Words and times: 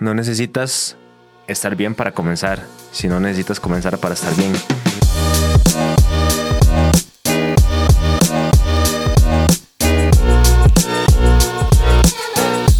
No 0.00 0.14
necesitas 0.14 0.96
estar 1.48 1.74
bien 1.74 1.96
para 1.96 2.12
comenzar, 2.12 2.60
sino 2.92 3.18
necesitas 3.18 3.58
comenzar 3.58 3.98
para 3.98 4.14
estar 4.14 4.32
bien. 4.36 4.52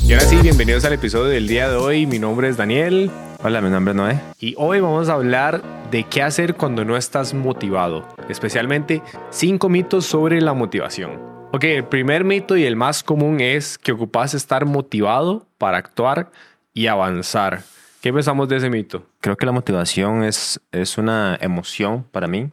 Y 0.07 0.13
ahora 0.13 0.25
sí, 0.27 0.37
bienvenidos 0.37 0.85
al 0.85 0.93
episodio 0.93 1.25
del 1.25 1.49
día 1.49 1.69
de 1.69 1.75
hoy. 1.75 2.07
Mi 2.07 2.21
nombre 2.21 2.49
es 2.49 2.57
Daniel 2.57 3.11
Hola, 3.43 3.61
mi 3.61 3.71
nombre 3.71 3.93
es 3.93 3.97
Noé. 3.97 4.21
y 4.39 4.55
hoy 4.57 4.79
vamos 4.79 5.09
a 5.09 5.15
hablar 5.15 5.63
de 5.91 6.05
qué 6.05 6.23
hacer 6.23 6.55
cuando 6.55 6.85
no 6.85 6.97
estás 6.97 7.35
motivado, 7.35 8.07
especialmente 8.29 9.03
cinco 9.31 9.69
mitos 9.69 10.07
sobre 10.07 10.41
la 10.41 10.55
motivación. 10.55 11.21
Ok, 11.53 11.65
el 11.65 11.85
primer 11.85 12.25
mito 12.25 12.57
y 12.57 12.65
el 12.65 12.77
más 12.77 13.03
común 13.03 13.41
es 13.41 13.77
que 13.77 13.93
ocupas 13.93 14.35
estar 14.35 14.67
motivado 14.67 15.47
para 15.57 15.79
actuar 15.79 16.31
y 16.79 16.87
avanzar. 16.87 17.65
¿Qué 18.01 18.13
pensamos 18.13 18.49
de 18.49 18.59
ese 18.59 18.71
mito? 18.71 19.05
Creo 19.21 19.37
que 19.37 19.45
la 19.45 19.51
motivación 19.51 20.23
es, 20.23 20.61
es 20.71 20.97
una 20.97 21.37
emoción 21.41 22.05
para 22.05 22.29
mí, 22.29 22.53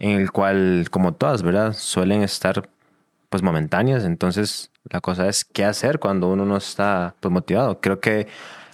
en 0.00 0.10
el 0.20 0.32
cual, 0.32 0.88
como 0.90 1.14
todas, 1.14 1.44
¿verdad? 1.44 1.72
Suelen 1.72 2.22
estar 2.22 2.68
pues 3.28 3.44
momentáneas. 3.44 4.02
Entonces, 4.02 4.72
la 4.90 5.00
cosa 5.00 5.28
es 5.28 5.44
qué 5.44 5.64
hacer 5.64 6.00
cuando 6.00 6.26
uno 6.26 6.44
no 6.44 6.56
está 6.56 7.14
pues, 7.20 7.30
motivado. 7.30 7.80
Creo 7.80 8.00
que 8.00 8.26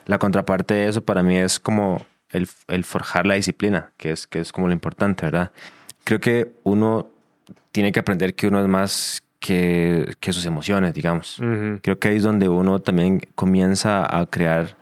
la 0.06 0.18
contraparte 0.18 0.72
de 0.72 0.88
eso 0.88 1.04
para 1.04 1.22
mí 1.22 1.36
es 1.36 1.60
como 1.60 2.06
el, 2.30 2.48
el 2.68 2.84
forjar 2.84 3.26
la 3.26 3.34
disciplina, 3.34 3.92
que 3.98 4.12
es, 4.12 4.26
que 4.26 4.40
es 4.40 4.50
como 4.50 4.68
lo 4.68 4.72
importante, 4.72 5.26
¿verdad? 5.26 5.52
Creo 6.04 6.20
que 6.20 6.54
uno 6.62 7.10
tiene 7.70 7.92
que 7.92 8.00
aprender 8.00 8.34
que 8.34 8.46
uno 8.46 8.62
es 8.62 8.68
más 8.68 9.23
que, 9.44 10.14
que 10.20 10.32
sus 10.32 10.46
emociones, 10.46 10.94
digamos. 10.94 11.36
Creo 11.82 11.98
que 11.98 12.08
ahí 12.08 12.16
es 12.16 12.22
donde 12.22 12.48
uno 12.48 12.78
también 12.78 13.20
comienza 13.34 14.18
a 14.18 14.24
crear 14.24 14.74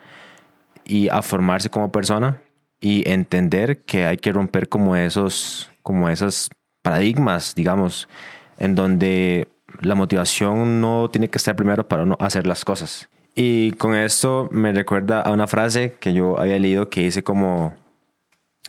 y 0.85 1.09
a 1.09 1.21
formarse 1.21 1.69
como 1.69 1.91
persona 1.91 2.41
y 2.81 3.03
entender 3.11 3.83
que 3.83 4.07
hay 4.07 4.19
que 4.19 4.33
romper 4.33 4.69
como 4.69 4.95
esos, 4.95 5.69
como 5.83 6.09
esos 6.09 6.49
paradigmas, 6.81 7.57
digamos, 7.57 8.09
en 8.57 8.77
donde 8.77 9.49
la 9.81 9.97
motivación 9.97 10.81
no 10.81 11.11
tiene 11.11 11.29
que 11.29 11.39
estar 11.39 11.57
primero 11.57 11.89
para 11.89 12.05
uno 12.05 12.17
hacer 12.21 12.47
las 12.47 12.65
cosas. 12.65 13.09
Y 13.35 13.73
con 13.73 13.97
esto 13.97 14.49
me 14.53 14.73
recuerda 14.73 15.23
a 15.23 15.33
una 15.33 15.49
frase 15.49 15.97
que 15.99 16.15
yo 16.15 16.39
había 16.39 16.61
leído 16.61 16.89
que 16.89 17.01
dice 17.01 17.25
como, 17.25 17.75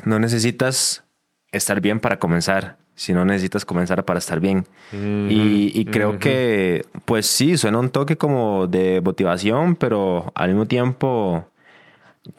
no 0.05 0.17
necesitas 0.17 1.03
estar 1.51 1.81
bien 1.81 1.99
para 1.99 2.17
comenzar, 2.17 2.77
sino 2.95 3.25
necesitas 3.25 3.65
comenzar 3.65 4.03
para 4.05 4.19
estar 4.19 4.39
bien. 4.39 4.65
Y, 4.91 5.71
y 5.73 5.85
creo 5.85 6.19
que, 6.19 6.85
pues 7.05 7.25
sí, 7.25 7.57
suena 7.57 7.79
un 7.79 7.89
toque 7.89 8.17
como 8.17 8.67
de 8.67 9.01
motivación, 9.01 9.75
pero 9.75 10.31
al 10.35 10.49
mismo 10.49 10.67
tiempo, 10.67 11.45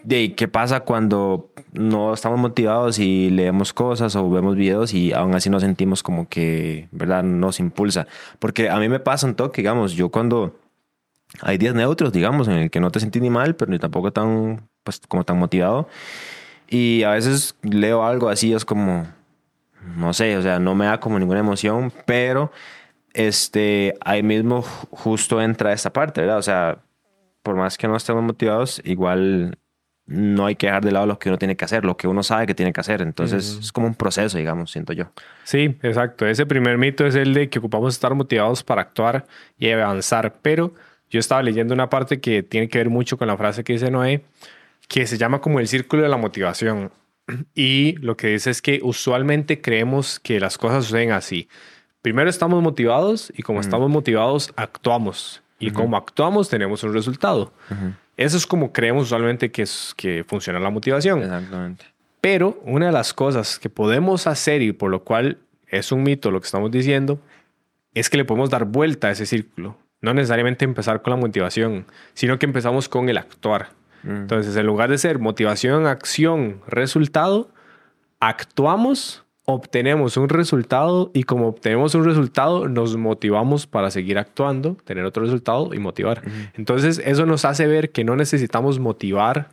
de 0.03 0.35
qué 0.35 0.49
pasa 0.49 0.81
cuando 0.81 1.51
no 1.73 2.15
estamos 2.15 2.39
motivados 2.39 2.99
y 2.99 3.31
leemos 3.31 3.73
cosas 3.73 4.17
o 4.17 4.31
vemos 4.31 4.57
videos 4.57 4.95
y 4.95 5.13
aún 5.13 5.35
así 5.35 5.51
nos 5.51 5.63
sentimos 5.63 6.03
como 6.03 6.29
que, 6.29 6.89
¿verdad? 6.93 7.23
Nos 7.23 7.61
impulsa. 7.61 8.07
Porque 8.39 8.71
a 8.71 8.79
mí 8.79 8.89
me 8.89 9.01
pasa 9.01 9.27
un 9.27 9.35
toque, 9.35 9.63
digamos, 9.63 9.93
yo 9.93 10.09
cuando 10.11 10.57
hay 11.41 11.59
días 11.59 11.75
neutros, 11.75 12.13
digamos, 12.13 12.49
en 12.49 12.55
el 12.55 12.71
que 12.71 12.81
no 12.81 12.91
te 12.91 13.01
sentís 13.01 13.21
ni 13.21 13.31
mal, 13.31 13.57
pero 13.57 13.71
ni 13.71 13.79
tampoco 13.79 14.13
tan, 14.13 14.69
pues, 14.85 15.01
como 15.09 15.25
tan 15.25 15.39
motivado. 15.39 15.89
Y 16.69 17.03
a 17.03 17.11
veces 17.11 17.57
leo 17.63 18.05
algo 18.05 18.29
así, 18.29 18.53
es 18.53 18.65
como, 18.65 19.07
no 19.97 20.13
sé, 20.13 20.37
o 20.37 20.43
sea, 20.43 20.59
no 20.59 20.75
me 20.75 20.87
da 20.87 21.01
como 21.01 21.19
ninguna 21.19 21.41
emoción, 21.41 21.93
pero 22.07 22.51
este, 23.13 23.95
ahí 24.05 24.23
mismo 24.23 24.63
ju- 24.63 24.89
justo 24.91 25.41
entra 25.41 25.73
esta 25.73 25.93
parte, 25.93 26.21
¿verdad? 26.21 26.39
O 26.39 26.43
sea, 26.43 26.79
por 27.43 27.57
más 27.57 27.77
que 27.79 27.87
no 27.89 27.97
estemos 27.97 28.23
motivados, 28.23 28.81
igual 28.85 29.59
no 30.07 30.47
hay 30.47 30.57
que 30.57 30.67
dejar 30.67 30.85
de 30.85 30.93
lado 30.93 31.07
lo 31.07 31.19
que 31.19 31.29
uno 31.31 31.39
tiene 31.39 31.57
que 31.57 31.65
hacer, 31.65 31.85
lo 31.85 31.97
que 31.97 32.07
uno 32.09 32.23
sabe 32.23 32.47
que 32.47 32.55
tiene 32.55 32.73
que 32.73 32.81
hacer. 32.81 33.01
Entonces, 33.01 33.59
es 33.61 33.73
como 33.73 33.87
un 33.87 33.95
proceso, 33.95 34.37
digamos, 34.37 34.71
siento 34.71 34.93
yo. 34.93 35.07
Sí, 35.45 35.79
exacto. 35.83 36.27
Ese 36.27 36.45
primer 36.45 36.77
mito 36.77 37.07
es 37.07 37.15
el 37.15 37.33
de 37.33 37.49
que 37.49 37.59
ocupamos 37.59 37.95
estar 37.95 38.15
motivados 38.15 38.63
para 38.63 38.83
actuar 38.83 39.25
y 39.59 39.71
avanzar. 39.71 40.35
Pero 40.43 40.75
yo 41.09 41.21
estaba 41.21 41.43
leyendo 41.43 41.73
una 41.73 41.89
parte 41.89 42.21
que 42.21 42.43
tiene 42.43 42.69
que 42.69 42.79
ver 42.79 42.91
mucho 42.91 43.17
con 43.17 43.29
la 43.29 43.37
frase 43.39 43.65
que 43.65 43.75
dice 43.75 43.91
Noé, 43.91 44.25
que 44.89 45.07
se 45.07 45.17
llama 45.17 45.41
como 45.41 45.59
el 45.61 45.69
círculo 45.69 46.03
de 46.03 46.09
la 46.11 46.19
motivación. 46.19 46.91
Y 47.55 47.97
lo 48.01 48.17
que 48.17 48.29
dice 48.29 48.51
es 48.51 48.61
que 48.61 48.81
usualmente 48.83 49.61
creemos 49.61 50.21
que 50.21 50.41
las 50.41 50.59
cosas 50.59 50.85
suceden 50.85 51.13
así. 51.13 51.49
Primero 52.03 52.29
estamos 52.29 52.63
motivados 52.63 53.33
y 53.35 53.43
como 53.43 53.61
estamos 53.61 53.89
motivados, 53.89 54.53
actuamos. 54.57 55.43
Y 55.59 55.71
como 55.71 55.97
actuamos, 55.97 56.51
tenemos 56.51 56.83
un 56.85 56.93
resultado. 56.93 57.53
Eso 58.17 58.37
es 58.37 58.47
como 58.47 58.73
creemos 58.73 59.05
usualmente 59.05 59.51
que, 59.51 59.63
es, 59.63 59.95
que 59.97 60.25
funciona 60.27 60.61
la 60.61 60.71
motivación. 60.71 61.23
Exactamente. 61.23 61.87
Pero 62.21 62.61
una 62.65 62.87
de 62.87 62.93
las 62.93 63.15
cosas 63.15 63.59
que 63.59 63.71
podemos 63.71 64.27
hacer 64.27 64.63
y 64.63 64.73
por 64.73 64.91
lo 64.91 65.03
cual 65.03 65.39
es 65.69 65.93
un 65.93 66.03
mito 66.03 66.31
lo 66.31 66.41
que 66.41 66.47
estamos 66.47 66.71
diciendo, 66.71 67.19
es 67.95 68.11
que 68.11 68.17
le 68.17 68.25
podemos 68.25 68.51
dar 68.51 68.65
vuelta 68.65 69.09
a 69.09 69.11
ese 69.13 69.27
círculo. 69.27 69.77
No 70.01 70.13
necesariamente 70.13 70.65
empezar 70.65 71.03
con 71.03 71.13
la 71.13 71.17
motivación, 71.17 71.87
sino 72.13 72.39
que 72.39 72.47
empezamos 72.47 72.89
con 72.89 73.09
el 73.09 73.17
actuar. 73.17 73.71
Entonces, 74.07 74.55
en 74.57 74.67
lugar 74.67 74.91
de 74.91 74.99
ser 74.99 75.19
motivación, 75.19 75.87
acción, 75.87 76.61
resultado, 76.67 77.49
actuamos, 78.21 79.25
obtenemos 79.45 80.17
un 80.17 80.29
resultado 80.29 81.11
y 81.15 81.25
como 81.25 81.49
obtenemos 81.49 81.95
un 81.95 82.05
resultado, 82.05 82.69
nos 82.69 82.97
motivamos 82.97 83.67
para 83.67 83.91
seguir 83.91 84.19
actuando, 84.19 84.77
tener 84.85 85.05
otro 85.05 85.25
resultado 85.25 85.75
y 85.75 85.79
motivar. 85.79 86.23
Entonces, 86.55 87.01
eso 87.05 87.27
nos 87.27 87.45
hace 87.45 87.67
ver 87.67 87.91
que 87.91 88.05
no 88.05 88.17
necesitamos 88.17 88.79
motivar 88.79 89.51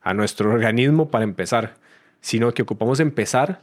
a 0.00 0.14
nuestro 0.14 0.50
organismo 0.52 1.08
para 1.10 1.24
empezar, 1.24 1.74
sino 2.20 2.52
que 2.52 2.62
ocupamos 2.62 3.00
empezar 3.00 3.60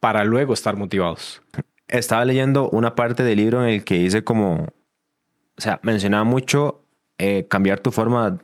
para 0.00 0.24
luego 0.24 0.54
estar 0.54 0.76
motivados. 0.76 1.42
Estaba 1.88 2.24
leyendo 2.24 2.68
una 2.70 2.94
parte 2.94 3.22
del 3.22 3.38
libro 3.38 3.62
en 3.62 3.70
el 3.70 3.84
que 3.84 3.94
dice 3.94 4.22
como, 4.24 4.68
o 5.56 5.60
sea, 5.60 5.80
mencionaba 5.82 6.24
mucho 6.24 6.82
eh, 7.18 7.46
cambiar 7.48 7.80
tu 7.80 7.90
forma, 7.90 8.38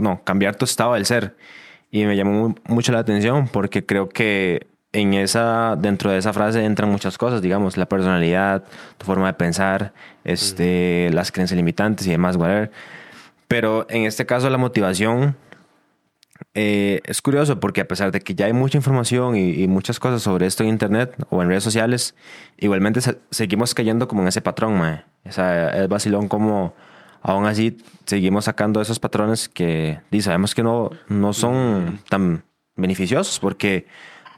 no, 0.00 0.22
cambiar 0.24 0.56
tu 0.56 0.64
estado 0.64 0.94
del 0.94 1.06
ser. 1.06 1.36
Y 1.90 2.04
me 2.04 2.16
llamó 2.16 2.48
mu- 2.48 2.54
mucho 2.68 2.92
la 2.92 3.00
atención 3.00 3.48
porque 3.48 3.84
creo 3.84 4.08
que 4.08 4.66
en 4.94 5.14
esa, 5.14 5.76
dentro 5.76 6.10
de 6.10 6.18
esa 6.18 6.32
frase 6.32 6.64
entran 6.64 6.90
muchas 6.90 7.16
cosas, 7.18 7.40
digamos, 7.42 7.76
la 7.76 7.86
personalidad, 7.86 8.64
tu 8.98 9.06
forma 9.06 9.26
de 9.26 9.34
pensar, 9.34 9.92
este, 10.24 11.10
las 11.12 11.32
creencias 11.32 11.56
limitantes 11.56 12.06
y 12.06 12.10
demás, 12.10 12.36
whatever. 12.36 12.70
Pero 13.48 13.86
en 13.90 14.04
este 14.04 14.24
caso 14.26 14.48
la 14.50 14.58
motivación 14.58 15.36
eh, 16.54 17.00
es 17.04 17.22
curioso 17.22 17.60
porque 17.60 17.80
a 17.82 17.88
pesar 17.88 18.10
de 18.12 18.20
que 18.20 18.34
ya 18.34 18.46
hay 18.46 18.52
mucha 18.52 18.76
información 18.76 19.36
y, 19.36 19.62
y 19.62 19.68
muchas 19.68 19.98
cosas 20.00 20.22
sobre 20.22 20.46
esto 20.46 20.62
en 20.62 20.70
internet 20.70 21.14
o 21.30 21.42
en 21.42 21.48
redes 21.48 21.62
sociales, 21.64 22.14
igualmente 22.58 23.00
se- 23.00 23.18
seguimos 23.30 23.74
cayendo 23.74 24.08
como 24.08 24.22
en 24.22 24.28
ese 24.28 24.40
patrón, 24.42 24.74
mae. 24.78 25.04
O 25.24 25.32
sea, 25.32 25.70
es 25.82 25.88
vacilón 25.88 26.28
como 26.28 26.74
aún 27.22 27.46
así 27.46 27.76
seguimos 28.04 28.44
sacando 28.46 28.80
esos 28.80 28.98
patrones 28.98 29.48
que 29.48 30.00
di, 30.10 30.20
sabemos 30.22 30.54
que 30.54 30.62
no, 30.62 30.90
no 31.08 31.32
son 31.32 32.00
tan 32.08 32.44
beneficiosos 32.76 33.38
porque, 33.38 33.86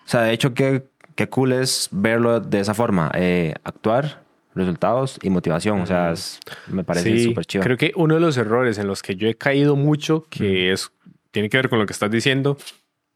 o 0.05 0.09
sea, 0.09 0.22
de 0.22 0.33
hecho, 0.33 0.55
qué, 0.55 0.84
qué 1.15 1.28
cool 1.28 1.53
es 1.53 1.89
verlo 1.93 2.41
de 2.41 2.61
esa 2.61 2.75
forma, 2.75 3.11
eh, 3.15 3.55
actuar, 3.65 4.22
resultados 4.55 5.19
y 5.22 5.31
motivación, 5.31 5.81
o 5.81 5.87
sea, 5.87 6.12
es- 6.12 6.39
me 6.69 6.84
parece 6.84 7.17
Sí, 7.17 7.25
súper 7.25 7.45
chido. 7.47 7.65
creo 7.65 7.77
que 7.77 7.93
uno 7.97 8.15
de 8.15 8.21
los 8.21 8.37
errores 8.37 8.78
en 8.78 8.87
los 8.87 9.03
que 9.03 9.16
yo 9.16 9.28
he 9.28 9.34
caído 9.34 9.75
mucho, 9.77 10.27
que 10.31 10.71
es 10.72 10.91
tiene 11.33 11.49
que 11.49 11.56
ver 11.56 11.69
con 11.69 11.78
lo 11.81 11.87
que 11.87 11.93
estás 11.93 12.11
diciendo, 12.11 12.56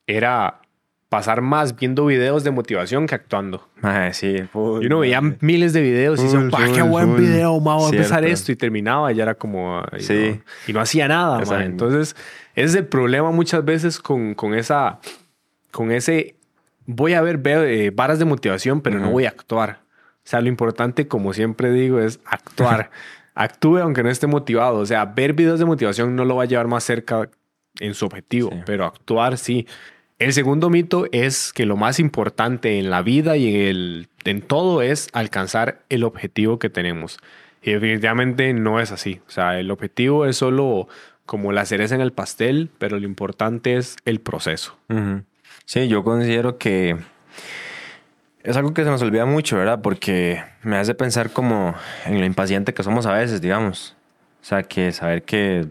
era 0.06 0.61
pasar 1.08 1.41
más 1.41 1.74
viendo 1.74 2.04
videos 2.06 2.44
de 2.44 2.50
motivación 2.50 3.06
que 3.06 3.14
actuando. 3.14 3.66
Sí, 4.12 4.36
Y 4.82 4.86
uno 4.86 4.98
veía 4.98 5.20
miles 5.41 5.72
de 5.72 5.80
videos 5.80 6.20
y 6.20 6.24
decía, 6.24 6.48
"Pa, 6.50 6.66
qué 6.74 6.82
buen 6.82 7.12
full". 7.12 7.20
video, 7.20 7.58
ma, 7.60 7.76
voy 7.76 7.86
a 7.86 7.96
empezar 7.96 8.24
esto. 8.24 8.52
Y 8.52 8.56
terminaba 8.56 9.10
y 9.12 9.16
ya 9.16 9.22
era 9.22 9.34
como... 9.34 9.82
Sí. 9.98 10.32
no. 10.36 10.42
Y 10.66 10.72
no 10.74 10.80
hacía 10.80 11.08
nada, 11.08 11.41
ma. 11.46 11.64
Entonces, 11.64 12.14
ese 12.54 12.66
es 12.66 12.74
el 12.74 12.86
problema 12.86 13.30
muchas 13.30 13.64
veces 13.64 13.99
con, 13.99 14.34
con 14.34 14.55
esa... 14.55 14.99
Con 15.70 15.93
ese... 15.93 16.34
Voy 16.87 17.14
a 17.14 17.20
ver 17.22 17.38
veo, 17.38 17.62
eh, 17.64 17.90
varas 17.90 18.19
de 18.19 18.25
motivación, 18.25 18.81
pero 18.81 18.99
no 18.99 19.11
voy 19.11 19.25
a 19.26 19.28
actuar. 19.31 19.81
O 20.25 20.31
sea, 20.31 20.40
lo 20.43 20.49
importante, 20.49 21.06
como 21.08 21.32
siempre 21.32 21.70
digo, 21.70 22.00
es 22.00 22.20
actuar. 22.26 22.90
Actúe 23.34 23.78
aunque 23.78 24.02
no 24.02 24.11
esté 24.11 24.26
motivado. 24.26 24.78
O 24.78 24.87
sea, 24.87 25.04
ver 25.06 25.32
videos 25.32 25.58
de 25.58 25.64
motivación 25.64 26.16
no 26.16 26.25
lo 26.25 26.37
va 26.37 26.43
a 26.43 26.46
llevar 26.46 26.66
más 26.66 26.84
cerca 26.84 27.31
en 27.81 27.94
su 27.94 28.04
objetivo, 28.06 28.50
Sí. 28.52 28.61
pero 28.66 28.84
actuar 28.84 29.38
sí. 29.38 29.66
El 30.19 30.32
segundo 30.32 30.69
mito 30.69 31.06
es 31.12 31.53
que 31.53 31.65
lo 31.65 31.76
más 31.76 32.00
importante 32.00 32.81
en 32.81 32.91
la 32.91 33.03
vida 33.03 33.37
y 33.37 33.55
en, 33.55 33.61
el, 33.61 34.09
en 34.25 34.43
todo 34.43 34.82
es 34.82 35.09
alcanzar 35.12 35.82
el 35.91 36.03
objetivo 36.03 36.59
que 36.59 36.70
tenemos. 36.70 37.19
Y 37.62 37.73
definitivamente 37.73 38.53
no 38.53 38.81
es 38.81 38.91
así. 38.91 39.20
O 39.29 39.31
sea, 39.31 39.61
el 39.61 39.70
objetivo 39.70 40.26
es 40.26 40.37
solo 40.37 40.88
como 41.25 41.53
la 41.53 41.67
cereza 41.67 41.94
en 41.94 42.00
el 42.00 42.12
pastel, 42.12 42.69
pero 42.79 42.99
lo 42.99 43.06
importante 43.06 43.76
es 43.76 43.97
el 44.06 44.20
proceso. 44.20 44.76
Ujú. 44.88 45.23
Sí, 45.67 45.87
yo 45.87 46.03
considero 46.03 46.59
que 46.59 46.97
es 48.43 48.56
algo 48.56 48.75
que 48.75 48.82
se 48.82 48.91
nos 48.91 49.03
olvida 49.03 49.25
mucho, 49.25 49.56
¿verdad? 49.56 49.82
Porque 49.82 50.43
me 50.62 50.79
hace 50.79 50.94
pensar 50.94 51.31
como 51.31 51.75
en 52.06 52.19
lo 52.19 52.26
impaciente 52.26 52.75
que 52.75 52.82
somos 52.82 53.06
a 53.06 53.12
veces, 53.12 53.41
digamos. 53.41 53.94
O 54.43 54.44
sea, 54.44 54.64
que 54.64 54.91
saber 54.91 55.23
que 55.23 55.69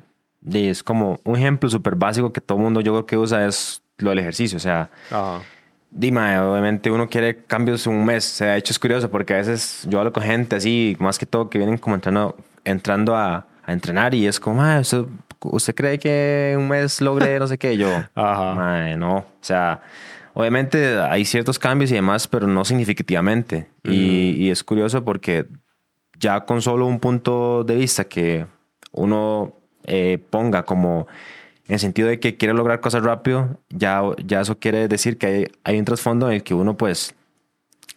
es 0.54 0.84
como 0.84 1.20
un 1.26 1.36
ejemplo 1.36 1.70
súper 1.70 1.96
básico 1.96 2.32
que 2.32 2.40
todo 2.40 2.58
mundo 2.58 2.80
yo 2.80 2.94
creo 2.94 3.06
que 3.06 3.18
usa 3.18 3.46
es 3.46 3.82
lo 4.00 4.10
del 4.12 4.20
ejercicio. 4.20 4.58
O 4.58 4.60
sea, 4.60 4.90
Ajá. 5.12 5.42
Dime, 5.90 6.38
obviamente 6.40 6.92
uno 6.92 7.08
quiere 7.08 7.44
cambios 7.46 7.88
en 7.88 7.94
un 7.94 8.06
mes. 8.06 8.26
O 8.34 8.36
sea, 8.36 8.52
de 8.52 8.58
hecho 8.58 8.74
es 8.74 8.78
curioso 8.80 9.10
porque 9.10 9.34
a 9.34 9.38
veces 9.38 9.88
yo 9.90 10.00
hablo 10.00 10.12
con 10.12 10.22
gente 10.22 10.58
así, 10.58 10.96
más 11.00 11.18
que 11.18 11.26
todo 11.26 11.50
que 11.50 11.58
vienen 11.58 11.78
como 11.78 11.96
entrando, 11.96 12.36
entrando 12.66 13.16
a, 13.16 13.48
a 13.64 13.74
entrenar 13.74 14.14
y 14.14 14.28
es 14.28 14.38
como, 14.40 14.58
"Mae, 14.58 14.82
¿usted, 14.82 15.06
¿usted 15.40 15.74
cree 15.74 15.98
que 15.98 16.56
un 16.58 16.68
mes 16.68 17.00
logre 17.00 17.40
no 17.40 17.48
sé 17.48 17.58
qué? 17.58 17.78
Yo, 17.78 17.90
Ajá. 18.16 18.54
"Mae, 18.54 18.98
no. 18.98 19.16
O 19.20 19.26
sea, 19.40 19.82
obviamente 20.34 21.00
hay 21.00 21.24
ciertos 21.24 21.58
cambios 21.58 21.90
y 21.92 21.96
demás, 21.96 22.28
pero 22.28 22.48
no 22.48 22.66
significativamente. 22.66 23.70
y, 23.84 24.32
y 24.46 24.50
es 24.52 24.64
curioso 24.66 25.06
porque 25.06 25.48
ya 26.20 26.42
con 26.42 26.62
solo 26.62 26.86
un 26.86 27.00
punto 27.00 27.64
de 27.64 27.76
vista 27.76 28.04
que 28.04 28.46
uno 28.92 29.54
eh, 29.86 30.20
ponga 30.30 30.64
como 30.64 31.08
en 31.68 31.74
el 31.74 31.80
sentido 31.80 32.08
de 32.08 32.20
que 32.20 32.38
quiere 32.38 32.54
lograr 32.54 32.80
cosas 32.80 33.04
rápido, 33.04 33.60
ya, 33.70 34.02
ya 34.26 34.42
eso 34.42 34.58
quiere 34.58 34.88
decir 34.88 35.18
que 35.18 35.28
hay, 35.28 35.48
hay 35.64 35.80
un 35.80 35.86
trasfondo 35.86 36.28
en 36.28 36.36
el 36.36 36.44
que 36.44 36.54
uno 36.54 36.78
pues 36.78 37.16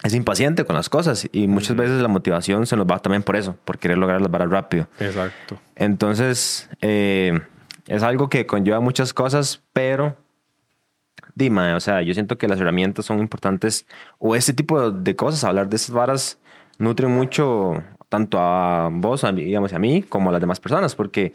es 0.02 0.14
impaciente 0.14 0.64
con 0.64 0.76
las 0.76 0.88
cosas 0.88 1.28
y 1.30 1.46
muchas 1.46 1.76
veces 1.76 2.00
la 2.00 2.08
motivación 2.08 2.66
se 2.66 2.76
nos 2.76 2.86
va 2.86 2.98
también 2.98 3.22
por 3.22 3.36
eso, 3.36 3.56
por 3.64 3.78
querer 3.78 3.98
lograr 3.98 4.20
las 4.20 4.30
varas 4.30 4.50
rápido. 4.50 4.88
Exacto. 4.98 5.58
Entonces, 5.76 6.68
eh, 6.80 7.40
es 7.86 8.02
algo 8.02 8.28
que 8.28 8.46
conlleva 8.46 8.80
muchas 8.80 9.12
cosas, 9.12 9.62
pero 9.72 10.16
Dima, 11.34 11.76
o 11.76 11.80
sea, 11.80 12.02
yo 12.02 12.12
siento 12.14 12.38
que 12.38 12.48
las 12.48 12.60
herramientas 12.60 13.04
son 13.04 13.18
importantes 13.18 13.86
o 14.18 14.34
este 14.36 14.52
tipo 14.52 14.90
de 14.90 15.16
cosas, 15.16 15.44
hablar 15.44 15.68
de 15.68 15.76
esas 15.76 15.90
varas 15.90 16.38
nutren 16.78 17.10
mucho 17.10 17.82
tanto 18.08 18.38
a 18.40 18.88
vos, 18.90 19.24
a 19.24 19.32
digamos, 19.32 19.72
a 19.72 19.78
mí, 19.78 20.02
como 20.02 20.30
a 20.30 20.32
las 20.32 20.40
demás 20.40 20.60
personas, 20.60 20.94
porque 20.94 21.34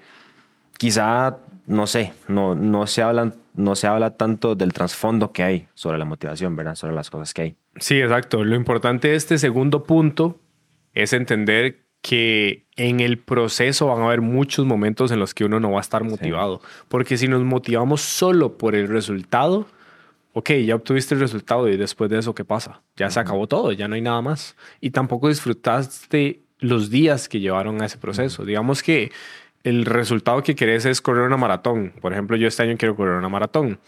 quizá, 0.78 1.38
no 1.68 1.88
sé, 1.88 2.14
no, 2.28 2.56
no, 2.56 2.88
se 2.88 3.02
hablan, 3.02 3.34
no 3.56 3.76
se 3.76 3.88
habla 3.88 4.18
tanto 4.18 4.56
del 4.56 4.74
trasfondo 4.74 5.32
que 5.32 5.44
hay 5.44 5.68
sobre 5.74 5.98
la 5.98 6.06
motivación, 6.06 6.56
¿verdad? 6.56 6.76
Sobre 6.76 6.94
las 6.94 7.10
cosas 7.10 7.34
que 7.34 7.42
hay. 7.42 7.56
Sí, 7.78 8.00
exacto. 8.00 8.44
Lo 8.44 8.56
importante 8.56 9.10
de 9.10 9.16
este 9.16 9.38
segundo 9.38 9.84
punto 9.84 10.40
es 10.94 11.14
entender 11.14 11.86
que 12.02 12.68
en 12.76 13.00
el 13.00 13.18
proceso 13.18 13.88
van 13.88 14.02
a 14.02 14.06
haber 14.06 14.22
muchos 14.22 14.66
momentos 14.66 15.12
en 15.12 15.20
los 15.20 15.34
que 15.34 15.44
uno 15.44 15.60
no 15.60 15.72
va 15.72 15.80
a 15.80 15.82
estar 15.82 16.04
motivado. 16.04 16.62
Porque 16.88 17.18
si 17.18 17.28
nos 17.28 17.44
motivamos 17.44 18.02
solo 18.02 18.60
por 18.60 18.76
el 18.76 18.88
resultado, 18.88 19.66
ok, 20.34 20.52
ya 20.66 20.76
obtuviste 20.76 21.16
el 21.16 21.22
resultado 21.22 21.68
y 21.68 21.78
después 21.78 22.12
de 22.12 22.20
eso, 22.20 22.36
¿qué 22.36 22.46
pasa? 22.46 22.84
Ya 22.96 23.10
se 23.10 23.20
acabó 23.20 23.48
todo, 23.48 23.72
ya 23.72 23.88
no 23.88 23.96
hay 23.96 24.02
nada 24.02 24.22
más. 24.22 24.56
Y 24.82 24.92
tampoco 24.92 25.30
disfrutaste 25.30 26.44
los 26.60 26.92
días 26.92 27.28
que 27.28 27.40
llevaron 27.40 27.82
a 27.82 27.86
ese 27.86 27.98
proceso. 27.98 28.46
Digamos 28.46 28.84
que 28.84 29.12
el 29.66 29.86
resultado 29.86 30.42
que 30.44 30.56
querés 30.56 30.86
es 30.86 31.02
correr 31.02 31.24
una 31.26 31.38
maratón. 31.38 31.92
Por 32.02 32.14
ejemplo, 32.14 32.38
yo 32.38 32.48
este 32.48 32.64
año 32.64 32.76
quiero 32.78 32.96
correr 32.96 33.16
una 33.18 33.30
maratón. 33.30 33.80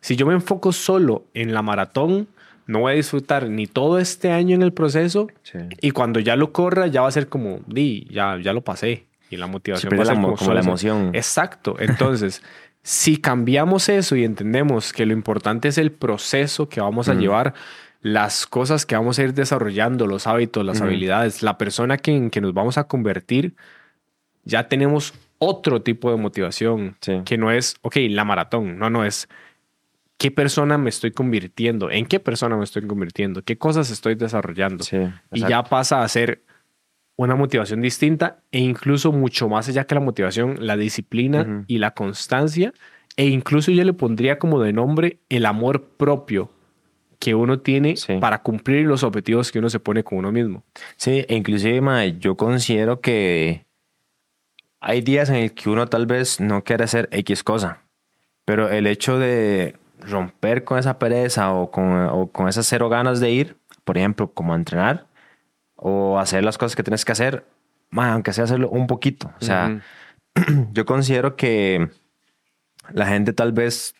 Si 0.00 0.16
yo 0.16 0.26
me 0.26 0.34
enfoco 0.34 0.72
solo 0.72 1.24
en 1.34 1.54
la 1.54 1.62
maratón, 1.62 2.28
no 2.66 2.80
voy 2.80 2.92
a 2.92 2.96
disfrutar 2.96 3.48
ni 3.48 3.66
todo 3.66 3.98
este 3.98 4.30
año 4.30 4.54
en 4.54 4.62
el 4.62 4.72
proceso 4.72 5.26
Sí. 5.42 5.58
y 5.80 5.90
cuando 5.92 6.20
ya 6.20 6.36
lo 6.36 6.52
corra 6.52 6.86
ya 6.86 7.00
va 7.02 7.08
a 7.08 7.12
ser 7.12 7.28
como, 7.28 7.60
di, 7.66 8.06
ya, 8.10 8.38
ya 8.40 8.52
lo 8.52 8.60
pasé 8.62 9.06
y 9.30 9.36
la 9.36 9.46
motivación 9.46 9.90
Se 9.90 9.96
va 9.96 10.02
a 10.02 10.04
pierde 10.04 10.06
ser 10.08 10.14
la 10.16 10.20
mo- 10.20 10.28
como, 10.28 10.38
como 10.38 10.54
la 10.54 10.60
emoción. 10.60 11.10
Exacto. 11.14 11.76
Entonces, 11.80 12.42
si 12.82 13.16
cambiamos 13.16 13.88
eso 13.88 14.16
y 14.16 14.24
entendemos 14.24 14.92
que 14.92 15.04
lo 15.06 15.12
importante 15.12 15.68
es 15.68 15.78
el 15.78 15.90
proceso 15.92 16.68
que 16.68 16.80
vamos 16.80 17.08
a 17.08 17.14
llevar, 17.14 17.54
las 18.02 18.46
cosas 18.46 18.86
que 18.86 18.94
vamos 18.96 19.18
a 19.18 19.22
ir 19.24 19.34
desarrollando, 19.34 20.06
los 20.06 20.26
hábitos, 20.26 20.64
las 20.64 20.80
habilidades, 20.80 21.42
la 21.42 21.58
persona 21.58 21.98
que, 21.98 22.12
en 22.16 22.30
que 22.30 22.40
nos 22.40 22.54
vamos 22.54 22.78
a 22.78 22.84
convertir, 22.84 23.54
ya 24.44 24.68
tenemos 24.68 25.14
otro 25.38 25.82
tipo 25.82 26.10
de 26.10 26.16
motivación 26.16 26.96
Sí. 27.00 27.22
que 27.24 27.38
no 27.38 27.50
es, 27.50 27.76
ok, 27.82 27.96
la 28.10 28.24
maratón, 28.24 28.78
no, 28.78 28.90
no 28.90 29.04
es 29.04 29.28
qué 30.18 30.30
persona 30.30 30.76
me 30.76 30.90
estoy 30.90 31.12
convirtiendo, 31.12 31.90
en 31.90 32.04
qué 32.04 32.20
persona 32.20 32.56
me 32.56 32.64
estoy 32.64 32.86
convirtiendo, 32.86 33.42
qué 33.42 33.56
cosas 33.56 33.90
estoy 33.90 34.16
desarrollando. 34.16 34.84
Sí, 34.84 34.98
y 35.32 35.40
ya 35.40 35.62
pasa 35.62 36.02
a 36.02 36.08
ser 36.08 36.42
una 37.16 37.34
motivación 37.36 37.80
distinta 37.80 38.40
e 38.52 38.58
incluso 38.60 39.12
mucho 39.12 39.48
más 39.48 39.68
allá 39.68 39.84
que 39.84 39.94
la 39.94 40.00
motivación, 40.02 40.56
la 40.60 40.76
disciplina 40.76 41.64
y 41.66 41.78
la 41.78 41.92
constancia. 41.92 42.72
E 43.16 43.26
incluso 43.26 43.70
yo 43.72 43.82
le 43.84 43.92
pondría 43.92 44.38
como 44.38 44.60
de 44.62 44.72
nombre 44.72 45.18
el 45.28 45.44
amor 45.46 45.84
propio 45.96 46.50
que 47.18 47.34
uno 47.34 47.58
tiene 47.60 47.96
Sí. 47.96 48.14
para 48.20 48.42
cumplir 48.42 48.86
los 48.86 49.02
objetivos 49.02 49.50
que 49.52 49.58
uno 49.58 49.68
se 49.68 49.80
pone 49.80 50.02
con 50.04 50.18
uno 50.18 50.32
mismo. 50.32 50.64
Sí, 50.96 51.24
e 51.28 51.34
inclusive 51.34 51.80
mae, 51.82 52.18
yo 52.18 52.36
considero 52.36 53.00
que 53.00 53.66
hay 54.80 55.02
días 55.02 55.28
en 55.28 55.36
el 55.36 55.54
que 55.54 55.70
uno 55.70 55.86
tal 55.86 56.06
vez 56.06 56.40
no 56.40 56.64
quiere 56.64 56.84
hacer 56.84 57.08
X 57.12 57.44
cosa, 57.44 57.82
pero 58.44 58.70
el 58.70 58.86
hecho 58.86 59.18
de 59.18 59.76
romper 60.00 60.64
con 60.64 60.78
esa 60.78 60.98
pereza 60.98 61.52
o 61.52 61.70
con, 61.70 62.08
o 62.10 62.28
con 62.28 62.48
esas 62.48 62.66
cero 62.66 62.88
ganas 62.88 63.20
de 63.20 63.30
ir, 63.30 63.56
por 63.84 63.98
ejemplo, 63.98 64.32
como 64.32 64.54
a 64.54 64.56
entrenar 64.56 65.06
o 65.76 66.18
hacer 66.18 66.44
las 66.44 66.58
cosas 66.58 66.76
que 66.76 66.82
tienes 66.82 67.04
que 67.04 67.12
hacer, 67.12 67.44
mae, 67.90 68.10
aunque 68.10 68.32
sea 68.32 68.44
hacerlo 68.44 68.68
un 68.70 68.86
poquito. 68.86 69.32
O 69.40 69.44
sea, 69.44 69.80
yo 70.72 70.84
considero 70.84 71.36
que 71.36 71.88
la 72.92 73.06
gente 73.06 73.32
tal 73.32 73.52
vez, 73.52 73.94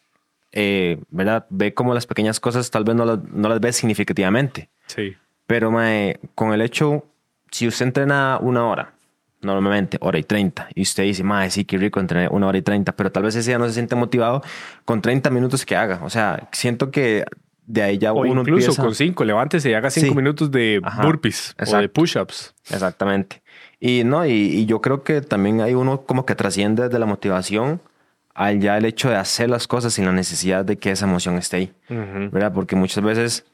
eh, 0.52 1.00
¿verdad? 1.10 1.46
Ve 1.50 1.74
como 1.74 1.94
las 1.94 2.06
pequeñas 2.06 2.40
cosas, 2.40 2.70
tal 2.70 2.84
vez 2.84 2.96
no 2.96 3.04
las, 3.04 3.22
no 3.24 3.48
las 3.48 3.60
ve 3.60 3.72
significativamente. 3.72 4.68
Sí. 4.86 5.16
Pero 5.46 5.70
mae, 5.70 6.20
con 6.34 6.52
el 6.52 6.60
hecho, 6.60 7.06
si 7.50 7.66
usted 7.66 7.86
entrena 7.86 8.38
una 8.40 8.66
hora, 8.66 8.92
normalmente 9.42 9.96
hora 10.00 10.18
y 10.18 10.22
treinta, 10.22 10.68
y 10.74 10.82
usted 10.82 11.04
dice, 11.04 11.22
mae, 11.24 11.50
sí, 11.50 11.64
qué 11.64 11.78
rico 11.78 11.98
entrené 12.00 12.28
una 12.30 12.46
hora 12.48 12.58
y 12.58 12.62
treinta, 12.62 12.92
pero 12.92 13.10
tal 13.10 13.22
vez 13.22 13.34
ese 13.36 13.50
día 13.50 13.58
no 13.58 13.66
se 13.66 13.72
siente 13.74 13.94
motivado 13.96 14.42
con 14.84 15.00
30 15.00 15.30
minutos 15.30 15.64
que 15.64 15.76
haga. 15.76 16.00
O 16.04 16.10
sea, 16.10 16.48
siento 16.52 16.90
que 16.90 17.24
de 17.66 17.82
ahí 17.82 17.98
ya 17.98 18.12
O 18.12 18.20
uno 18.22 18.40
incluso 18.42 18.66
empieza... 18.66 18.82
con 18.82 18.94
cinco, 18.94 19.24
levántese 19.24 19.70
y 19.70 19.74
haga 19.74 19.90
cinco 19.90 20.08
Sí. 20.08 20.14
minutos 20.16 20.50
de 20.50 20.80
Ajá. 20.82 21.02
burpees 21.04 21.54
o 21.56 21.58
de 21.58 21.64
Exacto. 21.64 21.92
push-ups. 21.92 22.54
Exactamente. 22.70 23.42
Y 23.78 24.02
no, 24.04 24.26
y, 24.26 24.30
y 24.32 24.66
yo 24.66 24.80
creo 24.80 25.04
que 25.04 25.20
también 25.20 25.60
hay 25.60 25.74
uno 25.74 26.02
como 26.02 26.26
que 26.26 26.34
trasciende 26.34 26.88
de 26.88 26.98
la 26.98 27.06
motivación 27.06 27.80
al 28.34 28.60
ya 28.60 28.76
el 28.76 28.84
hecho 28.84 29.08
de 29.08 29.16
hacer 29.16 29.48
las 29.50 29.66
cosas 29.68 29.92
sin 29.94 30.04
la 30.04 30.12
necesidad 30.12 30.64
de 30.64 30.76
que 30.78 30.90
esa 30.90 31.06
emoción 31.06 31.36
esté 31.38 31.56
ahí. 31.58 31.72
Ujú. 31.88 32.30
¿verdad? 32.30 32.52
Porque 32.52 32.76
muchas 32.76 33.02
veces 33.04 33.44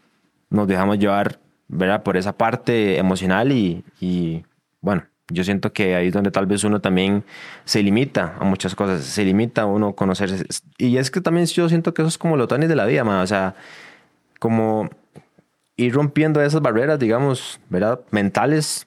nos 0.50 0.66
dejamos 0.66 0.98
llevar, 0.98 1.38
¿verdad? 1.68 2.02
Por 2.02 2.16
esa 2.16 2.36
parte 2.36 2.98
emocional 2.98 3.52
y, 3.52 3.84
y, 4.00 4.44
bueno, 4.80 5.04
yo 5.28 5.44
siento 5.44 5.72
que 5.72 5.96
ahí 5.96 6.08
es 6.08 6.12
donde 6.12 6.30
tal 6.30 6.46
vez 6.46 6.62
uno 6.64 6.80
también 6.80 7.24
se 7.64 7.82
limita 7.82 8.36
a 8.38 8.44
muchas 8.44 8.74
cosas, 8.74 9.04
se 9.04 9.24
limita 9.24 9.62
a 9.62 9.66
uno 9.66 9.94
conocer. 9.94 10.46
Y 10.78 10.96
es 10.98 11.10
que 11.10 11.20
también 11.20 11.46
yo 11.46 11.68
siento 11.68 11.94
que 11.94 12.02
eso 12.02 12.08
es 12.08 12.18
como 12.18 12.36
lo 12.36 12.46
tanis 12.46 12.68
de 12.68 12.76
la 12.76 12.84
vida, 12.84 13.02
man. 13.02 13.20
o 13.20 13.26
sea, 13.26 13.56
como 14.38 14.88
ir 15.76 15.92
rompiendo 15.92 16.40
esas 16.40 16.62
barreras, 16.62 16.98
digamos, 16.98 17.60
¿verdad? 17.68 18.00
Mentales, 18.10 18.86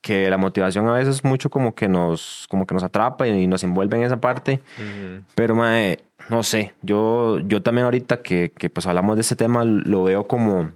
que 0.00 0.30
la 0.30 0.38
motivación 0.38 0.88
a 0.88 0.92
veces 0.92 1.24
mucho 1.24 1.50
como 1.50 1.74
que 1.74 1.88
nos, 1.88 2.46
como 2.48 2.66
que 2.66 2.74
nos 2.74 2.82
atrapa 2.82 3.28
y 3.28 3.46
nos 3.46 3.64
envuelve 3.64 3.96
en 3.96 4.04
esa 4.04 4.20
parte. 4.20 4.60
Ujú. 4.78 5.24
Pero, 5.34 5.54
mae, 5.54 6.00
no 6.28 6.42
sé, 6.42 6.74
yo, 6.82 7.38
yo 7.40 7.62
también 7.62 7.86
ahorita 7.86 8.22
que, 8.22 8.52
que 8.56 8.70
pues 8.70 8.86
hablamos 8.86 9.16
de 9.16 9.22
este 9.22 9.36
tema, 9.36 9.64
lo 9.64 10.04
veo 10.04 10.26
como 10.26 10.72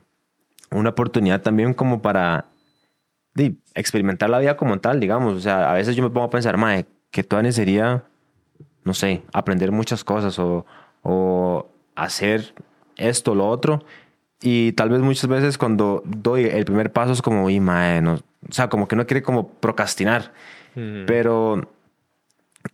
una 0.71 0.90
oportunidad 0.90 1.40
también 1.43 1.75
como 1.75 2.02
para 2.02 2.47
di, 3.35 3.59
experimentar 3.75 4.31
la 4.31 4.38
vida 4.38 4.57
como 4.57 4.79
tal, 4.81 5.00
digamos. 5.00 5.35
O 5.35 5.41
sea, 5.41 5.71
a 5.71 5.75
veces 5.75 5.97
yo 5.97 6.03
me 6.03 6.11
pongo 6.11 6.26
a 6.26 6.31
pensar, 6.31 6.57
mae, 6.57 6.87
que 7.11 7.23
todavía 7.23 7.53
sería, 7.53 8.05
no 8.85 8.95
sé, 8.95 9.23
aprender 9.33 9.73
muchas 9.73 10.05
cosas 10.05 10.38
o, 10.38 10.67
o 11.03 11.69
hacer 11.95 12.55
esto, 12.97 13.35
lo 13.35 13.49
otro. 13.49 13.85
Y 14.43 14.73
tal 14.73 14.91
vez 14.91 15.00
muchas 15.00 15.29
veces 15.29 15.59
cuando 15.59 16.03
doy 16.05 16.45
el 16.45 16.64
primer 16.64 16.93
paso 16.93 17.12
es 17.12 17.23
como, 17.23 17.49
y 17.50 17.61
mae, 17.61 18.03
no, 18.03 18.14
o 18.14 18.53
sea, 18.53 18.69
como 18.69 18.88
que 18.88 18.97
no 18.97 19.07
quiere 19.07 19.23
como 19.23 19.49
procrastinar. 19.49 20.33
Pero, 21.07 21.71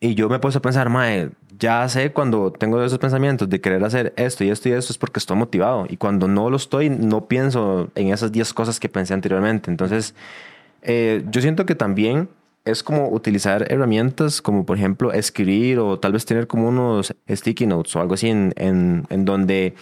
y 0.01 0.15
yo 0.15 0.31
me 0.31 0.39
puse 0.39 0.57
a 0.57 0.63
pensar, 0.63 0.89
mae, 0.89 1.31
ya 1.61 1.87
sé 1.89 2.11
cuando 2.11 2.51
tengo 2.51 2.83
esos 2.83 2.99
pensamientos 2.99 3.49
de 3.49 3.61
querer 3.61 3.85
hacer 3.85 4.15
esto 4.17 4.43
y 4.43 4.51
esto 4.51 4.71
y 4.71 4.73
esto 4.73 4.93
es 4.93 4.99
porque 4.99 5.19
estoy 5.19 5.37
motivado. 5.37 5.87
Y 5.89 5.99
cuando 5.99 6.27
no 6.27 6.49
lo 6.49 6.57
estoy, 6.57 6.89
no 6.89 7.27
pienso 7.27 7.91
en 7.95 8.09
esas 8.09 8.33
10 8.33 8.53
cosas 8.55 8.81
que 8.81 8.89
pensé 8.89 9.13
anteriormente. 9.13 9.71
Entonces, 9.71 10.15
eh, 10.83 11.23
yo 11.31 11.43
siento 11.43 11.67
que 11.67 11.75
también 11.75 12.31
es 12.65 12.83
como 12.83 13.11
utilizar 13.11 13.71
herramientas 13.71 14.41
como, 14.41 14.65
por 14.65 14.79
ejemplo, 14.79 15.13
escribir 15.13 15.79
o 15.79 15.99
tal 15.99 16.13
vez 16.13 16.25
tener 16.25 16.47
como 16.47 16.69
unos 16.69 17.15
sticky 17.29 17.67
notes 17.67 17.95
o 17.95 18.01
algo 18.01 18.15
así 18.15 18.29
en, 18.29 18.55
en, 18.57 19.07
en 19.11 19.25
donde 19.27 19.75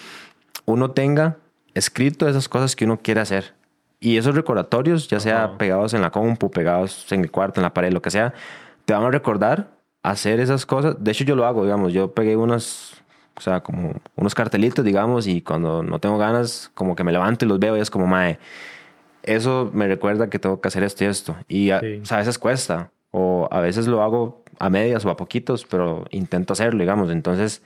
uno 0.64 0.90
tenga 0.90 1.36
escrito 1.74 2.28
esas 2.28 2.48
cosas 2.48 2.74
que 2.74 2.84
uno 2.84 2.98
quiere 3.00 3.20
hacer. 3.20 3.54
Y 4.00 4.16
esos 4.16 4.34
recordatorios, 4.34 5.08
ya 5.08 5.20
sea 5.20 5.44
Ajá. 5.44 5.58
pegados 5.58 5.94
en 5.94 6.02
la 6.02 6.10
compu, 6.10 6.50
pegados 6.50 7.10
en 7.12 7.20
el 7.20 7.30
cuarto, 7.30 7.60
en 7.60 7.62
la 7.62 7.74
pared, 7.74 7.92
lo 7.92 8.02
que 8.02 8.10
sea, 8.10 8.34
te 8.84 8.92
van 8.92 9.04
a 9.04 9.10
recordar 9.10 9.77
hacer 10.10 10.40
esas 10.40 10.66
cosas. 10.66 10.96
De 10.98 11.10
hecho, 11.10 11.24
yo 11.24 11.34
lo 11.36 11.46
hago, 11.46 11.64
digamos, 11.64 11.92
yo 11.92 12.12
pegué 12.12 12.36
unos, 12.36 12.94
o 13.36 13.40
sea, 13.40 13.60
como 13.62 13.94
unos 14.16 14.34
cartelitos, 14.34 14.84
digamos, 14.84 15.26
y 15.26 15.42
cuando 15.42 15.82
no 15.82 15.98
tengo 15.98 16.18
ganas, 16.18 16.70
como 16.74 16.94
que 16.96 17.04
me 17.04 17.12
levanto 17.12 17.44
y 17.44 17.48
los 17.48 17.58
veo 17.58 17.76
y 17.76 17.80
es 17.80 17.90
como, 17.90 18.06
mae, 18.06 18.38
eso 19.22 19.70
me 19.74 19.86
recuerda 19.86 20.30
que 20.30 20.38
tengo 20.38 20.60
que 20.60 20.68
hacer 20.68 20.82
esto 20.82 21.04
y 21.04 21.06
esto. 21.08 21.36
Y 21.48 21.70
a, 21.70 21.80
Sí. 21.80 22.00
o 22.02 22.06
sea, 22.06 22.16
a 22.18 22.20
veces 22.20 22.38
cuesta, 22.38 22.90
O 23.10 23.48
a 23.50 23.60
veces 23.60 23.86
lo 23.86 24.02
hago 24.02 24.42
a 24.58 24.68
medias 24.68 25.02
o 25.06 25.10
a 25.10 25.16
poquitos, 25.16 25.64
pero 25.64 26.04
intento 26.10 26.52
hacerlo, 26.52 26.80
digamos. 26.80 27.10
Entonces, 27.10 27.62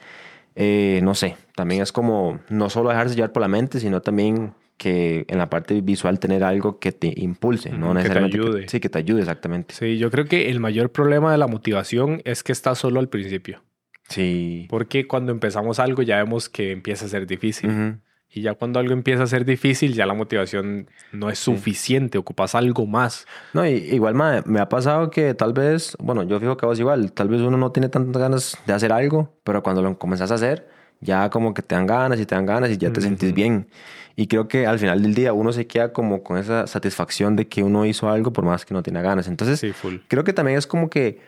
eh, 0.54 1.00
no 1.02 1.16
sé, 1.16 1.36
también 1.56 1.82
es 1.82 1.90
como 1.90 2.38
no 2.48 2.70
solo 2.70 2.90
dejarse 2.90 3.16
llevar 3.16 3.32
por 3.32 3.40
la 3.42 3.48
mente, 3.48 3.80
sino 3.80 4.02
también 4.02 4.54
que 4.82 5.26
en 5.28 5.38
la 5.38 5.48
parte 5.48 5.80
visual 5.80 6.18
tener 6.18 6.42
algo 6.42 6.80
que 6.80 6.90
te 6.90 7.14
impulse, 7.14 7.70
no 7.70 7.94
necesariamente. 7.94 8.36
Que 8.36 8.42
te 8.42 8.48
ayude. 8.48 8.68
sí, 8.68 8.80
que 8.80 8.88
te 8.88 8.98
ayude, 8.98 9.20
exactamente. 9.20 9.76
Sí, 9.76 9.96
yo 9.96 10.10
creo 10.10 10.24
que 10.24 10.50
el 10.50 10.58
mayor 10.58 10.90
problema 10.90 11.30
de 11.30 11.38
la 11.38 11.46
motivación 11.46 12.20
es 12.24 12.42
que 12.42 12.50
está 12.50 12.74
solo 12.74 12.98
al 12.98 13.08
principio. 13.08 13.62
Sí. 14.08 14.66
Porque 14.68 15.06
cuando 15.06 15.30
empezamos 15.30 15.78
algo 15.78 16.02
ya 16.02 16.16
vemos 16.16 16.48
que 16.48 16.72
empieza 16.72 17.04
a 17.04 17.08
ser 17.08 17.28
difícil. 17.28 18.00
Y 18.28 18.42
ya 18.42 18.54
cuando 18.54 18.80
algo 18.80 18.92
empieza 18.92 19.22
a 19.22 19.26
ser 19.28 19.44
difícil, 19.44 19.94
ya 19.94 20.04
la 20.04 20.14
motivación 20.14 20.88
no 21.12 21.30
es 21.30 21.38
suficiente, 21.38 22.18
ocupas 22.18 22.56
algo 22.56 22.84
más. 22.84 23.28
No, 23.52 23.64
y, 23.64 23.74
igual 23.74 24.16
me 24.46 24.58
ha 24.58 24.68
pasado 24.68 25.10
que 25.10 25.34
tal 25.34 25.52
vez, 25.52 25.96
bueno, 26.00 26.24
yo 26.24 26.40
fijo 26.40 26.56
que 26.56 26.66
vos 26.66 26.80
igual, 26.80 27.12
tal 27.12 27.28
vez 27.28 27.40
uno 27.40 27.56
no 27.56 27.70
tiene 27.70 27.88
tantas 27.88 28.20
ganas 28.20 28.58
de 28.66 28.72
hacer 28.72 28.90
algo, 28.92 29.38
pero 29.44 29.62
cuando 29.62 29.80
lo 29.80 29.96
comenzás 29.96 30.32
a 30.32 30.34
hacer, 30.34 30.66
ya 31.02 31.28
como 31.30 31.52
que 31.52 31.62
te 31.62 31.74
dan 31.74 31.86
ganas 31.86 32.18
y 32.20 32.26
te 32.26 32.34
dan 32.34 32.46
ganas 32.46 32.70
y 32.70 32.78
ya 32.78 32.92
te 32.92 33.00
sentís 33.00 33.34
bien. 33.34 33.66
Y 34.14 34.28
creo 34.28 34.46
que 34.46 34.66
al 34.66 34.78
final 34.78 35.02
del 35.02 35.14
día 35.14 35.32
uno 35.32 35.52
se 35.52 35.66
queda 35.66 35.92
como 35.92 36.22
con 36.22 36.38
esa 36.38 36.66
satisfacción 36.66 37.34
de 37.34 37.48
que 37.48 37.62
uno 37.62 37.84
hizo 37.84 38.08
algo 38.08 38.32
por 38.32 38.44
más 38.44 38.64
que 38.64 38.72
no 38.72 38.82
tenga 38.82 39.02
ganas. 39.02 39.26
Entonces, 39.26 39.60
Sí, 39.60 39.72
creo 40.08 40.22
que 40.22 40.32
también 40.32 40.58
es 40.58 40.66
como 40.66 40.88
que, 40.88 41.20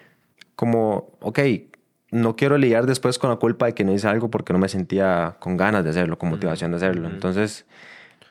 como, 0.54 1.10
ok, 1.20 1.40
no 2.10 2.36
quiero 2.36 2.56
lidiar 2.56 2.86
después 2.86 3.18
con 3.18 3.30
la 3.30 3.36
culpa 3.36 3.66
de 3.66 3.74
que 3.74 3.84
no 3.84 3.92
hice 3.92 4.06
algo 4.06 4.30
porque 4.30 4.52
no 4.52 4.58
me 4.58 4.68
sentía 4.68 5.36
con 5.40 5.56
ganas 5.56 5.82
de 5.82 5.90
hacerlo, 5.90 6.18
con 6.18 6.30
motivación 6.30 6.70
de 6.70 6.76
hacerlo. 6.76 7.08
Entonces, 7.08 7.64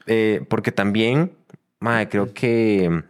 eh, 0.05 0.45
porque 0.47 0.71
también, 0.71 1.33
madre, 1.79 2.07
creo 2.07 2.33
que 2.33 3.03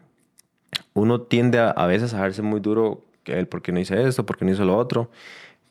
uno 0.93 1.21
tiende 1.21 1.59
a, 1.59 1.69
a 1.69 1.85
veces 1.87 2.13
a 2.13 2.21
verse 2.21 2.41
muy 2.41 2.59
duro 2.59 3.05
que 3.23 3.37
el 3.37 3.47
por 3.47 3.61
qué 3.61 3.71
no 3.71 3.79
hice 3.79 4.01
esto, 4.07 4.25
por 4.25 4.37
qué 4.37 4.45
no 4.45 4.51
hizo 4.51 4.65
lo 4.65 4.77
otro. 4.77 5.11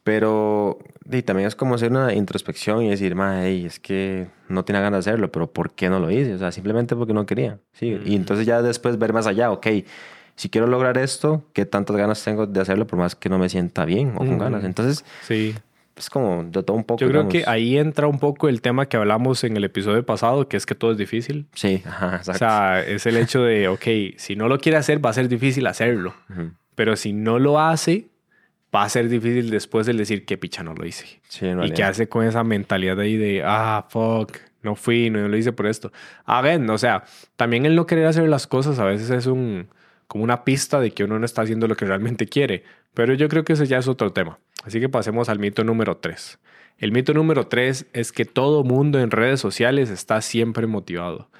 Pero 0.04 0.78
y 1.10 1.22
también 1.22 1.46
es 1.46 1.54
como 1.54 1.74
hacer 1.76 1.90
una 1.90 2.12
introspección 2.14 2.82
y 2.82 2.90
decir, 2.90 3.14
madre, 3.14 3.66
es 3.66 3.78
que 3.78 4.26
no 4.48 4.64
tenía 4.64 4.80
ganas 4.80 5.04
de 5.04 5.10
hacerlo, 5.10 5.30
pero 5.30 5.52
¿por 5.52 5.72
qué 5.72 5.88
no 5.88 6.00
lo 6.00 6.10
hice? 6.10 6.34
O 6.34 6.38
sea, 6.38 6.50
simplemente 6.52 6.96
porque 6.96 7.12
no 7.12 7.26
quería. 7.26 7.58
Sí. 7.72 7.98
Y 8.04 8.16
entonces 8.16 8.46
ya 8.46 8.62
después 8.62 8.98
ver 8.98 9.12
más 9.12 9.26
allá, 9.26 9.50
ok, 9.52 9.66
si 10.34 10.48
quiero 10.48 10.66
lograr 10.66 10.98
esto, 10.98 11.44
¿qué 11.52 11.66
tantas 11.66 11.96
ganas 11.96 12.22
tengo 12.24 12.46
de 12.46 12.60
hacerlo 12.60 12.86
por 12.86 12.98
más 12.98 13.14
que 13.14 13.28
no 13.28 13.38
me 13.38 13.48
sienta 13.48 13.84
bien 13.84 14.12
o 14.16 14.18
con 14.18 14.38
ganas? 14.38 14.64
Entonces, 14.64 15.04
Sí. 15.22 15.54
es 15.96 16.08
como 16.10 16.42
de 16.44 16.62
todo 16.62 16.76
un 16.76 16.84
poco. 16.84 17.00
Yo 17.00 17.08
creo 17.08 17.28
que 17.28 17.44
ahí 17.46 17.76
entra 17.78 18.06
un 18.08 18.18
poco 18.18 18.48
el 18.48 18.60
tema 18.62 18.86
que 18.86 18.96
hablamos 18.96 19.44
en 19.44 19.56
el 19.56 19.64
episodio 19.64 20.04
pasado, 20.06 20.48
que 20.48 20.56
es 20.56 20.66
que 20.66 20.74
todo 20.74 20.92
es 20.92 20.98
difícil. 20.98 21.46
Sí, 21.54 21.82
ajá, 21.86 22.16
exacto. 22.16 22.32
O 22.32 22.48
sea, 22.48 22.80
es 22.80 23.04
el 23.06 23.16
hecho 23.18 23.42
de, 23.42 23.68
ok, 23.68 24.16
si 24.16 24.34
no 24.34 24.48
lo 24.48 24.58
quiere 24.58 24.78
hacer, 24.78 25.04
va 25.04 25.10
a 25.10 25.12
ser 25.12 25.28
difícil 25.28 25.66
hacerlo. 25.66 26.14
Pero 26.74 26.96
si 26.96 27.12
no 27.12 27.38
lo 27.38 27.60
hace, 27.60 28.08
va 28.74 28.84
a 28.84 28.88
ser 28.88 29.08
difícil 29.08 29.50
después 29.50 29.86
el 29.88 29.98
decir 29.98 30.24
que 30.24 30.38
picha 30.38 30.62
no 30.62 30.74
lo 30.74 30.86
hice. 30.86 31.20
Sí, 31.28 31.46
en 31.46 31.62
y 31.62 31.70
quedarse 31.72 32.08
con 32.08 32.26
esa 32.26 32.42
mentalidad 32.42 32.98
ahí 33.00 33.16
de, 33.16 33.42
ah, 33.44 33.86
fuck, 33.88 34.38
no 34.62 34.76
fui, 34.76 35.10
no 35.10 35.28
lo 35.28 35.36
hice 35.36 35.52
por 35.52 35.66
esto. 35.66 35.92
A 36.24 36.40
ver, 36.40 36.60
o 36.70 36.78
sea, 36.78 37.04
también 37.36 37.66
el 37.66 37.74
no 37.74 37.86
querer 37.86 38.06
hacer 38.06 38.28
las 38.28 38.46
cosas 38.46 38.78
a 38.78 38.84
veces 38.84 39.10
es 39.10 39.26
un, 39.26 39.68
como 40.06 40.24
una 40.24 40.44
pista 40.44 40.80
de 40.80 40.92
que 40.92 41.04
uno 41.04 41.18
no 41.18 41.24
está 41.24 41.42
haciendo 41.42 41.68
lo 41.68 41.76
que 41.76 41.84
realmente 41.84 42.26
quiere. 42.26 42.64
Pero 42.94 43.14
yo 43.14 43.28
creo 43.28 43.44
que 43.44 43.54
ese 43.54 43.66
ya 43.66 43.78
es 43.78 43.88
otro 43.88 44.12
tema. 44.12 44.38
Así 44.64 44.80
que 44.80 44.88
pasemos 44.88 45.28
al 45.28 45.38
mito 45.38 45.64
número 45.64 45.96
3. 45.96 46.38
El 46.78 46.92
mito 46.92 47.14
número 47.14 47.46
3 47.46 47.86
es 47.92 48.12
que 48.12 48.24
todo 48.24 48.64
mundo 48.64 49.00
en 49.00 49.10
redes 49.10 49.40
sociales 49.40 49.90
está 49.90 50.20
siempre 50.20 50.66
motivado. 50.66 51.30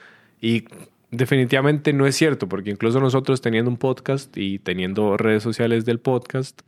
Y 0.41 0.65
definitivamente 1.11 1.93
no 1.93 2.07
es 2.07 2.17
cierto, 2.17 2.49
porque 2.49 2.71
incluso 2.71 3.01
nosotros 3.01 3.41
teniendo 3.41 3.71
un 3.71 3.77
podcast 3.77 4.37
y 4.37 4.59
teniendo 4.59 5.17
redes 5.17 5.43
sociales 5.43 5.85
del 5.85 6.01
podcast, 6.01 6.63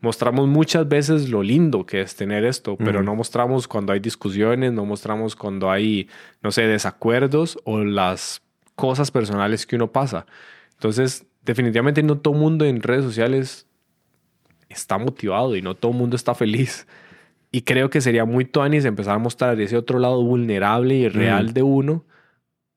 mostramos 0.00 0.46
muchas 0.48 0.88
veces 0.88 1.28
lo 1.28 1.42
lindo 1.42 1.84
que 1.84 2.00
es 2.00 2.14
tener 2.14 2.44
esto, 2.44 2.76
pero 2.76 2.98
Ujú. 2.98 3.06
no 3.06 3.14
mostramos 3.16 3.66
cuando 3.66 3.92
hay 3.92 4.00
discusiones, 4.00 4.72
no 4.72 4.84
mostramos 4.84 5.34
cuando 5.34 5.70
hay, 5.70 6.08
no 6.42 6.52
sé, 6.52 6.62
desacuerdos 6.66 7.58
o 7.64 7.78
las 7.78 8.42
cosas 8.74 9.10
personales 9.10 9.66
que 9.66 9.76
uno 9.76 9.90
pasa. 9.90 10.26
Entonces, 10.74 11.26
definitivamente 11.44 12.02
no 12.02 12.18
todo 12.18 12.34
mundo 12.34 12.64
en 12.64 12.82
redes 12.82 13.04
sociales 13.04 13.66
está 14.68 14.98
motivado 14.98 15.56
y 15.56 15.62
no 15.62 15.74
todo 15.74 15.92
mundo 15.92 16.14
está 16.14 16.34
feliz. 16.34 16.86
Y 17.50 17.62
creo 17.62 17.90
que 17.90 18.00
sería 18.00 18.24
muy 18.24 18.44
tuanis 18.44 18.84
empezar 18.84 19.16
a 19.16 19.18
mostrar 19.18 19.60
ese 19.60 19.76
otro 19.76 19.98
lado 19.98 20.22
vulnerable 20.22 20.94
y 20.94 21.08
real 21.08 21.46
Ujú. 21.46 21.54
de 21.54 21.62
uno 21.62 22.04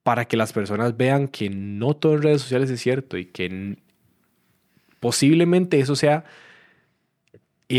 para 0.04 0.25
que 0.25 0.38
las 0.38 0.54
personas 0.54 0.98
vean 0.98 1.28
que 1.28 1.50
no 1.50 1.94
todo 1.94 2.13
en 2.13 2.24
redes 2.24 2.42
sociales 2.42 2.70
es 2.72 2.82
cierto 2.82 3.18
y 3.18 3.25
que 3.25 3.78
posiblemente 5.00 5.80
eso 5.80 5.96
sea 5.96 6.24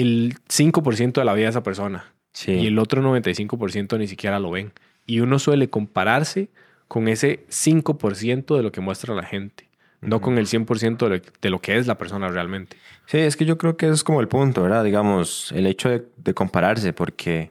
el 0.00 0.34
5% 0.48 1.20
de 1.20 1.24
la 1.24 1.34
vida 1.34 1.46
de 1.46 1.50
esa 1.50 1.62
persona 1.62 2.04
Sí. 2.32 2.52
y 2.52 2.66
el 2.66 2.78
otro 2.78 3.02
95% 3.02 3.98
ni 3.98 4.06
siquiera 4.08 4.38
lo 4.38 4.50
ven. 4.50 4.72
Y 5.06 5.20
uno 5.20 5.38
suele 5.38 5.68
compararse 5.68 6.48
con 6.88 7.08
ese 7.08 7.44
5% 7.48 8.56
de 8.56 8.62
lo 8.62 8.72
que 8.72 8.80
muestra 8.80 9.14
la 9.14 9.22
gente, 9.24 9.68
no 10.00 10.20
con 10.20 10.38
el 10.38 10.46
100% 10.46 11.08
de 11.40 11.50
lo, 11.50 11.60
que 11.60 11.76
es 11.76 11.86
la 11.86 11.98
persona 11.98 12.28
realmente. 12.28 12.76
Sí, 13.06 13.18
es 13.18 13.36
que 13.36 13.44
yo 13.44 13.58
creo 13.58 13.76
que 13.76 13.88
es 13.88 14.04
como 14.04 14.20
el 14.20 14.28
punto, 14.28 14.62
¿verdad? 14.62 14.84
Digamos, 14.84 15.52
el 15.52 15.66
hecho 15.66 15.88
de, 15.90 16.04
de 16.16 16.34
compararse, 16.34 16.92
porque, 16.92 17.50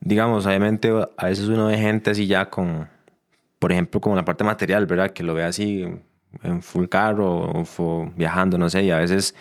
digamos, 0.00 0.46
obviamente 0.46 0.90
a 1.16 1.26
veces 1.26 1.46
uno 1.48 1.66
ve 1.66 1.78
gente 1.78 2.10
así 2.10 2.26
ya 2.26 2.50
con, 2.50 2.88
por 3.58 3.72
ejemplo, 3.72 4.00
como 4.00 4.16
la 4.16 4.24
parte 4.24 4.42
material, 4.44 4.86
¿verdad? 4.86 5.10
Que 5.12 5.22
lo 5.22 5.34
ve 5.34 5.44
así 5.44 5.86
en 6.42 6.62
full 6.62 6.86
carro 6.86 7.30
o 7.50 7.64
fu- 7.64 8.10
viajando, 8.16 8.58
no 8.58 8.68
sé, 8.70 8.82
y 8.84 8.90
a 8.90 8.98
veces 8.98 9.34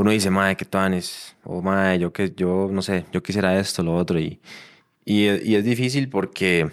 uno 0.00 0.10
dice, 0.12 0.30
madre, 0.30 0.56
qué 0.56 0.64
tanes, 0.64 1.36
o 1.44 1.60
madre, 1.60 1.98
yo 1.98 2.12
que, 2.12 2.32
yo, 2.36 2.68
no 2.70 2.82
sé, 2.82 3.04
yo 3.12 3.20
quisiera 3.22 3.58
esto, 3.58 3.82
lo 3.82 3.96
otro, 3.96 4.18
y, 4.20 4.40
y, 5.04 5.24
y 5.28 5.56
es 5.56 5.64
difícil 5.64 6.08
porque 6.08 6.70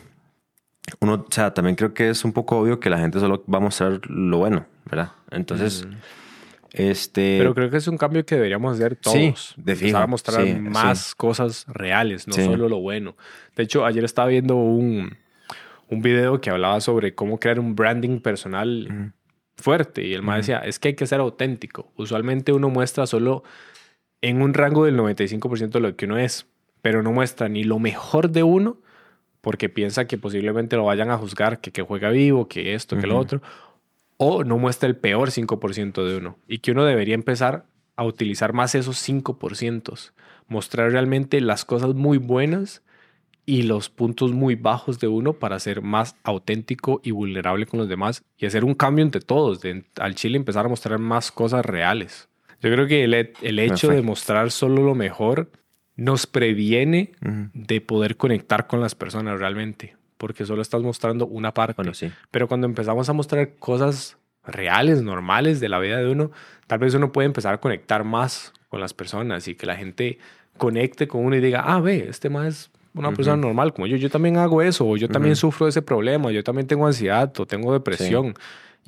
uno, 0.99 1.25
o 1.27 1.31
sea, 1.31 1.53
también 1.53 1.75
creo 1.75 1.93
que 1.93 2.09
es 2.11 2.23
un 2.23 2.33
poco 2.33 2.59
obvio 2.59 2.79
que 2.79 2.89
la 2.89 2.99
gente 2.99 3.19
solo 3.19 3.43
va 3.51 3.57
a 3.57 3.61
mostrar 3.61 3.99
lo 4.07 4.37
bueno, 4.37 4.67
¿verdad? 4.85 5.13
Entonces, 5.31 5.87
este... 6.71 7.37
Pero 7.39 7.55
creo 7.55 7.69
que 7.71 7.77
es 7.77 7.87
un 7.87 7.97
cambio 7.97 8.23
que 8.25 8.35
deberíamos 8.35 8.75
hacer 8.75 8.97
Sí, 9.01 9.31
todos. 9.31 9.53
de 9.57 9.71
Empezar 9.71 9.87
fijo, 9.87 9.97
a 9.97 10.07
mostrar 10.07 10.45
sí, 10.45 10.53
más 10.59 11.15
cosas 11.15 11.65
reales, 11.67 12.27
no 12.27 12.33
Sí. 12.35 12.43
solo 12.43 12.69
lo 12.69 12.79
bueno. 12.79 13.15
De 13.55 13.63
hecho, 13.63 13.85
ayer 13.85 14.03
estaba 14.03 14.27
viendo 14.27 14.55
un, 14.55 15.17
un 15.89 16.01
video 16.01 16.39
que 16.41 16.51
hablaba 16.51 16.79
sobre 16.81 17.15
cómo 17.15 17.39
crear 17.39 17.59
un 17.59 17.75
branding 17.75 18.19
personal 18.19 19.13
fuerte. 19.57 20.05
Y 20.05 20.13
el 20.13 20.21
más 20.21 20.37
decía, 20.37 20.59
es 20.59 20.79
que 20.79 20.89
hay 20.89 20.95
que 20.95 21.07
ser 21.07 21.19
auténtico. 21.19 21.91
Usualmente 21.95 22.51
uno 22.51 22.69
muestra 22.69 23.07
solo 23.07 23.43
en 24.21 24.41
un 24.41 24.53
rango 24.53 24.85
del 24.85 24.97
95% 24.97 25.69
de 25.69 25.79
lo 25.79 25.95
que 25.95 26.05
uno 26.05 26.17
es, 26.17 26.47
pero 26.81 27.03
no 27.03 27.11
muestra 27.11 27.49
ni 27.49 27.63
lo 27.63 27.79
mejor 27.79 28.29
de 28.29 28.43
uno 28.43 28.77
porque 29.41 29.69
piensa 29.69 30.05
que 30.07 30.17
posiblemente 30.17 30.75
lo 30.75 30.85
vayan 30.85 31.11
a 31.11 31.19
juzgar, 31.19 31.61
que, 31.61 31.71
que 31.71 31.83
juega 31.83 32.09
vivo, 32.09 32.47
que 32.47 32.73
esto, 32.73 32.97
que 32.97 33.05
lo 33.05 33.13
Ujú. 33.13 33.21
otro, 33.21 33.41
o 34.17 34.43
no 34.43 34.57
muestra 34.57 34.89
el 34.89 34.95
peor 34.95 35.29
5% 35.29 36.03
de 36.03 36.17
uno. 36.17 36.39
Y 36.47 36.59
que 36.59 36.71
uno 36.71 36.83
debería 36.83 37.13
empezar 37.13 37.67
a 37.95 38.05
utilizar 38.05 38.53
más 38.53 38.73
esos 38.73 38.97
5%, 38.97 40.11
mostrar 40.47 40.91
realmente 40.91 41.41
las 41.41 41.63
cosas 41.63 41.93
muy 41.93 42.17
buenas 42.17 42.81
y 43.45 43.63
los 43.63 43.89
puntos 43.89 44.31
muy 44.31 44.55
bajos 44.55 44.99
de 44.99 45.07
uno 45.07 45.33
para 45.33 45.59
ser 45.59 45.81
más 45.81 46.15
auténtico 46.23 46.99
y 47.03 47.11
vulnerable 47.11 47.65
con 47.65 47.79
los 47.79 47.87
demás 47.89 48.23
y 48.37 48.45
hacer 48.45 48.63
un 48.65 48.73
cambio 48.73 49.03
entre 49.03 49.21
todos, 49.21 49.61
de 49.61 49.85
al 49.99 50.15
Chile 50.15 50.37
empezar 50.37 50.65
a 50.65 50.69
mostrar 50.69 50.99
más 50.99 51.31
cosas 51.31 51.65
reales. 51.65 52.27
Yo 52.61 52.71
creo 52.71 52.87
que 52.87 53.03
el, 53.03 53.13
el 53.13 53.59
hecho 53.59 53.87
de 53.87 53.95
Perfecto. 53.95 54.03
mostrar 54.03 54.51
solo 54.51 54.81
lo 54.83 54.95
mejor 54.95 55.51
nos 55.95 56.25
previene 56.27 57.11
Ujú. 57.23 57.49
de 57.53 57.81
poder 57.81 58.17
conectar 58.17 58.67
con 58.67 58.81
las 58.81 58.95
personas 58.95 59.39
realmente, 59.39 59.95
porque 60.17 60.45
solo 60.45 60.61
estás 60.61 60.81
mostrando 60.81 61.27
una 61.27 61.53
parte. 61.53 61.73
Bueno, 61.77 61.93
sí. 61.93 62.11
Pero 62.31 62.47
cuando 62.47 62.65
empezamos 62.65 63.07
a 63.09 63.13
mostrar 63.13 63.55
cosas 63.59 64.17
reales, 64.43 65.01
normales 65.03 65.59
de 65.59 65.69
la 65.69 65.79
vida 65.79 65.97
de 65.97 66.09
uno, 66.09 66.31
tal 66.67 66.79
vez 66.79 66.93
uno 66.95 67.11
puede 67.11 67.27
empezar 67.27 67.53
a 67.53 67.59
conectar 67.59 68.03
más 68.03 68.53
con 68.69 68.79
las 68.79 68.93
personas 68.93 69.47
y 69.47 69.55
que 69.55 69.65
la 69.65 69.75
gente 69.75 70.17
conecte 70.57 71.07
con 71.07 71.23
uno 71.25 71.35
y 71.35 71.41
diga, 71.41 71.61
ah, 71.65 71.79
ve, 71.79 72.07
este 72.09 72.29
más 72.29 72.71
una 72.95 73.09
Ujú. 73.09 73.17
persona 73.17 73.37
normal 73.37 73.73
como 73.73 73.87
yo, 73.87 73.97
yo 73.97 74.09
también 74.09 74.37
hago 74.37 74.61
eso, 74.61 74.87
o 74.87 74.97
yo 74.97 75.07
también 75.09 75.33
Ujú. 75.33 75.39
sufro 75.41 75.65
de 75.65 75.69
ese 75.71 75.81
problema, 75.81 76.31
yo 76.31 76.43
también 76.43 76.65
tengo 76.67 76.87
ansiedad 76.87 77.31
o 77.39 77.45
tengo 77.45 77.73
depresión. 77.73 78.33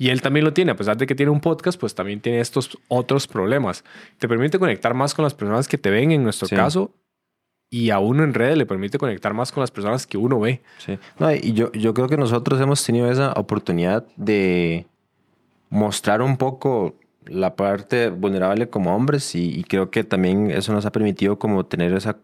Y 0.00 0.10
él 0.10 0.22
también 0.22 0.44
lo 0.44 0.52
tiene, 0.52 0.70
a 0.72 0.76
pesar 0.76 0.96
de 0.96 1.06
que 1.06 1.14
tiene 1.16 1.30
un 1.32 1.40
podcast, 1.40 1.78
pues 1.78 1.94
también 1.94 2.20
tiene 2.20 2.38
estos 2.40 2.78
otros 2.86 3.26
problemas. 3.26 3.82
Te 4.18 4.28
permite 4.28 4.58
conectar 4.58 4.94
más 4.94 5.12
con 5.12 5.24
las 5.24 5.34
personas 5.34 5.66
que 5.66 5.76
te 5.76 5.90
ven, 5.90 6.12
en 6.12 6.22
nuestro 6.22 6.46
Sí. 6.46 6.54
caso, 6.54 6.92
y 7.70 7.90
a 7.90 7.98
uno 7.98 8.22
en 8.22 8.32
redes 8.32 8.56
le 8.56 8.64
permite 8.64 8.96
conectar 8.96 9.34
más 9.34 9.50
con 9.52 9.60
las 9.60 9.70
personas 9.72 10.06
que 10.06 10.16
uno 10.16 10.38
ve. 10.40 10.62
Sí. 10.78 10.98
No, 11.18 11.32
y 11.34 11.52
yo, 11.52 11.70
yo 11.72 11.92
creo 11.94 12.08
que 12.08 12.16
nosotros 12.16 12.60
hemos 12.60 12.82
tenido 12.84 13.10
esa 13.10 13.32
oportunidad 13.32 14.06
de 14.16 14.86
mostrar 15.68 16.22
un 16.22 16.36
poco 16.36 16.94
la 17.26 17.56
parte 17.56 18.08
vulnerable 18.08 18.68
como 18.70 18.94
hombres 18.96 19.34
y, 19.34 19.50
y 19.58 19.64
creo 19.64 19.90
que 19.90 20.02
también 20.04 20.50
eso 20.50 20.72
nos 20.72 20.86
ha 20.86 20.92
permitido 20.92 21.38
como 21.38 21.66
tener 21.66 21.92
esa 21.92 22.16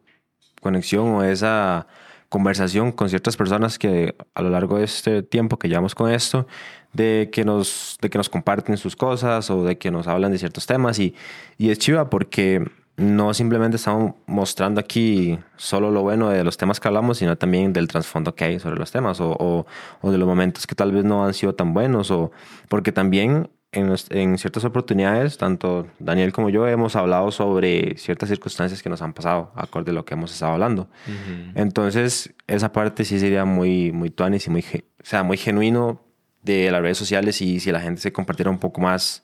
conexión 0.64 1.06
o 1.10 1.22
esa 1.22 1.86
conversación 2.28 2.90
con 2.90 3.08
ciertas 3.08 3.36
personas 3.36 3.78
que 3.78 4.16
a 4.34 4.42
lo 4.42 4.50
largo 4.50 4.78
de 4.78 4.84
este 4.84 5.22
tiempo 5.22 5.56
que 5.56 5.68
llevamos 5.68 5.94
con 5.94 6.10
esto, 6.10 6.48
de 6.92 7.28
que 7.32 7.44
nos, 7.44 7.96
de 8.00 8.10
que 8.10 8.18
nos 8.18 8.28
comparten 8.28 8.76
sus 8.76 8.96
cosas 8.96 9.50
o 9.50 9.62
de 9.62 9.78
que 9.78 9.92
nos 9.92 10.08
hablan 10.08 10.32
de 10.32 10.38
ciertos 10.38 10.66
temas. 10.66 10.98
Y, 10.98 11.14
y 11.58 11.70
es 11.70 11.78
chiva 11.78 12.10
porque 12.10 12.64
no 12.96 13.34
simplemente 13.34 13.76
estamos 13.76 14.14
mostrando 14.26 14.80
aquí 14.80 15.38
solo 15.56 15.90
lo 15.90 16.02
bueno 16.02 16.28
de 16.30 16.42
los 16.42 16.56
temas 16.56 16.80
que 16.80 16.88
hablamos, 16.88 17.18
sino 17.18 17.36
también 17.36 17.72
del 17.72 17.88
trasfondo 17.88 18.34
que 18.34 18.44
hay 18.44 18.58
sobre 18.58 18.78
los 18.78 18.90
temas 18.90 19.20
o, 19.20 19.36
o, 19.38 19.66
o, 20.00 20.10
de 20.10 20.18
los 20.18 20.26
momentos 20.26 20.66
que 20.66 20.74
tal 20.74 20.92
vez 20.92 21.04
no 21.04 21.24
han 21.24 21.34
sido 21.34 21.54
tan 21.54 21.72
buenos 21.74 22.10
o 22.10 22.32
porque 22.68 22.92
también 22.92 23.48
en, 23.74 23.94
en, 24.10 24.38
ciertas 24.38 24.64
oportunidades, 24.64 25.36
tanto 25.36 25.86
Daniel 25.98 26.32
como 26.32 26.48
yo 26.50 26.66
hemos 26.66 26.96
hablado 26.96 27.30
sobre 27.30 27.96
ciertas 27.98 28.28
circunstancias 28.28 28.82
que 28.82 28.88
nos 28.88 29.02
han 29.02 29.12
pasado, 29.12 29.52
acorde 29.54 29.90
a 29.90 29.94
lo 29.94 30.04
que 30.04 30.14
hemos 30.14 30.32
estado 30.32 30.52
hablando. 30.52 30.88
Uh 31.06 31.10
-huh. 31.10 31.52
Entonces, 31.56 32.34
esa 32.46 32.72
parte 32.72 33.04
sí 33.04 33.18
sería 33.18 33.44
muy, 33.44 33.92
muy 33.92 34.10
tuanis 34.10 34.46
y 34.46 34.50
muy, 34.50 34.60
o 34.62 35.04
sea, 35.04 35.22
muy 35.22 35.36
genuino 35.36 36.00
de 36.42 36.70
las 36.70 36.80
redes 36.80 36.98
sociales 36.98 37.40
y 37.42 37.60
si 37.60 37.72
la 37.72 37.80
gente 37.80 38.00
se 38.00 38.12
compartiera 38.12 38.50
un 38.50 38.58
poco 38.58 38.80
más, 38.80 39.22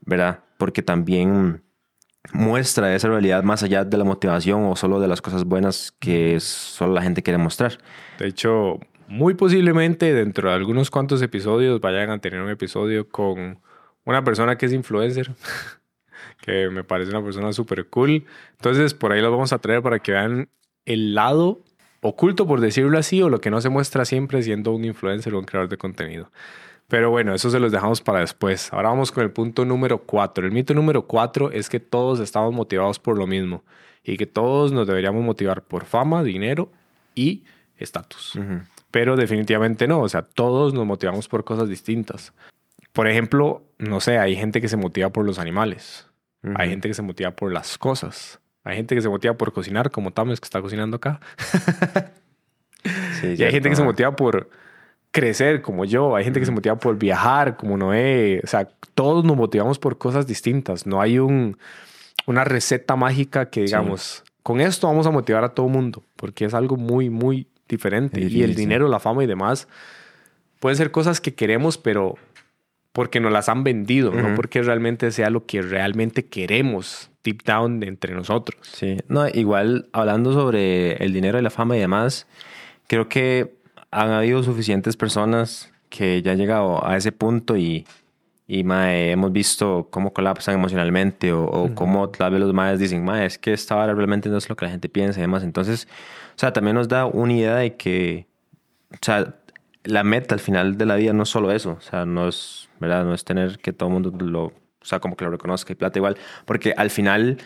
¿verdad? 0.00 0.40
Porque 0.58 0.82
también 0.82 1.62
muestra 2.32 2.94
esa 2.94 3.08
realidad 3.08 3.42
más 3.42 3.62
allá 3.62 3.84
de 3.84 3.96
la 3.96 4.04
motivación 4.04 4.64
o 4.64 4.76
solo 4.76 5.00
de 5.00 5.08
las 5.08 5.22
cosas 5.22 5.44
buenas 5.44 5.92
que 5.98 6.40
solo 6.40 6.94
la 6.94 7.02
gente 7.02 7.22
quiere 7.22 7.38
mostrar. 7.38 7.78
De 8.18 8.26
hecho, 8.26 8.80
muy 9.08 9.34
posiblemente 9.34 10.12
dentro 10.12 10.48
de 10.48 10.54
algunos 10.54 10.90
cuantos 10.90 11.22
episodios 11.22 11.80
vayan 11.80 12.10
a 12.10 12.18
tener 12.18 12.40
un 12.40 12.50
episodio 12.50 13.08
con 13.08 13.60
una 14.06 14.24
persona 14.24 14.56
que 14.56 14.66
es 14.66 14.72
influencer, 14.72 15.30
que 16.40 16.70
me 16.70 16.84
parece 16.84 17.10
una 17.10 17.22
persona 17.22 17.52
súper 17.52 17.86
cool. 17.88 18.24
Entonces, 18.52 18.94
por 18.94 19.12
ahí 19.12 19.20
los 19.20 19.30
vamos 19.30 19.52
a 19.52 19.58
traer 19.58 19.82
para 19.82 19.98
que 19.98 20.12
vean 20.12 20.48
el 20.86 21.14
lado 21.14 21.60
oculto, 22.00 22.46
por 22.46 22.60
decirlo 22.60 22.98
así, 22.98 23.20
o 23.20 23.28
lo 23.28 23.40
que 23.40 23.50
no 23.50 23.60
se 23.60 23.68
muestra 23.68 24.04
siempre 24.04 24.42
siendo 24.42 24.72
un 24.72 24.84
influencer 24.84 25.34
o 25.34 25.38
un 25.38 25.44
creador 25.44 25.68
de 25.68 25.76
contenido. 25.76 26.30
Pero 26.88 27.10
bueno, 27.10 27.34
eso 27.34 27.50
se 27.50 27.58
los 27.58 27.72
dejamos 27.72 28.00
para 28.00 28.20
después. 28.20 28.72
Ahora 28.72 28.90
vamos 28.90 29.10
con 29.10 29.24
el 29.24 29.32
punto 29.32 29.64
número 29.64 29.98
cuatro. 29.98 30.46
El 30.46 30.52
mito 30.52 30.72
número 30.72 31.06
cuatro 31.06 31.50
es 31.50 31.68
que 31.68 31.80
todos 31.80 32.20
estamos 32.20 32.54
motivados 32.54 33.00
por 33.00 33.18
lo 33.18 33.26
mismo 33.26 33.64
y 34.04 34.16
que 34.16 34.26
todos 34.26 34.70
nos 34.70 34.86
deberíamos 34.86 35.24
motivar 35.24 35.62
por 35.62 35.84
fama, 35.84 36.22
dinero 36.22 36.70
y 37.16 37.42
estatus. 37.76 38.36
Uh 38.36 38.40
-huh. 38.40 38.66
Pero 38.92 39.16
definitivamente 39.16 39.88
no, 39.88 40.00
o 40.00 40.08
sea, 40.08 40.22
todos 40.22 40.74
nos 40.74 40.86
motivamos 40.86 41.26
por 41.26 41.42
cosas 41.42 41.68
distintas. 41.68 42.32
Por 42.96 43.08
ejemplo, 43.08 43.62
no 43.76 44.00
sé, 44.00 44.16
hay 44.16 44.36
gente 44.36 44.62
que 44.62 44.68
se 44.68 44.78
motiva 44.78 45.10
por 45.10 45.26
los 45.26 45.38
animales, 45.38 46.08
uh 46.42 46.48
-huh. 46.48 46.54
hay 46.56 46.70
gente 46.70 46.88
que 46.88 46.94
se 46.94 47.02
motiva 47.02 47.30
por 47.32 47.52
las 47.52 47.76
cosas, 47.76 48.40
hay 48.64 48.76
gente 48.76 48.94
que 48.94 49.02
se 49.02 49.10
motiva 49.10 49.34
por 49.34 49.52
cocinar, 49.52 49.90
como 49.90 50.12
Tames 50.12 50.40
que 50.40 50.46
está 50.46 50.62
cocinando 50.62 50.96
acá. 50.96 51.20
sí, 53.20 53.34
y 53.38 53.42
hay 53.42 53.52
gente 53.52 53.68
que 53.68 53.76
se 53.76 53.84
motiva 53.84 54.16
por 54.16 54.48
crecer 55.10 55.60
como 55.60 55.84
yo, 55.84 56.16
hay 56.16 56.24
gente 56.24 56.40
que 56.40 56.46
se 56.46 56.52
motiva 56.52 56.78
por 56.78 56.96
viajar 56.96 57.58
como 57.58 57.76
Noé, 57.76 58.40
o 58.42 58.46
sea, 58.46 58.66
todos 58.94 59.26
nos 59.26 59.36
motivamos 59.36 59.78
por 59.78 59.98
cosas 59.98 60.26
distintas, 60.26 60.86
no 60.86 61.02
hay 61.02 61.18
un, 61.18 61.58
una 62.24 62.44
receta 62.44 62.96
mágica 62.96 63.50
que 63.50 63.60
digamos, 63.60 64.24
sí. 64.24 64.32
con 64.42 64.62
esto 64.62 64.86
vamos 64.86 65.06
a 65.06 65.10
motivar 65.10 65.44
a 65.44 65.50
todo 65.50 65.68
mundo, 65.68 66.02
porque 66.16 66.46
es 66.46 66.54
algo 66.54 66.78
muy, 66.78 67.10
muy 67.10 67.46
diferente 67.68 68.22
y 68.22 68.42
el 68.42 68.54
sí. 68.54 68.56
dinero, 68.56 68.88
la 68.88 69.00
fama 69.00 69.22
y 69.22 69.26
demás 69.26 69.68
pueden 70.60 70.78
ser 70.78 70.90
cosas 70.90 71.20
que 71.20 71.34
queremos, 71.34 71.76
pero 71.76 72.16
porque 72.96 73.20
nos 73.20 73.30
las 73.30 73.50
han 73.50 73.62
vendido, 73.62 74.08
uh 74.08 74.14
-huh. 74.14 74.30
no 74.30 74.34
porque 74.34 74.62
realmente 74.62 75.10
sea 75.10 75.28
lo 75.28 75.44
que 75.44 75.60
realmente 75.60 76.24
queremos 76.24 77.10
deep 77.22 77.42
down 77.44 77.82
entre 77.82 78.14
nosotros. 78.14 78.58
Sí, 78.72 78.96
no, 79.08 79.28
igual 79.28 79.90
hablando 79.92 80.32
sobre 80.32 80.94
el 81.04 81.12
dinero 81.12 81.38
y 81.38 81.42
la 81.42 81.50
fama 81.50 81.76
y 81.76 81.80
demás, 81.80 82.26
creo 82.86 83.06
que 83.06 83.52
han 83.90 84.12
habido 84.12 84.42
suficientes 84.42 84.96
personas 84.96 85.70
que 85.90 86.22
ya 86.22 86.32
han 86.32 86.38
llegado 86.38 86.88
a 86.88 86.96
ese 86.96 87.12
punto 87.12 87.58
y, 87.58 87.84
y 88.48 88.64
mae, 88.64 89.10
hemos 89.10 89.30
visto 89.30 89.88
cómo 89.90 90.14
colapsan 90.14 90.54
emocionalmente 90.54 91.34
o, 91.34 91.44
o 91.44 91.64
uh 91.64 91.68
-huh. 91.68 91.74
cómo 91.74 92.08
tal 92.08 92.32
vez 92.32 92.40
los 92.40 92.54
maes 92.54 92.78
dicen, 92.78 93.04
mae, 93.04 93.26
es 93.26 93.36
que 93.36 93.52
esta 93.52 93.76
hora 93.76 93.92
realmente 93.92 94.30
no 94.30 94.38
es 94.38 94.48
lo 94.48 94.56
que 94.56 94.64
la 94.64 94.70
gente 94.70 94.88
piensa 94.88 95.20
y 95.20 95.24
demás. 95.24 95.42
Entonces, 95.42 95.86
o 96.34 96.38
sea, 96.38 96.50
también 96.50 96.74
nos 96.76 96.88
da 96.88 97.04
una 97.04 97.34
idea 97.34 97.56
de 97.56 97.76
que, 97.76 98.24
o 98.90 98.98
sea, 99.02 99.34
la 99.86 100.04
meta 100.04 100.34
al 100.34 100.40
final 100.40 100.76
de 100.76 100.86
la 100.86 100.96
vida 100.96 101.12
no 101.12 101.22
es 101.22 101.28
solo 101.28 101.52
eso, 101.52 101.76
o 101.78 101.80
sea, 101.80 102.04
no 102.04 102.28
es, 102.28 102.68
¿verdad? 102.80 103.04
No 103.04 103.14
es 103.14 103.24
tener 103.24 103.58
que 103.58 103.72
todo 103.72 103.88
el 103.88 103.92
mundo 103.94 104.12
lo, 104.24 104.44
o 104.44 104.52
sea, 104.82 105.00
como 105.00 105.16
que 105.16 105.24
lo 105.24 105.30
reconozca 105.30 105.72
y 105.72 105.76
plata 105.76 105.98
igual, 105.98 106.16
porque 106.44 106.74
al 106.76 106.90
final, 106.90 107.38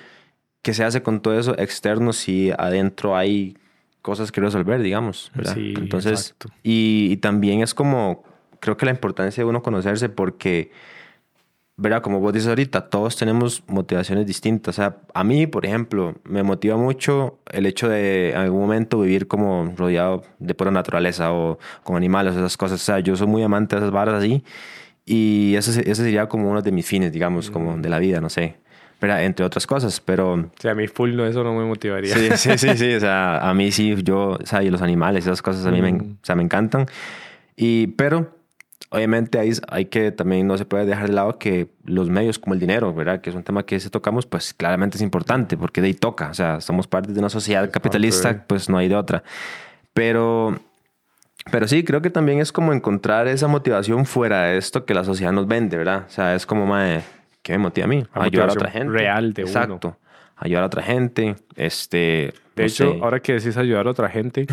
¿qué 0.63 0.75
se 0.75 0.85
hace 0.85 1.03
con 1.03 1.21
todo 1.21 1.39
eso 1.39 1.57
externo 1.59 2.13
si 2.13 2.51
adentro 2.51 3.17
hay 3.17 3.57
cosas 4.03 4.33
que 4.33 4.41
resolver, 4.41 4.83
digamos, 4.83 5.31
¿verdad? 5.35 5.55
Sí, 5.55 5.75
Entonces, 5.77 6.35
y, 6.63 7.09
y, 7.11 7.17
también 7.19 7.61
es 7.61 7.75
como, 7.75 8.25
creo 8.61 8.77
que 8.77 8.87
la 8.87 8.93
importancia 8.93 9.43
de 9.43 9.49
uno 9.49 9.63
conocerse 9.63 10.09
porque, 10.09 10.71
¿verdad? 11.81 12.03
Como 12.03 12.21
vos 12.21 12.35
dices 12.35 12.49
ahorita, 12.49 12.91
todos 12.91 13.17
tenemos 13.17 13.63
motivaciones 13.67 14.27
distintas. 14.27 14.79
O 14.79 14.83
sea, 14.83 14.99
a 15.15 15.25
mí, 15.25 15.47
por 15.47 15.65
ejemplo, 15.65 16.15
me 16.25 16.43
motiva 16.43 16.77
mucho 16.77 17.39
el 17.51 17.65
hecho 17.65 17.89
de 17.89 18.33
en 18.33 18.37
algún 18.37 18.61
momento 18.61 19.01
vivir 19.01 19.27
como 19.27 19.73
rodeado 19.77 20.23
de 20.39 20.55
pura 20.55 20.71
naturaleza 20.71 21.33
o 21.33 21.59
con 21.83 21.97
animales, 21.97 22.37
esas 22.37 22.59
cosas. 22.59 22.83
O 22.83 22.85
sea, 22.85 23.01
yo 23.01 23.17
soy 23.17 23.29
muy 23.29 23.43
amante 23.43 23.77
de 23.77 23.81
esas 23.81 23.93
barras 23.93 24.17
así 24.17 24.45
y 25.07 25.55
ese, 25.57 25.81
ese 25.81 26.03
sería 26.03 26.29
como 26.29 26.51
uno 26.51 26.61
de 26.61 26.71
mis 26.71 26.85
fines, 26.85 27.13
digamos, 27.13 27.49
mm. 27.49 27.53
como 27.53 27.79
de 27.79 27.89
la 27.89 27.99
vida, 27.99 28.21
no 28.21 28.29
sé. 28.29 28.57
¿verdad? 29.01 29.25
entre 29.25 29.47
otras 29.47 29.67
cosas, 29.67 29.99
pero... 29.99 30.35
O 30.35 30.51
sea, 30.59 30.73
a 30.73 30.75
mí 30.75 30.87
full 30.87 31.17
no, 31.17 31.25
eso 31.25 31.43
no 31.43 31.55
me 31.55 31.65
motivaría. 31.65 32.15
Sí, 32.15 32.29
sí, 32.37 32.59
sí, 32.59 32.77
sí, 32.77 32.95
o 32.97 33.01
sea, 33.01 33.39
a 33.49 33.55
mí 33.55 33.73
sí, 33.73 33.95
yo, 34.03 34.33
o 34.33 34.45
sea, 34.47 34.63
y 34.63 34.69
los 34.69 34.83
animales, 34.83 35.25
esas 35.25 35.41
cosas 35.41 35.65
a 35.65 35.71
mí 35.71 35.81
mm. 35.81 35.85
me, 35.85 35.93
o 35.93 36.17
sea, 36.23 36.35
me 36.35 36.43
encantan. 36.43 36.85
Y, 37.57 37.87
pero, 37.87 38.37
obviamente 38.91 39.39
hay, 39.39 39.53
hay 39.69 39.87
que, 39.87 40.13
también 40.13 40.47
no 40.47 40.59
se 40.59 40.65
puede 40.65 40.85
dejar 40.85 41.09
de 41.09 41.15
lado 41.15 41.39
que 41.39 41.69
los 41.85 42.11
medios 42.11 42.39
como 42.39 42.55
el 42.55 42.61
dinero, 42.61 42.93
¿verdad? 42.93 43.21
Que 43.21 43.31
es 43.31 43.37
un 43.37 43.45
tema 43.45 43.65
que 43.65 43.81
si 43.81 43.89
tocamos, 43.89 44.27
pues 44.27 44.53
claramente 44.53 44.99
es 44.99 45.03
importante, 45.03 45.57
porque 45.57 45.81
de 45.81 45.89
ahí 45.89 45.95
toca, 45.95 46.29
o 46.29 46.35
sea, 46.35 46.61
somos 46.61 46.87
parte 46.87 47.13
de 47.13 47.19
una 47.19 47.31
sociedad 47.31 47.71
capitalista, 47.71 48.45
pues 48.47 48.69
no 48.69 48.79
hay 48.79 48.89
de 48.89 48.97
otra. 48.97 49.23
Pero... 49.95 50.61
Pero 51.51 51.67
sí, 51.67 51.85
creo 51.85 52.03
que 52.03 52.11
también 52.11 52.39
es 52.39 52.53
como 52.53 52.75
encontrar 52.75 53.27
esa 53.27 53.49
motivación 53.49 54.05
fuera 54.05 54.43
de 54.43 54.59
esto 54.59 54.85
que 54.85 54.93
la 54.93 55.05
sociedad 55.05 55.33
nos 55.33 55.49
vende, 55.49 55.79
¿verdad? 55.79 56.05
O 56.07 56.11
sea, 56.11 56.35
es 56.35 56.45
como, 56.45 56.71
¿qué 57.43 57.53
me 57.53 57.59
motiva 57.59 57.87
a 57.87 57.89
mí? 57.89 58.05
Ayudar 58.13 58.51
a 58.51 58.53
otra 58.53 58.71
gente. 58.71 58.93
Real 58.93 59.33
de 59.33 59.43
Exacto. 59.43 59.89
Uno. 59.89 59.99
Ayudar 60.37 60.65
a 60.65 60.67
otra 60.67 60.83
gente. 60.83 61.37
Este, 61.57 62.35
de 62.57 62.63
no 62.63 62.65
hecho, 62.65 62.93
sé. 62.93 62.99
ahora 63.01 63.21
que 63.21 63.33
decís 63.33 63.57
ayudar 63.57 63.87
a 63.87 63.91
otra 63.91 64.11
gente, 64.11 64.47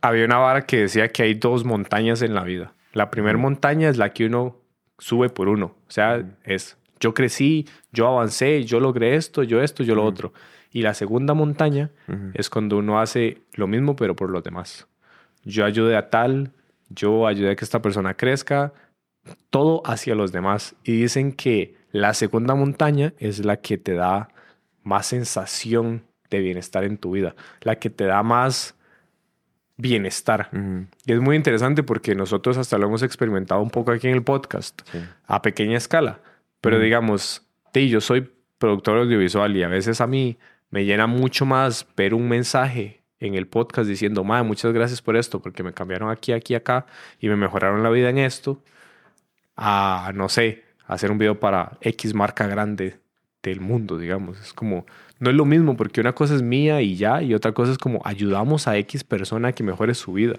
había 0.00 0.24
una 0.24 0.38
vara 0.38 0.62
que 0.62 0.78
decía 0.78 1.06
que 1.08 1.22
hay 1.22 1.34
dos 1.34 1.64
montañas 1.64 2.22
en 2.22 2.34
la 2.34 2.42
vida. 2.42 2.72
La 2.92 3.10
primera 3.10 3.38
montaña 3.38 3.88
es 3.88 3.96
la 3.96 4.12
que 4.12 4.26
uno 4.26 4.56
sube 4.98 5.28
por 5.28 5.48
uno. 5.48 5.76
O 5.88 5.90
sea, 5.90 6.24
es 6.44 6.76
yo 7.00 7.14
crecí, 7.14 7.66
yo 7.92 8.06
avancé, 8.06 8.62
yo 8.64 8.78
logré 8.78 9.16
esto, 9.16 9.42
yo 9.42 9.62
esto, 9.62 9.82
yo 9.82 9.94
lo 9.94 10.04
otro. 10.04 10.32
Y 10.70 10.82
la 10.82 10.94
segunda 10.94 11.34
montaña 11.34 11.90
es 12.34 12.48
cuando 12.50 12.76
uno 12.76 13.00
hace 13.00 13.42
lo 13.54 13.66
mismo, 13.66 13.96
pero 13.96 14.14
por 14.14 14.30
los 14.30 14.44
demás. 14.44 14.86
Yo 15.42 15.64
ayudé 15.64 15.96
a 15.96 16.10
tal, 16.10 16.52
yo 16.90 17.26
ayudé 17.26 17.52
a 17.52 17.56
que 17.56 17.64
esta 17.64 17.82
persona 17.82 18.14
crezca, 18.14 18.72
todo 19.48 19.82
hacia 19.84 20.14
los 20.14 20.30
demás. 20.30 20.76
Y 20.84 21.00
dicen 21.00 21.32
que 21.32 21.74
la 21.90 22.14
segunda 22.14 22.54
montaña 22.54 23.14
es 23.18 23.44
la 23.44 23.56
que 23.56 23.78
te 23.78 23.94
da 23.94 24.28
más 24.82 25.06
sensación 25.06 26.04
de 26.30 26.38
bienestar 26.40 26.84
en 26.84 26.98
tu 26.98 27.12
vida, 27.12 27.34
la 27.62 27.76
que 27.76 27.90
te 27.90 28.04
da 28.04 28.22
más 28.22 28.76
bienestar. 29.80 30.48
Uh 30.52 30.56
-huh. 30.56 30.86
Y 31.06 31.12
es 31.12 31.20
muy 31.20 31.36
interesante 31.36 31.82
porque 31.82 32.14
nosotros 32.14 32.56
hasta 32.56 32.78
lo 32.78 32.86
hemos 32.86 33.02
experimentado 33.02 33.60
un 33.60 33.70
poco 33.70 33.92
aquí 33.92 34.08
en 34.08 34.14
el 34.14 34.22
podcast, 34.22 34.80
sí. 34.90 34.98
a 35.26 35.42
pequeña 35.42 35.76
escala. 35.76 36.20
Pero 36.60 36.76
uh 36.76 36.80
-huh. 36.80 36.84
digamos, 36.84 37.46
sí, 37.72 37.88
yo 37.88 38.00
soy 38.00 38.30
productor 38.58 38.98
audiovisual 38.98 39.56
y 39.56 39.62
a 39.62 39.68
veces 39.68 40.00
a 40.00 40.06
mí 40.06 40.36
me 40.70 40.84
llena 40.84 41.06
mucho 41.06 41.46
más 41.46 41.86
ver 41.96 42.14
un 42.14 42.28
mensaje 42.28 43.00
en 43.18 43.34
el 43.34 43.46
podcast 43.46 43.88
diciendo, 43.88 44.24
madre, 44.24 44.44
muchas 44.44 44.72
gracias 44.72 45.02
por 45.02 45.16
esto, 45.16 45.40
porque 45.40 45.62
me 45.62 45.72
cambiaron 45.72 46.10
aquí, 46.10 46.32
aquí, 46.32 46.54
acá 46.54 46.86
y 47.20 47.28
me 47.28 47.36
mejoraron 47.36 47.82
la 47.82 47.90
vida 47.90 48.08
en 48.08 48.18
esto, 48.18 48.62
a, 49.56 50.12
no 50.14 50.28
sé, 50.28 50.64
hacer 50.86 51.10
un 51.10 51.18
video 51.18 51.38
para 51.38 51.78
X 51.82 52.14
marca 52.14 52.46
grande 52.46 52.98
del 53.42 53.60
mundo, 53.60 53.98
digamos. 53.98 54.40
Es 54.40 54.52
como, 54.52 54.86
no 55.20 55.30
es 55.30 55.36
lo 55.36 55.44
mismo 55.44 55.76
porque 55.76 56.00
una 56.00 56.14
cosa 56.14 56.34
es 56.34 56.42
mía 56.42 56.82
y 56.82 56.96
ya, 56.96 57.22
y 57.22 57.34
otra 57.34 57.52
cosa 57.52 57.72
es 57.72 57.78
como 57.78 58.00
ayudamos 58.04 58.66
a 58.66 58.76
X 58.78 59.04
persona 59.04 59.48
a 59.48 59.52
que 59.52 59.62
mejore 59.62 59.94
su 59.94 60.12
vida. 60.14 60.34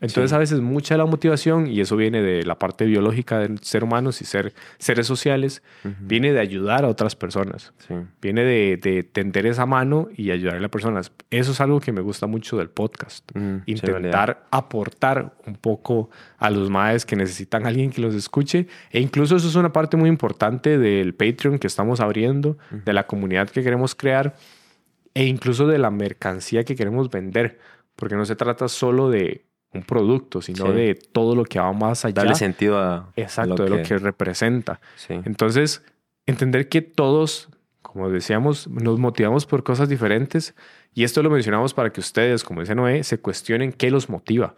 Entonces 0.00 0.30
sí. 0.30 0.36
a 0.36 0.38
veces 0.38 0.60
mucha 0.60 0.94
de 0.94 0.98
la 0.98 1.04
motivación, 1.04 1.66
y 1.66 1.80
eso 1.80 1.96
viene 1.96 2.22
de 2.22 2.42
la 2.44 2.58
parte 2.58 2.86
biológica 2.86 3.38
de 3.38 3.58
ser 3.60 3.84
humanos 3.84 4.22
y 4.22 4.24
ser 4.24 4.54
seres 4.78 5.06
sociales, 5.06 5.62
uh 5.84 5.88
-huh. 5.88 5.94
viene 6.00 6.32
de 6.32 6.40
ayudar 6.40 6.84
a 6.84 6.88
otras 6.88 7.16
personas. 7.16 7.72
Sí. 7.86 7.94
Viene 8.22 8.42
de, 8.44 8.78
de, 8.78 9.02
tender 9.02 9.44
esa 9.46 9.66
mano 9.66 10.08
y 10.16 10.30
ayudar 10.30 10.56
a 10.56 10.60
las 10.60 10.70
personas. 10.70 11.12
Eso 11.30 11.52
es 11.52 11.60
algo 11.60 11.80
que 11.80 11.92
me 11.92 12.00
gusta 12.00 12.26
mucho 12.26 12.56
del 12.56 12.70
podcast. 12.70 13.30
-huh. 13.34 13.62
Intentar 13.66 14.46
aportar 14.50 15.34
un 15.46 15.56
poco 15.56 16.08
a 16.38 16.48
los 16.48 16.70
maes 16.70 17.04
que 17.04 17.16
necesitan 17.16 17.66
a 17.66 17.68
alguien 17.68 17.90
que 17.90 18.00
los 18.00 18.14
escuche. 18.14 18.68
E 18.92 19.00
incluso 19.00 19.36
eso 19.36 19.48
es 19.48 19.54
una 19.54 19.72
parte 19.72 19.98
muy 19.98 20.08
importante 20.08 20.78
del 20.78 21.12
Patreon 21.12 21.58
que 21.58 21.66
estamos 21.66 22.00
abriendo, 22.00 22.50
uh 22.50 22.56
-huh. 22.76 22.84
de 22.84 22.92
la 22.94 23.06
comunidad 23.06 23.50
que 23.50 23.62
queremos 23.62 23.94
crear 23.94 24.19
e 25.14 25.24
incluso 25.24 25.66
de 25.66 25.78
la 25.78 25.90
mercancía 25.90 26.64
que 26.64 26.76
queremos 26.76 27.10
vender 27.10 27.58
porque 27.96 28.14
no 28.16 28.24
se 28.24 28.36
trata 28.36 28.68
solo 28.68 29.10
de 29.10 29.44
un 29.72 29.82
producto, 29.82 30.40
sino 30.42 30.66
Sí. 30.66 30.72
de 30.72 30.94
todo 30.94 31.34
lo 31.36 31.44
que 31.44 31.58
va 31.60 31.72
más 31.72 32.04
allá. 32.04 32.14
Darle 32.14 32.34
sentido 32.34 32.78
a 32.78 33.12
Exacto, 33.16 33.56
lo 33.56 33.64
de 33.64 33.70
lo 33.70 33.76
que- 33.78 33.82
que 33.82 33.98
representa. 33.98 34.80
Sí. 34.96 35.14
Entonces, 35.24 35.82
entender 36.26 36.68
que 36.68 36.82
todos, 36.82 37.48
como 37.82 38.08
decíamos, 38.10 38.66
nos 38.68 38.98
motivamos 38.98 39.46
por 39.46 39.62
cosas 39.62 39.88
diferentes 39.88 40.54
y 40.94 41.04
esto 41.04 41.22
lo 41.22 41.30
mencionamos 41.30 41.72
para 41.74 41.90
que 41.92 42.00
ustedes, 42.00 42.42
como 42.42 42.60
dice 42.62 42.74
Noé, 42.74 43.04
se 43.04 43.18
cuestionen 43.20 43.72
qué 43.72 43.90
los 43.92 44.08
motiva, 44.08 44.54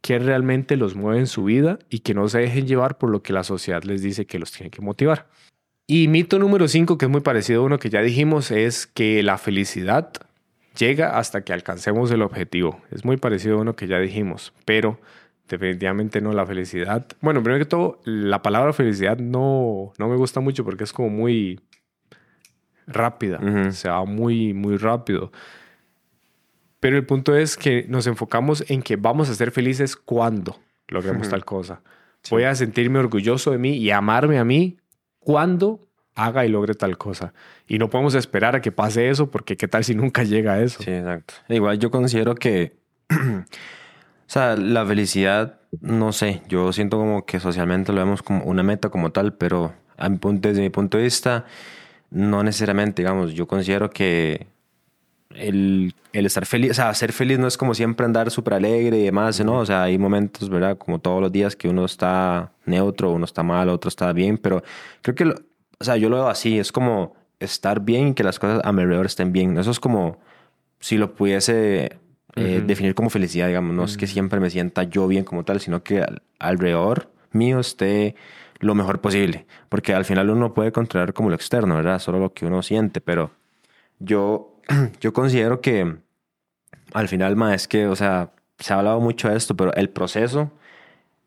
qué 0.00 0.18
realmente 0.18 0.76
los 0.76 0.94
mueve 0.94 1.18
en 1.20 1.26
su 1.26 1.44
vida 1.44 1.78
y 1.90 1.98
que 2.00 2.14
no 2.14 2.28
se 2.28 2.38
dejen 2.38 2.66
llevar 2.66 2.96
por 2.98 3.10
lo 3.10 3.22
que 3.22 3.32
la 3.32 3.42
sociedad 3.42 3.82
les 3.82 4.00
dice 4.02 4.26
que 4.26 4.38
los 4.38 4.52
tiene 4.52 4.70
que 4.70 4.80
motivar. 4.80 5.26
Y 5.86 6.08
mito 6.08 6.40
número 6.40 6.66
5, 6.66 6.98
que 6.98 7.04
es 7.04 7.10
muy 7.10 7.20
parecido 7.20 7.62
a 7.62 7.64
uno 7.64 7.78
que 7.78 7.90
ya 7.90 8.02
dijimos, 8.02 8.50
es 8.50 8.88
que 8.88 9.22
la 9.22 9.38
felicidad 9.38 10.12
llega 10.76 11.16
hasta 11.18 11.42
que 11.42 11.52
alcancemos 11.52 12.10
el 12.10 12.22
objetivo. 12.22 12.80
Es 12.90 13.04
muy 13.04 13.16
parecido 13.18 13.58
a 13.58 13.60
uno 13.60 13.76
que 13.76 13.86
ya 13.86 14.00
dijimos, 14.00 14.52
pero 14.64 14.98
definitivamente 15.48 16.20
no 16.20 16.32
la 16.32 16.44
felicidad. 16.44 17.06
Bueno, 17.20 17.40
primero 17.40 17.64
que 17.64 17.68
todo, 17.68 18.00
la 18.04 18.42
palabra 18.42 18.72
felicidad 18.72 19.18
no, 19.18 19.92
no 19.96 20.08
me 20.08 20.16
gusta 20.16 20.40
mucho 20.40 20.64
porque 20.64 20.82
es 20.82 20.92
como 20.92 21.08
muy 21.08 21.60
rápida, 22.88 23.40
se 23.70 23.88
va 23.88 24.04
muy, 24.04 24.54
muy 24.54 24.76
rápido. 24.78 25.30
Pero 26.80 26.96
el 26.96 27.06
punto 27.06 27.36
es 27.36 27.56
que 27.56 27.86
nos 27.88 28.08
enfocamos 28.08 28.68
en 28.68 28.82
que 28.82 28.96
vamos 28.96 29.30
a 29.30 29.34
ser 29.34 29.52
felices 29.52 29.94
cuando 29.94 30.58
logremos 30.88 31.28
tal 31.28 31.44
cosa. 31.44 31.80
Voy 32.28 32.42
a 32.42 32.56
sentirme 32.56 32.98
orgulloso 32.98 33.52
de 33.52 33.58
mí 33.58 33.76
y 33.76 33.90
amarme 33.90 34.38
a 34.38 34.44
mí 34.44 34.78
cuando 35.26 35.80
haga 36.14 36.46
y 36.46 36.48
logre 36.48 36.74
tal 36.74 36.96
cosa. 36.96 37.34
Y 37.66 37.78
no 37.78 37.90
podemos 37.90 38.14
esperar 38.14 38.54
a 38.54 38.60
que 38.60 38.70
pase 38.70 39.10
eso 39.10 39.28
porque 39.28 39.56
qué 39.56 39.66
tal 39.66 39.82
si 39.82 39.96
nunca 39.96 40.22
llega 40.22 40.52
a 40.52 40.62
eso. 40.62 40.80
Sí, 40.84 40.92
exacto. 40.92 41.34
Igual 41.48 41.80
yo 41.80 41.90
considero 41.90 42.36
que, 42.36 42.76
o 43.10 43.44
sea, 44.28 44.54
la 44.54 44.86
felicidad, 44.86 45.58
no 45.80 46.12
sé, 46.12 46.42
yo 46.46 46.72
siento 46.72 46.96
como 46.96 47.26
que 47.26 47.40
socialmente 47.40 47.92
lo 47.92 47.98
vemos 47.98 48.22
como 48.22 48.44
una 48.44 48.62
meta 48.62 48.88
como 48.88 49.10
tal, 49.10 49.34
pero 49.34 49.74
desde 50.34 50.60
mi 50.60 50.70
punto 50.70 50.96
de 50.96 51.02
vista, 51.02 51.44
no 52.10 52.44
necesariamente, 52.44 53.02
digamos, 53.02 53.34
yo 53.34 53.48
considero 53.48 53.90
que 53.90 54.46
el, 55.34 55.94
el 56.12 56.26
estar 56.26 56.46
feliz, 56.46 56.70
o 56.72 56.74
sea, 56.74 56.94
ser 56.94 57.12
feliz 57.12 57.38
no 57.38 57.46
es 57.46 57.56
como 57.56 57.74
siempre 57.74 58.06
andar 58.06 58.30
súper 58.30 58.54
alegre 58.54 58.98
y 58.98 59.02
demás, 59.04 59.42
¿no? 59.44 59.58
O 59.58 59.66
sea, 59.66 59.82
hay 59.84 59.98
momentos, 59.98 60.48
¿verdad? 60.48 60.78
Como 60.78 60.98
todos 60.98 61.20
los 61.20 61.32
días 61.32 61.56
que 61.56 61.68
uno 61.68 61.84
está 61.84 62.52
neutro, 62.64 63.12
uno 63.12 63.24
está 63.24 63.42
mal, 63.42 63.68
otro 63.68 63.88
está 63.88 64.12
bien, 64.12 64.38
pero 64.38 64.62
creo 65.02 65.14
que, 65.14 65.24
lo- 65.26 65.34
o 65.78 65.84
sea, 65.84 65.96
yo 65.96 66.08
lo 66.08 66.16
veo 66.16 66.28
así, 66.28 66.58
es 66.58 66.72
como 66.72 67.14
estar 67.40 67.80
bien 67.80 68.08
y 68.08 68.14
que 68.14 68.24
las 68.24 68.38
cosas 68.38 68.60
a 68.64 68.72
mi 68.72 68.82
alrededor 68.82 69.06
estén 69.06 69.32
bien. 69.32 69.58
Eso 69.58 69.70
es 69.70 69.80
como 69.80 70.18
si 70.80 70.96
lo 70.96 71.14
pudiese 71.14 71.98
eh, 72.36 72.62
definir 72.66 72.94
como 72.94 73.10
felicidad, 73.10 73.46
digamos, 73.48 73.74
no 73.74 73.84
es 73.84 73.96
que 73.96 74.06
siempre 74.06 74.40
me 74.40 74.50
sienta 74.50 74.84
yo 74.84 75.06
bien 75.08 75.24
como 75.24 75.44
tal, 75.44 75.60
sino 75.60 75.82
que 75.82 76.00
al- 76.02 76.22
alrededor 76.38 77.10
mío 77.32 77.60
esté 77.60 78.14
lo 78.60 78.74
mejor 78.74 79.00
posible, 79.02 79.46
porque 79.68 79.92
al 79.94 80.04
final 80.06 80.30
uno 80.30 80.54
puede 80.54 80.72
controlar 80.72 81.12
como 81.12 81.28
lo 81.30 81.34
externo, 81.34 81.76
¿verdad? 81.76 81.98
Solo 81.98 82.18
lo 82.20 82.32
que 82.32 82.46
uno 82.46 82.62
siente, 82.62 83.00
pero 83.02 83.30
yo, 83.98 84.55
yo 85.00 85.12
considero 85.12 85.60
que 85.60 85.96
al 86.92 87.08
final, 87.08 87.36
más 87.36 87.54
es 87.54 87.68
que, 87.68 87.86
o 87.86 87.96
sea, 87.96 88.30
se 88.58 88.72
ha 88.72 88.78
hablado 88.78 89.00
mucho 89.00 89.28
de 89.28 89.36
esto, 89.36 89.56
pero 89.56 89.72
el 89.74 89.90
proceso 89.90 90.50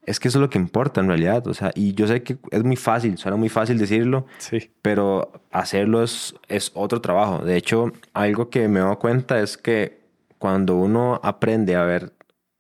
es 0.04 0.20
que 0.20 0.30
eso 0.30 0.40
es 0.40 0.42
lo 0.42 0.50
que 0.50 0.58
importa 0.58 1.02
en 1.02 1.08
realidad, 1.08 1.46
o 1.48 1.54
sea, 1.54 1.72
y 1.76 1.94
yo 1.94 2.08
sé 2.08 2.24
que 2.24 2.38
es 2.50 2.64
muy 2.64 2.76
fácil, 2.78 3.18
suena 3.18 3.38
muy 3.38 3.50
fácil 3.50 3.78
decirlo, 3.78 4.26
Sí. 4.40 4.72
pero 4.82 5.32
hacerlo 5.52 6.02
es, 6.02 6.34
es 6.48 6.72
otro 6.74 7.02
trabajo. 7.02 7.44
De 7.46 7.56
hecho, 7.58 7.92
algo 8.14 8.50
que 8.50 8.68
me 8.68 8.80
dado 8.80 8.98
cuenta 8.98 9.40
es 9.40 9.58
que 9.58 10.00
cuando 10.40 10.76
uno 10.78 11.20
aprende 11.24 11.76
a 11.76 11.84
ver, 11.84 12.14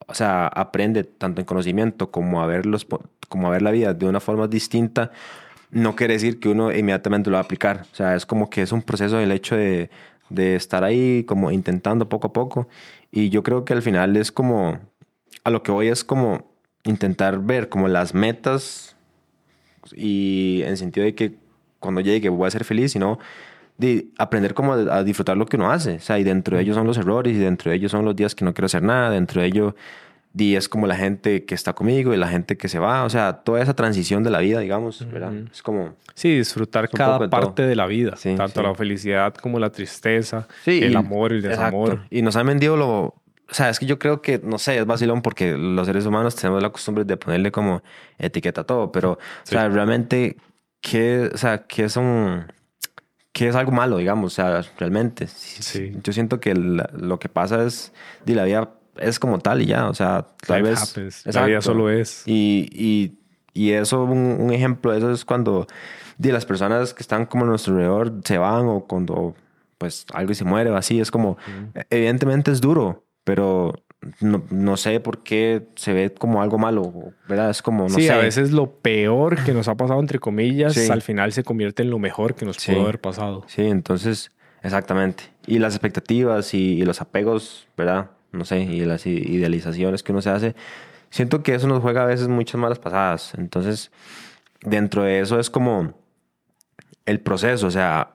o 0.05 0.13
sea, 0.13 0.47
aprende 0.47 1.03
tanto 1.03 1.41
en 1.41 1.45
conocimiento 1.45 2.11
como 2.11 2.43
a 2.43 2.45
ver, 2.45 2.65
los, 2.67 2.85
como 3.29 3.47
a 3.47 3.51
ver 3.51 3.61
la 3.63 3.71
vida 3.71 3.93
de 3.95 4.05
una 4.05 4.19
forma 4.19 4.47
distinta, 4.47 5.11
no 5.71 5.95
quiere 5.95 6.13
decir 6.15 6.39
que 6.39 6.49
uno 6.49 6.71
inmediatamente 6.71 7.29
lo 7.31 7.35
va 7.35 7.39
a 7.41 7.43
aplicar. 7.43 7.85
O 7.91 7.95
sea, 7.95 8.15
es 8.15 8.25
como 8.25 8.49
que 8.49 8.61
es 8.63 8.71
un 8.71 8.81
proceso 8.83 9.19
el 9.19 9.31
hecho 9.31 9.55
de, 9.55 9.89
de 10.29 10.55
estar 10.55 10.83
ahí 10.83 11.23
como 11.23 11.51
intentando 11.51 12.09
poco 12.09 12.27
a 12.27 12.33
poco. 12.33 12.67
Y 13.11 13.29
yo 13.29 13.43
creo 13.43 13.65
que 13.65 13.73
al 13.73 13.81
final 13.81 14.15
es 14.17 14.31
como, 14.31 14.79
a 15.43 15.49
lo 15.49 15.63
que 15.63 15.71
voy 15.71 15.87
es 15.87 16.03
como 16.03 16.49
intentar 16.83 17.39
ver 17.39 17.69
como 17.69 17.87
las 17.87 18.13
metas 18.13 18.95
y 19.93 20.61
en 20.65 20.77
sentido 20.77 21.05
de 21.05 21.15
que 21.15 21.35
cuando 21.79 22.01
llegue 22.01 22.29
voy 22.29 22.47
a 22.47 22.51
ser 22.51 22.63
feliz, 22.63 22.91
sino 22.91 23.19
de 23.77 24.09
aprender 24.17 24.53
como 24.53 24.73
a 24.73 24.97
a 24.97 25.03
disfrutar 25.03 25.37
lo 25.37 25.45
que 25.45 25.55
uno 25.55 25.71
hace. 25.71 25.95
O 25.95 25.99
sea, 25.99 26.19
y 26.19 26.23
dentro 26.23 26.57
de 26.57 26.63
ellos 26.63 26.75
son 26.75 26.85
los 26.85 26.97
errores 26.97 27.35
y 27.35 27.39
dentro 27.39 27.71
de 27.71 27.77
ellos 27.77 27.91
son 27.91 28.05
los 28.05 28.15
días 28.15 28.35
que 28.35 28.45
no 28.45 28.53
quiero 28.53 28.65
hacer 28.65 28.83
nada, 28.83 29.09
dentro 29.09 29.41
de 29.41 29.47
ello 29.47 29.75
di 30.31 30.55
es 30.55 30.69
como 30.69 30.85
la 30.87 30.95
gente 30.95 31.43
que 31.45 31.55
está 31.55 31.73
conmigo 31.73 32.13
y 32.13 32.17
la 32.17 32.27
gente 32.27 32.55
que 32.57 32.69
se 32.69 32.77
va, 32.79 33.03
o 33.03 33.09
sea, 33.09 33.33
toda 33.43 33.61
esa 33.61 33.73
transición 33.75 34.23
de 34.23 34.29
la 34.29 34.39
vida, 34.39 34.59
digamos, 34.59 35.05
¿verdad? 35.11 35.33
Es 35.51 35.61
como... 35.63 35.95
Sí, 36.13 36.37
disfrutar 36.37 36.87
cada 36.89 37.13
de 37.13 37.29
todo. 37.29 37.29
parte 37.29 37.63
de 37.63 37.75
la 37.75 37.87
vida, 37.87 38.15
Sí, 38.17 38.35
tanto 38.35 38.59
sí. 38.61 38.67
la 38.67 38.75
felicidad 38.75 39.33
como 39.33 39.57
la 39.59 39.71
tristeza, 39.71 40.47
Sí, 40.63 40.79
el 40.83 40.91
y- 40.91 40.95
amor, 40.95 41.31
el 41.33 41.43
Exacto. 41.45 41.63
desamor. 41.87 42.01
Y 42.09 42.21
nos 42.21 42.35
han 42.35 42.45
vendido 42.47 42.77
lo... 42.77 42.89
O 43.51 43.53
sea, 43.53 43.69
es 43.71 43.79
que 43.79 43.87
yo 43.87 43.97
creo 43.97 44.21
que, 44.21 44.39
no 44.43 44.59
sé, 44.59 44.77
es 44.77 44.85
vacilón 44.85 45.23
porque 45.23 45.57
los 45.57 45.87
seres 45.87 46.05
humanos 46.05 46.35
tenemos 46.35 46.61
la 46.61 46.69
costumbre 46.69 47.03
de 47.03 47.17
ponerle 47.17 47.51
como 47.51 47.81
etiqueta 48.19 48.61
a 48.61 48.63
todo, 48.63 48.91
pero, 48.91 49.13
o 49.13 49.17
sea, 49.43 49.67
realmente, 49.69 50.37
¿qué, 50.81 51.31
o 51.33 51.37
sea, 51.37 51.63
qué 51.65 51.85
es 51.85 51.97
un... 51.97 52.43
¿Qué 53.31 53.47
es 53.47 53.55
algo 53.55 53.71
malo, 53.71 53.97
digamos? 53.97 54.33
O 54.33 54.35
sea, 54.35 54.61
realmente. 54.77 55.25
Sí. 55.27 55.93
Yo 56.03 56.11
siento 56.13 56.39
que 56.39 56.53
la- 56.55 56.89
lo 56.93 57.17
que 57.19 57.29
pasa 57.29 57.63
es, 57.63 57.93
di, 58.25 58.33
la 58.35 58.43
vida 58.43 58.69
es 59.01 59.19
como 59.19 59.39
tal 59.39 59.62
y 59.62 59.65
ya, 59.67 59.89
o 59.89 59.93
sea, 59.93 60.27
tal 60.45 60.59
Life 60.63 60.69
vez... 60.71 60.81
happens. 60.91 61.25
La 61.35 61.45
vida 61.45 61.62
solo 61.62 61.89
es. 61.89 62.23
Y, 62.25 62.67
y, 62.71 63.19
y 63.53 63.71
eso, 63.71 64.03
un, 64.03 64.38
un 64.39 64.51
ejemplo 64.53 64.91
de 64.91 64.99
eso 64.99 65.12
es 65.12 65.25
cuando 65.25 65.67
de 66.17 66.31
las 66.31 66.45
personas 66.45 66.93
que 66.93 67.01
están 67.01 67.25
como 67.25 67.45
a 67.45 67.47
nuestro 67.47 67.73
alrededor 67.73 68.13
se 68.23 68.38
van 68.38 68.65
o 68.67 68.85
cuando 68.85 69.35
pues 69.77 70.05
algo 70.13 70.33
se 70.33 70.43
muere 70.43 70.69
o 70.69 70.75
así. 70.75 70.99
Es 70.99 71.09
como, 71.12 71.38
evidentemente 71.89 72.51
es 72.51 72.59
duro, 72.59 73.05
pero 73.23 73.73
no, 74.19 74.43
no 74.49 74.75
sé 74.77 74.99
por 74.99 75.23
qué 75.23 75.67
se 75.75 75.93
ve 75.93 76.13
como 76.13 76.41
algo 76.41 76.57
malo, 76.57 77.13
¿verdad? 77.27 77.49
Es 77.49 77.62
como, 77.62 77.83
no 77.83 77.89
sí, 77.95 78.03
sé. 78.03 78.12
a 78.12 78.17
veces 78.17 78.51
lo 78.51 78.69
peor 78.71 79.41
que 79.43 79.53
nos 79.53 79.67
ha 79.69 79.75
pasado, 79.75 79.99
entre 80.01 80.19
comillas, 80.19 80.73
Sí. 80.73 80.89
al 80.91 81.01
final 81.01 81.31
se 81.31 81.43
convierte 81.43 81.83
en 81.83 81.89
lo 81.89 81.99
mejor 81.99 82.35
que 82.35 82.45
nos 82.45 82.57
Sí. 82.57 82.71
pudo 82.73 82.83
haber 82.83 82.99
pasado. 82.99 83.43
Sí, 83.47 83.63
entonces, 83.63 84.31
exactamente. 84.63 85.23
Y 85.47 85.59
las 85.59 85.73
expectativas 85.73 86.53
y, 86.53 86.73
y 86.81 86.83
los 86.83 86.99
apegos, 87.01 87.67
¿verdad? 87.77 88.12
No 88.31 88.45
sé, 88.45 88.59
y 88.59 88.85
las 88.85 89.05
idealizaciones 89.05 90.03
que 90.03 90.11
uno 90.11 90.21
se 90.21 90.29
hace. 90.29 90.55
Siento 91.09 91.41
que 91.41 91.55
eso 91.55 91.67
nos 91.67 91.81
juega 91.81 92.03
a 92.03 92.05
veces 92.05 92.27
muchas 92.27 92.59
malas 92.59 92.79
pasadas. 92.79 93.33
Entonces, 93.37 93.91
dentro 94.61 95.03
de 95.03 95.19
eso 95.19 95.39
es 95.39 95.49
como 95.49 95.93
el 97.05 97.19
proceso. 97.19 97.67
O 97.67 97.71
sea, 97.71 98.13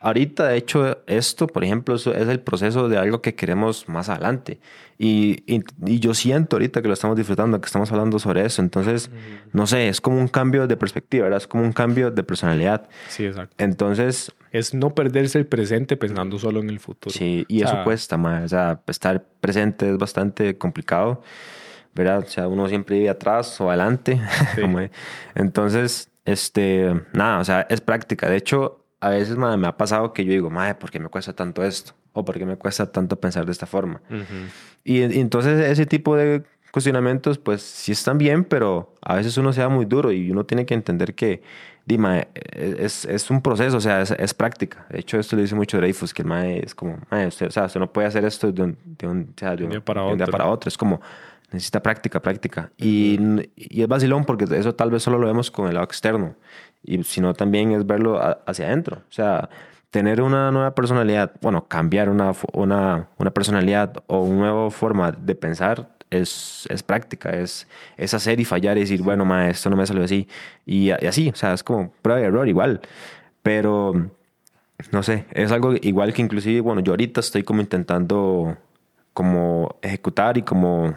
ahorita, 0.00 0.46
de 0.48 0.56
hecho, 0.56 0.98
esto, 1.06 1.46
por 1.46 1.64
ejemplo, 1.64 1.94
eso 1.94 2.14
es 2.14 2.28
el 2.28 2.40
proceso 2.40 2.88
de 2.88 2.98
algo 2.98 3.22
que 3.22 3.34
queremos 3.34 3.88
más 3.88 4.08
adelante. 4.08 4.58
Y, 4.98 5.42
y, 5.46 5.62
y 5.84 5.98
yo 6.00 6.14
siento 6.14 6.56
ahorita 6.56 6.80
que 6.80 6.88
lo 6.88 6.94
estamos 6.94 7.16
disfrutando, 7.16 7.60
que 7.60 7.66
estamos 7.66 7.90
hablando 7.92 8.18
sobre 8.18 8.44
eso. 8.46 8.62
Entonces, 8.62 9.10
no 9.52 9.66
sé, 9.66 9.88
es 9.88 10.00
como 10.00 10.18
un 10.18 10.28
cambio 10.28 10.66
de 10.66 10.76
perspectiva, 10.76 11.24
¿verdad? 11.24 11.38
Es 11.38 11.46
como 11.46 11.64
un 11.64 11.72
cambio 11.72 12.10
de 12.10 12.22
personalidad. 12.22 12.88
Sí, 13.08 13.26
exacto. 13.26 13.54
Entonces, 13.58 14.32
Es 14.52 14.72
no 14.72 14.94
perderse 14.94 15.38
el 15.38 15.46
presente 15.46 15.96
pensando 15.98 16.38
solo 16.38 16.60
en 16.60 16.70
el 16.70 16.80
futuro. 16.80 17.12
Sí, 17.12 17.44
y 17.48 17.62
O 17.62 17.64
eso 17.66 17.74
sea, 17.74 17.84
cuesta 17.84 18.16
más. 18.16 18.44
O 18.44 18.48
sea, 18.48 18.80
estar 18.86 19.22
presente 19.40 19.90
es 19.90 19.98
bastante 19.98 20.56
complicado, 20.56 21.20
¿verdad? 21.94 22.20
O 22.20 22.26
sea, 22.26 22.48
uno 22.48 22.66
siempre 22.68 22.96
vive 22.96 23.10
atrás 23.10 23.60
o 23.60 23.68
adelante. 23.68 24.18
Sí. 24.54 24.62
Entonces, 25.34 26.10
este, 26.24 26.94
nada, 27.12 27.40
o 27.40 27.44
sea, 27.44 27.66
es 27.68 27.80
práctica. 27.82 28.30
De 28.30 28.36
hecho, 28.36 28.85
a 29.00 29.10
veces 29.10 29.36
madre, 29.36 29.56
me 29.56 29.66
ha 29.66 29.76
pasado 29.76 30.12
que 30.12 30.24
yo 30.24 30.32
digo, 30.32 30.50
madre, 30.50 30.74
¿por 30.74 30.90
qué 30.90 30.98
me 31.00 31.08
cuesta 31.08 31.32
tanto 31.34 31.62
esto? 31.64 31.92
O 32.12 32.24
¿por 32.24 32.38
qué 32.38 32.46
me 32.46 32.56
cuesta 32.56 32.90
tanto 32.90 33.20
pensar 33.20 33.44
de 33.44 33.52
esta 33.52 33.66
forma? 33.66 34.00
ujú. 34.10 34.24
Y, 34.84 35.00
y 35.04 35.20
entonces 35.20 35.60
ese 35.68 35.84
tipo 35.86 36.16
de 36.16 36.44
cuestionamientos, 36.70 37.38
pues 37.38 37.62
sí 37.62 37.92
están 37.92 38.18
bien, 38.18 38.44
pero 38.44 38.94
a 39.00 39.14
veces 39.14 39.36
uno 39.38 39.52
se 39.52 39.62
da 39.62 39.68
muy 39.68 39.86
duro 39.86 40.12
y 40.12 40.30
uno 40.30 40.44
tiene 40.44 40.66
que 40.66 40.74
entender 40.74 41.14
que, 41.14 41.42
Dima, 41.86 42.26
es, 42.52 43.04
es 43.04 43.30
un 43.30 43.40
proceso, 43.40 43.76
o 43.76 43.80
sea, 43.80 44.02
es, 44.02 44.10
es 44.10 44.34
práctica. 44.34 44.86
De 44.90 44.98
hecho, 44.98 45.18
esto 45.18 45.36
lo 45.36 45.42
dice 45.42 45.54
mucho 45.54 45.76
Dreyfus, 45.78 46.12
que 46.12 46.22
el 46.22 46.28
mae 46.28 46.62
es 46.64 46.74
como, 46.74 46.98
mae, 47.10 47.28
usted, 47.28 47.46
o 47.46 47.50
sea, 47.50 47.64
usted 47.64 47.80
no 47.80 47.90
puede 47.92 48.08
hacer 48.08 48.24
esto 48.24 48.52
de 48.52 48.62
un, 48.62 48.78
de 48.84 49.06
un, 49.06 49.30
o 49.34 49.38
sea, 49.38 49.56
de 49.56 49.64
un 49.64 49.70
día 49.70 49.80
para 49.80 50.02
de 50.02 50.08
un 50.08 50.18
día 50.18 50.24
otro. 50.24 50.32
para 50.32 50.50
otro. 50.50 50.68
Es 50.68 50.76
como, 50.76 51.00
necesita 51.52 51.82
práctica, 51.82 52.20
práctica. 52.20 52.70
Y, 52.76 53.18
y 53.56 53.80
es 53.82 53.88
vacilón 53.88 54.24
porque 54.24 54.44
eso 54.44 54.74
tal 54.74 54.90
vez 54.90 55.02
solo 55.02 55.18
lo 55.18 55.26
vemos 55.28 55.50
con 55.50 55.68
el 55.68 55.74
lado 55.74 55.84
externo, 55.84 56.34
y 56.82 57.02
sino 57.04 57.34
también 57.34 57.72
es 57.72 57.86
verlo 57.86 58.18
a- 58.20 58.38
hacia 58.46 58.66
adentro. 58.66 58.98
O 59.08 59.12
sea, 59.12 59.48
tener 59.90 60.20
una 60.22 60.50
nueva 60.50 60.74
personalidad, 60.74 61.32
bueno, 61.40 61.66
cambiar 61.68 62.08
una, 62.08 62.32
una, 62.52 63.08
una 63.18 63.30
personalidad 63.30 64.02
o 64.06 64.20
una 64.22 64.50
nueva 64.52 64.70
forma 64.70 65.12
de 65.12 65.34
pensar 65.34 65.88
es, 66.10 66.66
es 66.70 66.82
práctica, 66.82 67.30
es, 67.30 67.66
es 67.96 68.14
hacer 68.14 68.38
y 68.40 68.44
fallar 68.44 68.76
y 68.76 68.80
decir, 68.80 69.02
bueno, 69.02 69.24
ma, 69.24 69.48
esto 69.48 69.70
no 69.70 69.76
me 69.76 69.86
salió 69.86 70.04
así. 70.04 70.28
Y, 70.64 70.88
y 70.88 71.06
así, 71.06 71.30
o 71.30 71.34
sea, 71.36 71.52
es 71.54 71.62
como 71.64 71.90
prueba 72.02 72.20
y 72.20 72.24
error 72.24 72.48
igual. 72.48 72.80
Pero, 73.42 74.10
no 74.92 75.02
sé, 75.02 75.26
es 75.32 75.52
algo 75.52 75.74
igual 75.80 76.12
que 76.12 76.22
inclusive, 76.22 76.60
bueno, 76.60 76.80
yo 76.80 76.92
ahorita 76.92 77.20
estoy 77.20 77.42
como 77.42 77.60
intentando 77.60 78.56
como 79.12 79.76
ejecutar 79.82 80.36
y 80.38 80.42
como, 80.42 80.94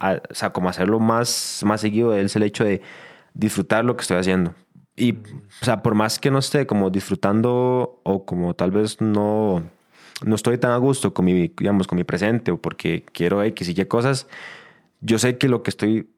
o 0.00 0.34
sea, 0.34 0.50
como 0.52 0.68
hacerlo 0.68 0.98
más, 1.00 1.60
más 1.64 1.80
seguido 1.80 2.14
es 2.16 2.34
el 2.36 2.42
hecho 2.44 2.64
de 2.64 2.80
disfrutar 3.34 3.84
lo 3.84 3.96
que 3.96 4.02
estoy 4.02 4.18
haciendo. 4.18 4.54
Y, 4.96 5.12
o 5.12 5.64
sea, 5.64 5.82
por 5.82 5.94
más 5.94 6.18
que 6.18 6.30
no 6.30 6.38
esté 6.38 6.66
como 6.66 6.90
disfrutando 6.90 8.00
o 8.04 8.24
como 8.24 8.54
tal 8.54 8.70
vez 8.70 9.00
no, 9.00 9.62
no 10.24 10.34
estoy 10.34 10.58
tan 10.58 10.70
a 10.70 10.76
gusto 10.76 11.12
con 11.12 11.24
mi, 11.24 11.48
digamos, 11.48 11.86
con 11.86 11.96
mi 11.96 12.04
presente 12.04 12.52
o 12.52 12.58
porque 12.58 13.04
quiero 13.12 13.42
X 13.42 13.68
y 13.68 13.80
Y 13.80 13.84
cosas, 13.86 14.28
yo 15.00 15.18
sé 15.18 15.36
que 15.36 15.48
lo 15.48 15.62
que 15.62 15.70
estoy, 15.70 16.08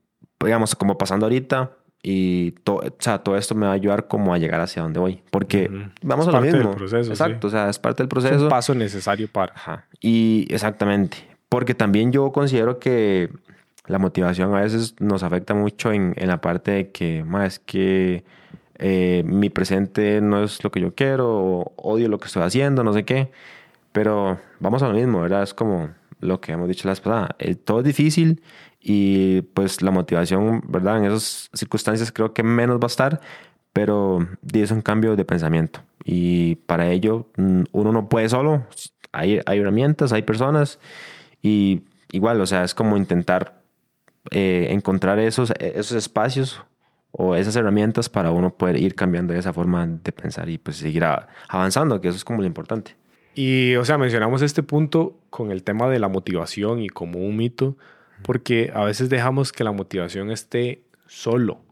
digamos, 0.40 0.74
como 0.74 0.98
pasando 0.98 1.26
ahorita 1.26 1.72
y 2.02 2.54
o 2.66 2.82
sea, 3.00 3.18
todo 3.18 3.36
esto 3.36 3.56
me 3.56 3.66
va 3.66 3.72
a 3.72 3.74
ayudar 3.74 4.06
como 4.06 4.32
a 4.32 4.38
llegar 4.38 4.60
hacia 4.60 4.82
donde 4.82 5.00
voy. 5.00 5.22
Porque 5.30 5.68
vamos 6.02 6.28
a 6.28 6.32
lo 6.32 6.40
mismo. 6.40 6.72
proceso, 6.76 7.10
Exacto, 7.10 7.48
o 7.48 7.50
sea, 7.50 7.68
es 7.68 7.80
parte 7.80 8.02
del 8.02 8.08
proceso. 8.08 8.34
Es 8.36 8.42
un 8.42 8.48
paso 8.48 8.74
necesario 8.76 9.26
para. 9.26 9.52
Ajá. 9.54 9.86
Y 10.00 10.46
exactamente. 10.50 11.16
Porque 11.48 11.74
también 11.74 12.12
yo 12.12 12.30
considero 12.30 12.78
que 12.78 13.30
la 13.86 13.98
motivación 13.98 14.54
a 14.54 14.60
veces 14.60 14.94
nos 15.00 15.24
afecta 15.24 15.54
mucho 15.54 15.92
en, 15.92 16.14
en 16.16 16.28
la 16.28 16.40
parte 16.40 16.70
de 16.70 16.90
que, 16.90 17.24
más 17.24 17.58
que 17.58 18.24
eh, 18.78 19.22
mi 19.24 19.50
presente 19.50 20.20
no 20.20 20.44
es 20.44 20.62
lo 20.62 20.70
que 20.70 20.80
yo 20.80 20.94
quiero, 20.94 21.72
odio 21.76 22.08
lo 22.08 22.18
que 22.18 22.26
estoy 22.26 22.42
haciendo, 22.42 22.84
no 22.84 22.92
sé 22.92 23.04
qué. 23.04 23.30
Pero 23.92 24.38
vamos 24.60 24.82
a 24.82 24.88
lo 24.88 24.94
mismo, 24.94 25.22
¿verdad? 25.22 25.42
Es 25.42 25.54
como 25.54 25.90
lo 26.20 26.40
que 26.40 26.52
hemos 26.52 26.68
dicho 26.68 26.88
la 26.88 26.94
pasada. 26.94 27.36
Todo 27.64 27.80
es 27.80 27.86
difícil 27.86 28.42
y 28.80 29.42
pues 29.54 29.82
la 29.82 29.90
motivación, 29.90 30.62
¿verdad? 30.68 30.98
En 30.98 31.06
esas 31.06 31.50
circunstancias 31.54 32.12
creo 32.12 32.32
que 32.32 32.42
menos 32.42 32.78
va 32.78 32.84
a 32.84 32.86
estar, 32.86 33.20
pero 33.72 34.26
es 34.52 34.70
un 34.70 34.82
cambio 34.82 35.16
de 35.16 35.24
pensamiento. 35.24 35.80
Y 36.04 36.56
para 36.66 36.90
ello 36.90 37.28
mm, 37.36 37.64
uno 37.72 37.92
no 37.92 38.08
puede 38.08 38.28
solo. 38.28 38.64
Hay, 39.12 39.40
hay 39.46 39.58
herramientas, 39.58 40.12
hay 40.12 40.22
personas 40.22 40.78
y 41.42 41.82
igual, 42.12 42.40
o 42.40 42.46
sea, 42.46 42.64
es 42.64 42.74
como 42.74 42.96
intentar 42.96 43.62
eh, 44.30 44.68
encontrar 44.70 45.18
esos, 45.18 45.52
esos 45.58 45.92
espacios 45.92 46.62
o 47.18 47.34
esas 47.34 47.56
herramientas 47.56 48.10
para 48.10 48.30
uno 48.30 48.54
poder 48.54 48.76
ir 48.76 48.94
cambiando 48.94 49.32
esa 49.32 49.52
forma 49.52 49.86
de 49.86 50.12
pensar 50.12 50.50
y 50.50 50.58
pues 50.58 50.76
seguir 50.76 51.02
avanzando, 51.48 52.00
que 52.00 52.08
eso 52.08 52.16
es 52.16 52.24
como 52.24 52.42
lo 52.42 52.46
importante. 52.46 52.94
Y, 53.34 53.74
o 53.76 53.84
sea, 53.86 53.96
mencionamos 53.96 54.42
este 54.42 54.62
punto 54.62 55.18
con 55.30 55.50
el 55.50 55.62
tema 55.62 55.88
de 55.88 55.98
la 55.98 56.08
motivación 56.08 56.80
y 56.80 56.88
como 56.88 57.20
un 57.20 57.36
mito, 57.36 57.78
porque 58.22 58.70
a 58.74 58.84
veces 58.84 59.08
dejamos 59.08 59.50
que 59.52 59.64
la 59.64 59.72
motivación 59.72 60.30
esté 60.30 60.82
solo, 61.06 61.62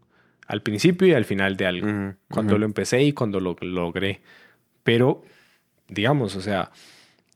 al 0.46 0.62
principio 0.62 1.08
y 1.08 1.12
al 1.12 1.26
final 1.26 1.58
de 1.58 1.66
algo, 1.66 2.14
cuando 2.30 2.56
lo 2.56 2.64
empecé 2.64 3.02
y 3.02 3.12
cuando 3.12 3.38
lo 3.38 3.54
logré. 3.60 4.22
Pero, 4.82 5.22
digamos, 5.88 6.36
o 6.36 6.40
sea, 6.40 6.70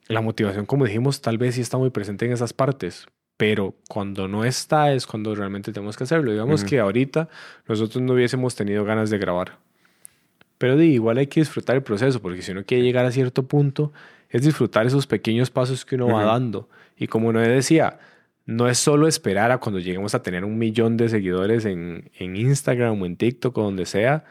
la 0.07 0.23
motivación, 0.23 0.65
como 0.65 0.87
dijimos, 0.87 1.21
tal 1.21 1.37
vez 1.37 1.57
sí 1.57 1.61
está 1.61 1.77
muy 1.77 1.91
presente 1.91 2.25
en 2.25 2.33
esas 2.33 2.55
partes, 2.55 3.07
pero 3.39 3.77
cuando 3.89 4.27
no 4.27 4.45
está 4.45 4.93
es 4.93 5.07
cuando 5.07 5.35
realmente 5.35 5.73
tenemos 5.73 5.97
que 5.97 6.05
hacerlo. 6.05 6.33
Digamos 6.33 6.65
que 6.65 6.81
ahorita 6.81 7.29
nosotros 7.69 8.03
no 8.03 8.15
hubiésemos 8.15 8.57
tenido 8.57 8.85
ganas 8.85 9.11
de 9.11 9.19
grabar. 9.19 9.59
Pero 10.59 10.77
de 10.77 10.87
igual 10.87 11.19
hay 11.19 11.29
que 11.29 11.39
disfrutar 11.39 11.77
el 11.77 11.85
proceso, 11.85 12.21
porque 12.21 12.43
si 12.43 12.51
uno 12.51 12.65
quiere 12.65 12.83
llegar 12.83 13.07
a 13.07 13.13
cierto 13.13 13.45
punto, 13.45 13.93
es 14.29 14.43
disfrutar 14.43 14.89
esos 14.89 15.07
pequeños 15.07 15.51
pasos 15.51 15.85
que 15.85 15.95
uno 15.95 16.09
va 16.09 16.25
dando. 16.25 16.69
Y 16.97 17.07
como 17.07 17.29
uno 17.29 17.39
decía, 17.39 18.01
no 18.45 18.69
es 18.69 18.77
solo 18.79 19.07
esperar 19.07 19.53
a 19.53 19.59
cuando 19.59 19.79
lleguemos 19.79 20.17
a 20.17 20.23
tener 20.23 20.45
un 20.45 20.59
millón 20.59 20.97
de 20.97 21.09
seguidores 21.09 21.65
en, 21.65 22.11
en 22.19 22.35
Instagram 22.35 23.01
o 23.01 23.07
en 23.07 23.17
TikTok 23.17 23.57
o 23.57 23.63
donde 23.63 23.87
sea, 23.87 24.25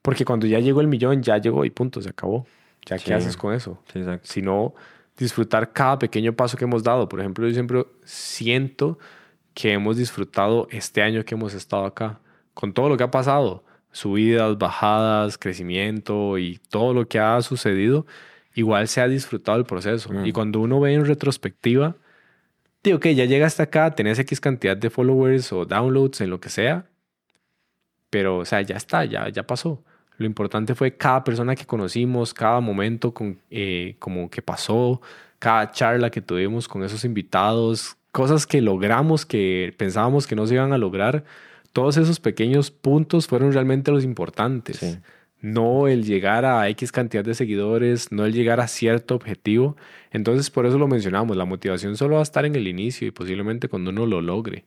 porque 0.00 0.24
cuando 0.24 0.46
ya 0.46 0.60
llegó 0.60 0.80
el 0.80 0.86
millón, 0.86 1.24
ya 1.24 1.38
llegó 1.38 1.64
y 1.64 1.70
punto, 1.70 2.00
se 2.00 2.10
acabó. 2.10 2.46
¿Ya 2.86 2.98
qué 2.98 3.14
haces 3.14 3.36
con 3.36 3.52
eso? 3.52 3.82
Sí, 3.92 4.00
si 4.22 4.42
no, 4.42 4.74
disfrutar 5.16 5.72
cada 5.72 5.98
pequeño 5.98 6.32
paso 6.32 6.56
que 6.56 6.64
hemos 6.64 6.82
dado. 6.82 7.08
Por 7.08 7.20
ejemplo, 7.20 7.46
yo 7.46 7.54
siempre 7.54 7.84
siento 8.04 8.98
que 9.54 9.72
hemos 9.72 9.96
disfrutado 9.96 10.66
este 10.70 11.02
año 11.02 11.24
que 11.24 11.34
hemos 11.34 11.54
estado 11.54 11.84
acá, 11.84 12.20
con 12.52 12.72
todo 12.72 12.88
lo 12.88 12.96
que 12.96 13.04
ha 13.04 13.10
pasado, 13.10 13.64
subidas, 13.92 14.58
bajadas, 14.58 15.38
crecimiento 15.38 16.38
y 16.38 16.58
todo 16.68 16.92
lo 16.92 17.06
que 17.06 17.20
ha 17.20 17.40
sucedido, 17.42 18.06
igual 18.54 18.88
se 18.88 19.00
ha 19.00 19.08
disfrutado 19.08 19.58
el 19.58 19.64
proceso. 19.64 20.10
Y 20.24 20.32
cuando 20.32 20.60
uno 20.60 20.80
ve 20.80 20.94
en 20.94 21.04
retrospectiva, 21.04 21.96
digo 22.82 22.98
que 22.98 23.14
ya 23.14 23.24
llegaste 23.24 23.62
acá, 23.62 23.94
tenés 23.94 24.18
X 24.18 24.40
cantidad 24.40 24.76
de 24.76 24.90
followers 24.90 25.52
o 25.52 25.64
downloads 25.64 26.20
en 26.20 26.30
lo 26.30 26.40
que 26.40 26.48
sea, 26.48 26.86
pero 28.10 28.38
o 28.38 28.44
sea, 28.44 28.60
ya 28.62 28.76
está, 28.76 29.04
ya, 29.04 29.28
ya 29.28 29.46
pasó. 29.46 29.84
Lo 30.16 30.26
importante 30.26 30.74
fue 30.74 30.96
cada 30.96 31.24
persona 31.24 31.56
que 31.56 31.66
conocimos, 31.66 32.32
cada 32.32 32.60
momento 32.60 33.12
con, 33.12 33.38
eh, 33.50 33.96
como 33.98 34.30
que 34.30 34.42
pasó, 34.42 35.00
cada 35.38 35.70
charla 35.70 36.10
que 36.10 36.20
tuvimos 36.20 36.68
con 36.68 36.84
esos 36.84 37.04
invitados, 37.04 37.96
cosas 38.12 38.46
que 38.46 38.60
logramos 38.60 39.26
que 39.26 39.74
pensábamos 39.76 40.26
que 40.26 40.36
no 40.36 40.46
se 40.46 40.54
iban 40.54 40.72
a 40.72 40.78
lograr. 40.78 41.24
Todos 41.72 41.96
esos 41.96 42.20
pequeños 42.20 42.70
puntos 42.70 43.26
fueron 43.26 43.52
realmente 43.52 43.90
los 43.90 44.04
importantes. 44.04 45.00
No 45.40 45.88
el 45.88 46.04
llegar 46.04 46.44
a 46.44 46.68
X 46.70 46.92
cantidad 46.92 47.24
de 47.24 47.34
seguidores, 47.34 48.12
no 48.12 48.24
el 48.24 48.32
llegar 48.32 48.60
a 48.60 48.68
cierto 48.68 49.16
objetivo. 49.16 49.76
Entonces, 50.12 50.48
por 50.48 50.64
eso 50.64 50.78
lo 50.78 50.86
mencionamos. 50.86 51.36
La 51.36 51.44
motivación 51.44 51.96
solo 51.96 52.14
va 52.14 52.20
a 52.20 52.22
estar 52.22 52.46
en 52.46 52.54
el 52.54 52.68
inicio 52.68 53.08
y 53.08 53.10
posiblemente 53.10 53.68
cuando 53.68 53.90
uno 53.90 54.06
lo 54.06 54.22
logre. 54.22 54.64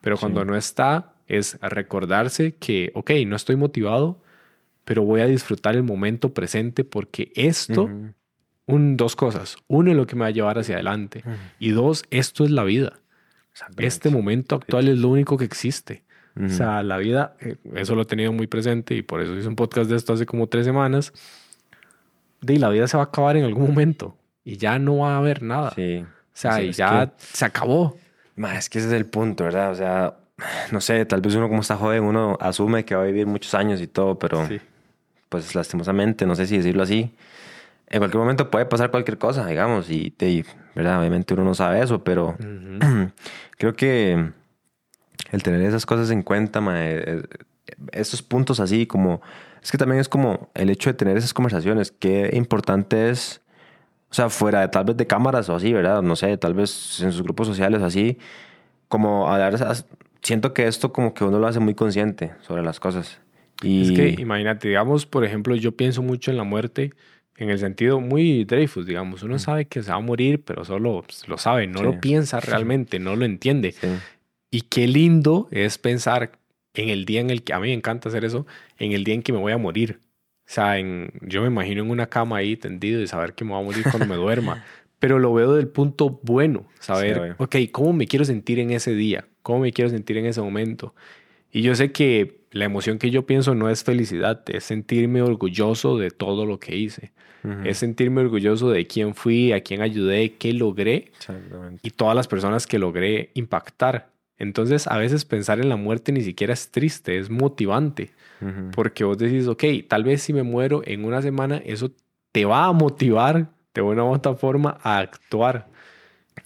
Pero 0.00 0.18
cuando 0.18 0.44
no 0.44 0.56
está, 0.56 1.14
es 1.28 1.58
recordarse 1.60 2.56
que, 2.56 2.90
ok, 2.94 3.12
no 3.26 3.36
estoy 3.36 3.56
motivado, 3.56 4.20
pero 4.88 5.02
voy 5.02 5.20
a 5.20 5.26
disfrutar 5.26 5.76
el 5.76 5.82
momento 5.82 6.32
presente 6.32 6.82
porque 6.82 7.30
esto, 7.34 7.90
un, 8.64 8.96
dos 8.96 9.16
cosas. 9.16 9.58
Uno 9.66 9.90
es 9.90 9.96
lo 9.98 10.06
que 10.06 10.16
me 10.16 10.22
va 10.22 10.28
a 10.28 10.30
llevar 10.30 10.58
hacia 10.58 10.76
adelante 10.76 11.22
y 11.58 11.72
dos, 11.72 12.04
esto 12.10 12.42
es 12.42 12.50
la 12.50 12.64
vida. 12.64 12.94
Este 13.76 14.08
momento 14.08 14.54
actual 14.54 14.88
es 14.88 14.96
lo 14.96 15.10
único 15.10 15.36
que 15.36 15.44
existe. 15.44 16.04
O 16.42 16.48
sea, 16.48 16.82
la 16.82 16.96
vida, 16.96 17.34
eh, 17.40 17.56
eso 17.74 17.94
lo 17.96 18.02
he 18.02 18.04
tenido 18.06 18.32
muy 18.32 18.46
presente 18.46 18.94
y 18.94 19.02
por 19.02 19.20
eso 19.20 19.36
hice 19.36 19.46
un 19.46 19.56
podcast 19.56 19.90
de 19.90 19.96
esto 19.96 20.14
hace 20.14 20.24
como 20.24 20.46
tres 20.46 20.64
semanas. 20.64 21.12
De 22.40 22.58
la 22.58 22.70
vida 22.70 22.88
se 22.88 22.96
va 22.96 23.02
a 23.02 23.06
acabar 23.06 23.36
en 23.36 23.44
algún 23.44 23.66
momento 23.66 24.16
y 24.42 24.56
ya 24.56 24.78
no 24.78 24.98
va 24.98 25.16
a 25.16 25.18
haber 25.18 25.42
nada. 25.42 25.72
Sí. 25.74 25.98
O 25.98 26.06
sea, 26.32 26.62
y 26.62 26.72
ya 26.72 27.12
se 27.18 27.44
acabó. 27.44 27.98
es 28.56 28.70
que 28.70 28.78
ese 28.78 28.88
es 28.88 28.94
el 28.94 29.04
punto, 29.04 29.44
¿verdad? 29.44 29.70
O 29.70 29.74
sea, 29.74 30.16
no 30.72 30.80
sé, 30.80 31.04
tal 31.04 31.20
vez 31.20 31.34
uno 31.34 31.46
como 31.46 31.60
está 31.60 31.76
joven, 31.76 32.04
uno 32.04 32.38
asume 32.40 32.86
que 32.86 32.94
va 32.94 33.02
a 33.02 33.06
vivir 33.06 33.26
muchos 33.26 33.52
años 33.52 33.82
y 33.82 33.86
todo, 33.86 34.18
pero 34.18 34.46
sí 34.46 34.58
pues 35.28 35.54
lastimosamente, 35.54 36.26
no 36.26 36.34
sé 36.34 36.46
si 36.46 36.56
decirlo 36.56 36.82
así, 36.82 37.14
en 37.88 37.98
cualquier 37.98 38.20
momento 38.20 38.50
puede 38.50 38.66
pasar 38.66 38.90
cualquier 38.90 39.18
cosa, 39.18 39.46
digamos, 39.46 39.90
y, 39.90 40.14
¿verdad? 40.74 41.00
Obviamente 41.00 41.34
uno 41.34 41.44
no 41.44 41.54
sabe 41.54 41.82
eso, 41.82 42.04
pero 42.04 42.36
creo 43.58 43.74
que 43.74 44.32
el 45.30 45.42
tener 45.42 45.62
esas 45.62 45.86
cosas 45.86 46.10
en 46.10 46.22
cuenta, 46.22 46.62
eh, 46.76 47.22
esos 47.92 48.22
puntos 48.22 48.60
así 48.60 48.86
como, 48.86 49.22
es 49.62 49.70
que 49.70 49.78
también 49.78 50.00
es 50.00 50.08
como 50.08 50.50
el 50.54 50.70
hecho 50.70 50.90
de 50.90 50.94
tener 50.94 51.16
esas 51.16 51.34
conversaciones, 51.34 51.92
qué 51.92 52.30
importante 52.34 53.10
es, 53.10 53.40
o 54.10 54.14
sea, 54.14 54.30
fuera 54.30 54.60
de 54.60 54.68
tal 54.68 54.84
vez 54.84 54.96
de 54.96 55.06
cámaras 55.06 55.48
o 55.48 55.54
así, 55.54 55.72
¿verdad? 55.72 56.02
No 56.02 56.16
sé, 56.16 56.36
tal 56.38 56.54
vez 56.54 57.00
en 57.00 57.12
sus 57.12 57.22
grupos 57.22 57.46
sociales 57.46 57.82
así, 57.82 58.18
como 58.88 59.30
a 59.30 59.38
dar, 59.38 59.54
siento 60.22 60.54
que 60.54 60.66
esto 60.66 60.92
como 60.92 61.14
que 61.14 61.24
uno 61.24 61.38
lo 61.38 61.46
hace 61.46 61.60
muy 61.60 61.74
consciente 61.74 62.34
sobre 62.42 62.62
las 62.62 62.80
cosas. 62.80 63.20
Es 63.62 63.90
que 63.90 64.14
imagínate, 64.18 64.68
digamos, 64.68 65.06
por 65.06 65.24
ejemplo, 65.24 65.56
yo 65.56 65.72
pienso 65.72 66.02
mucho 66.02 66.30
en 66.30 66.36
la 66.36 66.44
muerte 66.44 66.92
en 67.38 67.50
el 67.50 67.58
sentido 67.58 68.00
muy 68.00 68.44
Dreyfus, 68.44 68.84
digamos. 68.84 69.22
Uno 69.22 69.38
sabe 69.38 69.66
que 69.66 69.82
se 69.82 69.90
va 69.90 69.96
a 69.96 70.00
morir, 70.00 70.42
pero 70.44 70.64
solo 70.64 71.02
pues, 71.06 71.26
lo 71.28 71.38
sabe, 71.38 71.66
no 71.66 71.82
lo 71.82 72.00
piensa 72.00 72.40
realmente, 72.40 72.98
no 72.98 73.16
lo 73.16 73.24
entiende. 73.24 73.74
Y 74.50 74.62
qué 74.62 74.88
lindo 74.88 75.48
es 75.50 75.78
pensar 75.78 76.32
en 76.74 76.88
el 76.88 77.04
día 77.04 77.20
en 77.20 77.30
el 77.30 77.44
que, 77.44 77.52
a 77.52 77.60
mí 77.60 77.68
me 77.68 77.74
encanta 77.74 78.08
hacer 78.08 78.24
eso, 78.24 78.46
en 78.78 78.92
el 78.92 79.04
día 79.04 79.14
en 79.14 79.22
que 79.22 79.32
me 79.32 79.38
voy 79.38 79.52
a 79.52 79.58
morir. 79.58 80.00
O 80.48 80.50
sea, 80.50 80.78
en, 80.78 81.12
yo 81.22 81.42
me 81.42 81.46
imagino 81.46 81.82
en 81.82 81.90
una 81.90 82.06
cama 82.06 82.38
ahí 82.38 82.56
tendido 82.56 83.00
y 83.00 83.06
saber 83.06 83.34
que 83.34 83.44
me 83.44 83.52
voy 83.52 83.60
a 83.60 83.64
morir 83.64 83.84
cuando 83.84 84.06
me 84.06 84.16
duerma. 84.16 84.64
Pero 84.98 85.20
lo 85.20 85.32
veo 85.32 85.54
del 85.54 85.68
punto 85.68 86.18
bueno, 86.24 86.66
saber, 86.80 87.36
ok, 87.38 87.54
¿cómo 87.70 87.92
me 87.92 88.08
quiero 88.08 88.24
sentir 88.24 88.58
en 88.58 88.72
ese 88.72 88.94
día? 88.94 89.28
¿Cómo 89.42 89.60
me 89.60 89.72
quiero 89.72 89.90
sentir 89.90 90.16
en 90.16 90.26
ese 90.26 90.40
momento? 90.40 90.92
Y 91.52 91.62
yo 91.62 91.76
sé 91.76 91.92
que 91.92 92.37
la 92.50 92.64
emoción 92.64 92.98
que 92.98 93.10
yo 93.10 93.26
pienso 93.26 93.54
no 93.54 93.68
es 93.70 93.84
felicidad, 93.84 94.42
es 94.48 94.64
sentirme 94.64 95.22
orgulloso 95.22 95.98
de 95.98 96.10
todo 96.10 96.46
lo 96.46 96.58
que 96.58 96.76
hice. 96.76 97.12
Es 97.64 97.78
sentirme 97.78 98.20
orgulloso 98.20 98.68
de 98.68 98.86
quién 98.86 99.14
fui, 99.14 99.52
a 99.52 99.62
quién 99.62 99.80
ayudé, 99.80 100.34
qué 100.34 100.52
logré 100.52 101.12
y 101.82 101.90
todas 101.90 102.14
las 102.14 102.26
personas 102.26 102.66
que 102.66 102.78
logré 102.78 103.30
impactar. 103.34 104.10
Entonces, 104.38 104.86
a 104.86 104.98
veces 104.98 105.24
pensar 105.24 105.60
en 105.60 105.68
la 105.68 105.76
muerte 105.76 106.12
ni 106.12 106.20
siquiera 106.20 106.52
es 106.52 106.70
triste, 106.70 107.18
es 107.18 107.30
motivante. 107.30 108.10
Porque 108.72 109.04
vos 109.04 109.18
decís, 109.18 109.46
ok, 109.46 109.64
tal 109.88 110.04
vez 110.04 110.22
si 110.22 110.32
me 110.32 110.42
muero 110.42 110.82
en 110.84 111.04
una 111.04 111.22
semana, 111.22 111.62
eso 111.64 111.90
te 112.32 112.44
va 112.44 112.66
a 112.66 112.72
motivar 112.72 113.48
de 113.74 113.82
una 113.82 114.04
u 114.04 114.12
otra 114.12 114.34
forma 114.34 114.78
a 114.82 114.98
actuar. 114.98 115.68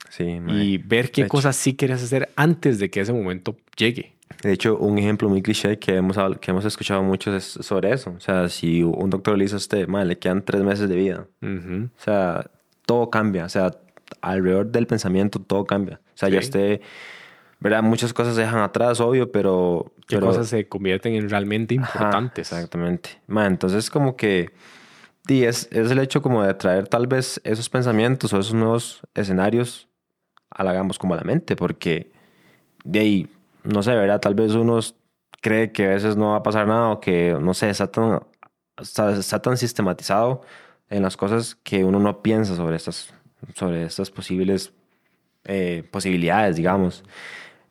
Sí, 0.09 0.41
y 0.49 0.79
ver 0.79 1.11
qué 1.11 1.27
cosas 1.27 1.57
sí 1.57 1.75
quieres 1.75 2.03
hacer 2.03 2.31
antes 2.37 2.79
de 2.79 2.91
que 2.91 3.01
ese 3.01 3.12
momento 3.12 3.57
llegue. 3.77 4.12
De 4.42 4.53
hecho, 4.53 4.77
un 4.79 4.99
ejemplo 4.99 5.29
muy 5.29 5.42
cliché 5.42 5.79
que 5.79 5.97
hemos, 5.97 6.16
que 6.40 6.51
hemos 6.51 6.64
escuchado 6.64 7.03
mucho 7.03 7.35
es 7.37 7.45
sobre 7.45 7.92
eso. 7.92 8.11
O 8.16 8.21
sea, 8.21 8.49
si 8.49 8.83
un 8.83 9.11
doctor 9.11 9.37
le 9.37 9.45
dice 9.45 9.55
a 9.55 9.59
usted, 9.59 9.87
le 9.88 10.18
quedan 10.18 10.42
tres 10.45 10.62
meses 10.62 10.88
de 10.88 10.97
vida. 10.97 11.27
O 11.42 11.88
sea, 12.01 12.51
todo 12.87 13.11
cambia. 13.11 13.45
O 13.45 13.49
sea, 13.49 13.71
alrededor 14.21 14.66
del 14.71 14.87
pensamiento 14.87 15.40
todo 15.40 15.64
cambia. 15.64 16.01
O 16.07 16.16
sea, 16.16 16.29
ya 16.29 16.40
Sí. 16.40 16.45
esté, 16.47 16.81
¿verdad? 17.61 17.83
Muchas 17.83 18.12
cosas 18.12 18.35
se 18.35 18.40
dejan 18.42 18.61
atrás, 18.61 19.01
obvio, 19.01 19.31
pero... 19.33 19.92
¿Qué 20.09 20.16
pero- 20.16 20.27
cosas 20.29 20.49
se 20.49 20.68
convierten 20.68 21.14
en 21.14 21.29
realmente 21.31 21.77
Ajá, 21.79 21.99
importantes? 21.99 22.53
exactamente. 22.53 23.11
Ma, 23.27 23.47
entonces 23.47 23.90
como 23.90 24.16
que... 24.16 24.51
Sí, 25.29 25.45
es, 25.45 25.68
es 25.71 25.88
el 25.92 26.01
hecho 26.01 26.21
como 26.21 26.42
de 26.42 26.53
traer 26.55 26.88
tal 26.88 27.07
vez 27.07 27.40
esos 27.45 27.68
pensamientos 27.71 28.33
o 28.33 28.40
esos 28.40 28.55
nuevos 28.55 29.03
escenarios, 29.14 29.88
halagamos 30.51 30.99
como 30.99 31.14
a 31.14 31.16
la 31.16 31.23
mente, 31.23 31.55
porque 31.55 32.11
de 32.85 32.99
ahí, 32.99 33.29
no 33.64 33.83
sé, 33.83 33.92
¿verdad? 33.94 34.20
Tal 34.20 34.35
vez 34.35 34.53
uno 34.53 34.79
cree 35.40 35.72
que 35.72 35.87
a 35.87 35.90
veces 35.90 36.16
no 36.16 36.31
va 36.31 36.37
a 36.37 36.42
pasar 36.42 36.66
nada 36.66 36.88
o 36.90 37.01
que, 37.01 37.37
no 37.40 37.55
sé, 37.55 37.70
está 37.70 37.87
tan, 37.90 38.20
está, 38.81 39.12
está 39.12 39.40
tan 39.42 39.57
sistematizado 39.57 40.42
en 40.88 41.03
las 41.03 41.16
cosas 41.16 41.55
que 41.57 41.85
uno 41.85 41.98
no 41.98 42.22
piensa 42.22 42.55
sobre 42.57 42.77
estas, 42.77 43.12
sobre 43.55 43.85
estas 43.85 44.11
posibles 44.11 44.72
eh, 45.44 45.83
posibilidades, 45.90 46.57
digamos. 46.57 47.03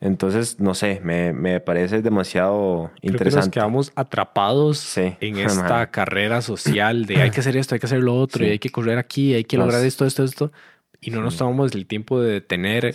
Entonces, 0.02 0.60
no 0.60 0.74
sé, 0.74 1.00
me, 1.04 1.32
me 1.32 1.60
parece 1.60 2.02
demasiado 2.02 2.90
Creo 2.90 3.02
que 3.02 3.08
nos 3.08 3.12
interesante. 3.22 3.52
quedamos 3.52 3.92
atrapados 3.96 4.80
Sí. 4.80 5.16
en 5.22 5.38
esta 5.38 5.76
Ajá. 5.76 5.92
carrera 5.92 6.42
social 6.42 7.06
de 7.06 7.22
hay 7.22 7.30
que 7.32 7.40
hacer 7.40 7.56
esto, 7.56 7.76
hay 7.76 7.80
que 7.80 7.86
hacer 7.86 8.00
lo 8.02 8.16
otro, 8.20 8.40
Sí. 8.44 8.50
y 8.50 8.52
hay 8.54 8.60
que 8.60 8.72
correr 8.72 8.98
aquí, 8.98 9.34
hay 9.36 9.44
que 9.44 9.58
lograr 9.58 9.86
esto, 9.86 10.06
esto, 10.06 10.24
esto. 10.24 10.52
Y 11.00 11.12
no 11.12 11.22
nos 11.22 11.38
tomamos 11.38 11.74
el 11.76 11.86
tiempo 11.86 12.20
de 12.20 12.34
detener 12.34 12.94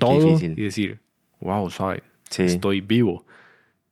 todo 0.00 0.20
difícil. 0.20 0.58
y 0.58 0.62
decir, 0.64 1.00
wow, 1.40 1.70
¿sabe? 1.70 2.02
Sí. 2.32 2.42
Estoy 2.44 2.80
vivo. 2.80 3.24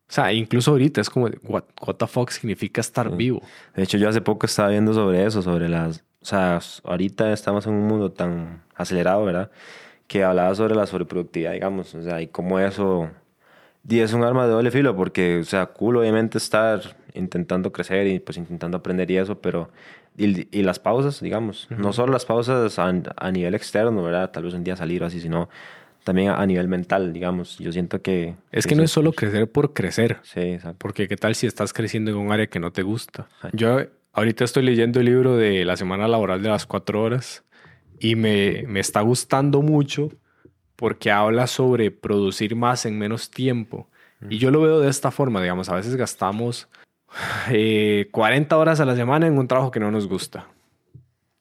O 0.08 0.12
sea, 0.12 0.32
incluso 0.32 0.72
ahorita 0.72 1.00
es 1.00 1.08
como, 1.08 1.28
what, 1.44 1.64
what 1.86 1.94
the 1.94 2.06
fuck 2.08 2.30
significa 2.30 2.80
estar 2.80 3.08
Sí. 3.10 3.16
vivo? 3.16 3.42
De 3.76 3.84
hecho, 3.84 3.96
yo 3.96 4.08
hace 4.08 4.20
poco 4.20 4.46
estaba 4.46 4.70
viendo 4.70 4.92
sobre 4.92 5.24
eso, 5.24 5.40
sobre 5.42 5.68
las... 5.68 6.04
O 6.20 6.24
sea, 6.24 6.58
ahorita 6.84 7.32
estamos 7.32 7.66
en 7.68 7.74
un 7.74 7.86
mundo 7.86 8.10
tan 8.10 8.64
acelerado, 8.74 9.24
¿verdad? 9.24 9.50
Que 10.08 10.24
hablaba 10.24 10.52
sobre 10.56 10.74
la 10.74 10.86
sobreproductividad, 10.86 11.52
digamos. 11.52 11.94
O 11.94 12.02
sea, 12.02 12.20
y 12.20 12.26
cómo 12.26 12.58
eso... 12.58 13.08
Y 13.88 14.00
es 14.00 14.12
un 14.12 14.24
arma 14.24 14.46
de 14.46 14.52
doble 14.52 14.70
filo, 14.72 14.96
porque, 14.96 15.38
o 15.38 15.44
sea, 15.44 15.66
cool 15.66 15.96
obviamente 15.98 16.38
estar 16.38 16.80
intentando 17.14 17.72
crecer 17.72 18.06
y 18.08 18.18
pues 18.18 18.36
intentando 18.36 18.78
aprender 18.78 19.10
y 19.12 19.16
eso, 19.18 19.40
pero... 19.40 19.70
Y, 20.16 20.48
y 20.58 20.62
las 20.64 20.80
pausas, 20.80 21.20
digamos. 21.20 21.68
No 21.70 21.92
solo 21.92 22.12
las 22.12 22.26
pausas 22.26 22.78
a, 22.80 22.92
a 23.16 23.30
nivel 23.30 23.54
externo, 23.54 24.02
¿verdad? 24.02 24.32
Tal 24.32 24.42
vez 24.42 24.54
un 24.54 24.64
día 24.64 24.74
salir 24.76 25.02
o 25.04 25.06
así, 25.06 25.20
sino 25.20 25.48
también 26.04 26.30
a, 26.30 26.44
nivel 26.46 26.68
mental, 26.68 27.12
digamos. 27.12 27.58
Yo 27.58 27.72
siento 27.72 28.02
que... 28.02 28.34
Es 28.52 28.66
que 28.66 28.74
no 28.74 28.82
es 28.82 28.90
solo 28.90 29.12
crecer 29.12 29.50
por 29.50 29.72
crecer. 29.72 30.18
Sí, 30.22 30.40
exacto. 30.40 30.78
Porque 30.78 31.08
qué 31.08 31.16
tal 31.16 31.34
si 31.34 31.46
estás 31.46 31.72
creciendo 31.72 32.10
en 32.10 32.16
un 32.16 32.32
área 32.32 32.46
que 32.46 32.60
no 32.60 32.72
te 32.72 32.82
gusta. 32.82 33.28
Yo 33.52 33.80
ahorita 34.12 34.44
estoy 34.44 34.62
leyendo 34.62 35.00
el 35.00 35.06
libro 35.06 35.36
de 35.36 35.64
la 35.64 35.76
semana 35.76 36.08
laboral 36.08 36.42
de 36.42 36.48
las 36.48 36.66
cuatro 36.66 37.02
horas 37.02 37.44
y 37.98 38.16
me, 38.16 38.64
me 38.66 38.80
está 38.80 39.00
gustando 39.02 39.62
mucho 39.62 40.10
porque 40.76 41.10
habla 41.10 41.46
sobre 41.46 41.90
producir 41.90 42.56
más 42.56 42.86
en 42.86 42.98
menos 42.98 43.30
tiempo. 43.30 43.88
Y 44.28 44.38
yo 44.38 44.50
lo 44.50 44.60
veo 44.60 44.80
de 44.80 44.90
esta 44.90 45.10
forma, 45.10 45.40
digamos, 45.40 45.68
a 45.68 45.74
veces 45.74 45.96
gastamos 45.96 46.68
eh, 47.50 48.08
40 48.12 48.56
horas 48.56 48.80
a 48.80 48.84
la 48.84 48.96
semana 48.96 49.26
en 49.26 49.38
un 49.38 49.48
trabajo 49.48 49.70
que 49.70 49.80
no 49.80 49.90
nos 49.90 50.08
gusta. 50.08 50.48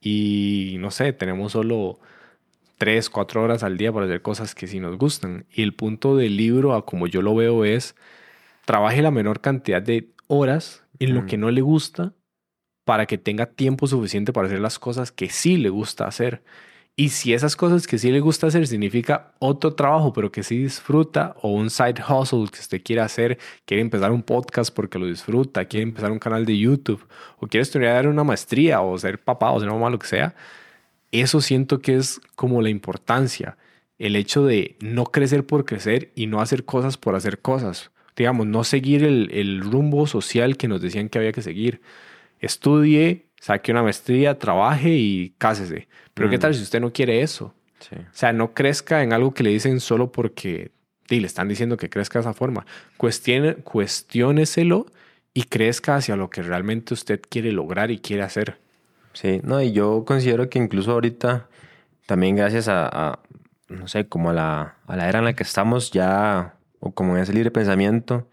Y 0.01 0.77
no 0.79 0.91
sé, 0.91 1.13
tenemos 1.13 1.51
solo 1.51 1.99
3, 2.79 3.09
4 3.09 3.43
horas 3.43 3.61
al 3.61 3.77
día 3.77 3.93
para 3.93 4.05
hacer 4.05 4.23
cosas 4.23 4.55
que 4.55 4.65
sí 4.65 4.79
nos 4.79 4.97
gustan. 4.97 5.45
Y 5.51 5.61
el 5.61 5.75
punto 5.75 6.15
del 6.15 6.37
libro, 6.37 6.73
a 6.73 6.85
como 6.85 7.05
yo 7.05 7.21
lo 7.21 7.35
veo, 7.35 7.65
es 7.65 7.95
trabaje 8.65 9.01
la 9.01 9.11
menor 9.11 9.41
cantidad 9.41 9.81
de 9.81 10.13
horas 10.27 10.83
en 10.97 11.13
lo 11.13 11.25
que 11.25 11.37
no 11.37 11.51
le 11.51 11.61
gusta 11.61 12.13
para 12.85 13.05
que 13.05 13.17
tenga 13.17 13.45
tiempo 13.47 13.85
suficiente 13.85 14.33
para 14.33 14.47
hacer 14.47 14.59
las 14.59 14.79
cosas 14.79 15.11
que 15.11 15.29
sí 15.29 15.57
le 15.57 15.69
gusta 15.69 16.07
hacer. 16.07 16.41
Y 16.95 17.09
si 17.09 17.33
esas 17.33 17.55
cosas 17.55 17.87
que 17.87 17.97
sí 17.97 18.11
le 18.11 18.19
gusta 18.19 18.47
hacer 18.47 18.67
significa 18.67 19.33
otro 19.39 19.73
trabajo, 19.73 20.11
pero 20.11 20.31
que 20.31 20.43
sí 20.43 20.57
disfruta, 20.57 21.35
o 21.41 21.49
un 21.49 21.69
side 21.69 22.01
hustle 22.09 22.47
que 22.51 22.59
usted 22.59 22.81
quiere 22.83 23.01
hacer, 23.01 23.37
quiere 23.65 23.81
empezar 23.81 24.11
un 24.11 24.23
podcast 24.23 24.73
porque 24.73 24.99
lo 24.99 25.05
disfruta, 25.05 25.65
quiere 25.65 25.83
empezar 25.83 26.11
un 26.11 26.19
canal 26.19 26.45
de 26.45 26.57
YouTube, 26.57 27.05
o 27.37 27.47
quiere 27.47 27.61
estudiar 27.61 28.07
una 28.07 28.23
maestría, 28.23 28.81
o 28.81 28.97
ser 28.97 29.23
papá, 29.23 29.51
o 29.51 29.59
ser 29.59 29.69
mamá, 29.69 29.89
lo 29.89 29.99
que 29.99 30.07
sea, 30.07 30.35
eso 31.11 31.41
siento 31.41 31.79
que 31.79 31.95
es 31.95 32.21
como 32.35 32.61
la 32.61 32.69
importancia, 32.69 33.57
el 33.97 34.15
hecho 34.15 34.45
de 34.45 34.75
no 34.79 35.05
crecer 35.05 35.45
por 35.45 35.65
crecer 35.65 36.11
y 36.15 36.27
no 36.27 36.41
hacer 36.41 36.63
cosas 36.65 36.97
por 36.97 37.15
hacer 37.15 37.39
cosas. 37.39 37.91
Digamos, 38.15 38.47
no 38.47 38.63
seguir 38.63 39.03
el, 39.03 39.29
el 39.31 39.61
rumbo 39.61 40.07
social 40.07 40.57
que 40.57 40.67
nos 40.67 40.81
decían 40.81 41.09
que 41.09 41.17
había 41.19 41.31
que 41.31 41.41
seguir. 41.41 41.81
Estudie, 42.39 43.25
saque 43.39 43.71
una 43.71 43.83
maestría, 43.83 44.37
trabaje 44.39 44.91
y 44.95 45.33
cásese. 45.37 45.87
Pero 46.13 46.29
¿qué 46.29 46.37
Mm. 46.37 46.41
tal 46.41 46.55
si 46.55 46.63
usted 46.63 46.79
no 46.79 46.91
quiere 46.93 47.21
eso? 47.21 47.53
Sí. 47.79 47.95
O 47.95 48.07
sea, 48.13 48.33
no 48.33 48.53
crezca 48.53 49.03
en 49.03 49.13
algo 49.13 49.33
que 49.33 49.43
le 49.43 49.51
dicen 49.51 49.79
solo 49.79 50.11
porque 50.11 50.71
sí, 51.07 51.19
le 51.19 51.27
están 51.27 51.47
diciendo 51.47 51.77
que 51.77 51.89
crezca 51.89 52.19
de 52.19 52.21
esa 52.21 52.33
forma. 52.33 52.65
Cuestione, 52.97 53.55
cuestióneselo 53.55 54.85
y 55.33 55.43
crezca 55.43 55.95
hacia 55.95 56.15
lo 56.15 56.29
que 56.29 56.41
realmente 56.41 56.93
usted 56.93 57.21
quiere 57.29 57.51
lograr 57.51 57.91
y 57.91 57.99
quiere 57.99 58.23
hacer. 58.23 58.57
Sí, 59.13 59.41
no, 59.43 59.61
y 59.61 59.71
yo 59.71 60.05
considero 60.05 60.49
que 60.49 60.59
incluso 60.59 60.91
ahorita, 60.91 61.47
también 62.05 62.35
gracias 62.35 62.67
a, 62.67 62.87
a, 62.87 63.19
no 63.69 63.87
sé, 63.87 64.07
como 64.07 64.29
a 64.31 64.33
la, 64.33 64.75
a 64.87 64.95
la 64.95 65.09
era 65.09 65.19
en 65.19 65.25
la 65.25 65.33
que 65.33 65.43
estamos 65.43 65.91
ya, 65.91 66.55
o 66.79 66.91
como 66.91 67.17
en 67.17 67.23
ese 67.23 67.33
libre 67.33 67.51
pensamiento, 67.51 68.27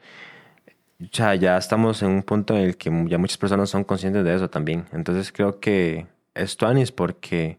sea, 1.12 1.34
ya 1.34 1.56
estamos 1.56 2.02
en 2.02 2.10
un 2.10 2.22
punto 2.22 2.56
en 2.56 2.62
el 2.64 2.76
que 2.76 2.90
ya 3.08 3.18
muchas 3.18 3.38
personas 3.38 3.70
son 3.70 3.84
conscientes 3.84 4.24
de 4.24 4.34
eso 4.34 4.48
también. 4.50 4.86
Entonces 4.92 5.32
creo 5.32 5.60
que 5.60 6.06
es 6.34 6.56
tuanis 6.56 6.92
porque 6.92 7.58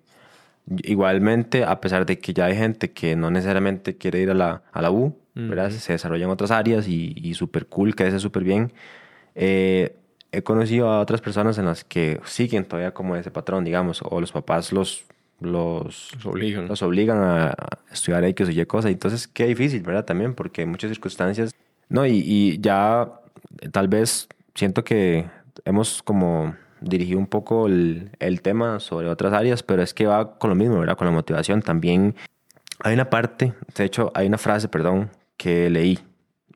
igualmente, 0.84 1.64
a 1.64 1.80
pesar 1.82 2.06
de 2.06 2.20
que 2.20 2.34
ya 2.34 2.46
hay 2.46 2.56
gente 2.56 2.92
que 2.92 3.16
no 3.16 3.32
necesariamente 3.32 3.98
quiere 3.98 4.22
ir 4.22 4.32
a 4.32 4.34
la, 4.34 4.64
a 4.72 4.82
la 4.82 4.92
U, 4.92 5.18
¿verdad? 5.36 5.70
Ujú. 5.70 5.80
Se 5.80 5.94
desarrolla 5.94 6.26
en 6.26 6.32
otras 6.32 6.52
áreas 6.52 6.88
y, 6.88 7.14
y 7.16 7.34
súper 7.36 7.68
cool, 7.68 7.96
que 7.96 8.08
es 8.08 8.22
súper 8.22 8.44
bien. 8.44 8.74
Eh, 9.36 9.96
he 10.32 10.44
conocido 10.44 10.90
a 10.90 11.00
otras 11.00 11.22
personas 11.22 11.58
en 11.58 11.66
las 11.66 11.84
que 11.84 12.20
siguen 12.26 12.66
todavía 12.66 12.94
como 12.94 13.16
ese 13.16 13.32
patrón, 13.32 13.64
digamos, 13.64 14.02
o 14.04 14.20
los 14.22 14.32
papás 14.32 14.72
los, 14.72 15.06
los, 15.40 16.12
Los 16.16 16.26
obligan. 16.26 16.68
los 16.68 16.82
obligan 16.82 17.20
a 17.20 17.56
estudiar 17.92 18.24
X 18.26 18.48
o 18.48 18.52
Y 18.52 18.66
cosas. 18.66 18.92
Entonces, 18.92 19.28
qué 19.28 19.46
difícil, 19.48 19.82
¿verdad? 19.82 20.06
También, 20.06 20.34
porque 20.34 20.62
hay 20.62 20.68
muchas 20.68 20.90
circunstancias. 20.92 21.52
No, 21.90 22.06
y, 22.06 22.22
y 22.26 22.60
ya 22.60 23.10
eh, 23.62 23.70
tal 23.70 23.88
vez 23.88 24.28
siento 24.56 24.84
que 24.84 25.30
hemos 25.66 26.04
como 26.04 26.56
dirigido 26.82 27.20
un 27.20 27.28
poco 27.28 27.68
el, 27.68 28.12
el 28.20 28.42
tema 28.42 28.80
sobre 28.80 29.08
otras 29.10 29.34
áreas, 29.34 29.64
pero 29.64 29.82
es 29.82 29.94
que 29.94 30.06
va 30.06 30.38
con 30.38 30.50
lo 30.50 30.56
mismo, 30.56 30.80
¿verdad? 30.80 30.98
Con 30.98 31.08
la 31.08 31.14
motivación. 31.14 31.62
También 31.62 32.16
hay 32.84 32.94
una 32.94 33.10
parte, 33.10 33.54
de 33.76 33.84
hecho, 33.86 34.12
hay 34.14 34.28
una 34.28 34.38
frase, 34.38 34.68
perdón, 34.68 35.10
que 35.38 35.70
leí. 35.70 36.00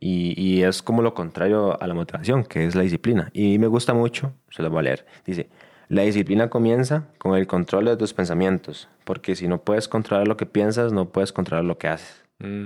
Y, 0.03 0.33
y 0.35 0.63
es 0.63 0.81
como 0.81 1.01
lo 1.03 1.13
contrario 1.13 1.81
a 1.81 1.85
la 1.87 1.93
motivación, 1.93 2.43
que 2.43 2.65
es 2.65 2.73
la 2.75 2.81
disciplina. 2.81 3.29
Y 3.33 3.57
me 3.59 3.67
gusta 3.67 3.93
mucho, 3.93 4.33
se 4.49 4.61
lo 4.63 4.69
voy 4.71 4.79
a 4.79 4.81
leer. 4.81 5.05
Dice, 5.25 5.47
la 5.89 6.01
disciplina 6.01 6.49
comienza 6.49 7.05
con 7.19 7.37
el 7.37 7.45
control 7.45 7.85
de 7.85 7.95
tus 7.97 8.11
pensamientos, 8.13 8.89
porque 9.05 9.35
si 9.35 9.47
no 9.47 9.61
puedes 9.61 9.87
controlar 9.87 10.27
lo 10.27 10.37
que 10.37 10.45
piensas, 10.47 10.91
no 10.91 11.09
puedes 11.09 11.31
controlar 11.31 11.65
lo 11.65 11.77
que 11.77 11.87
haces. 11.87 12.23
Mm, 12.39 12.65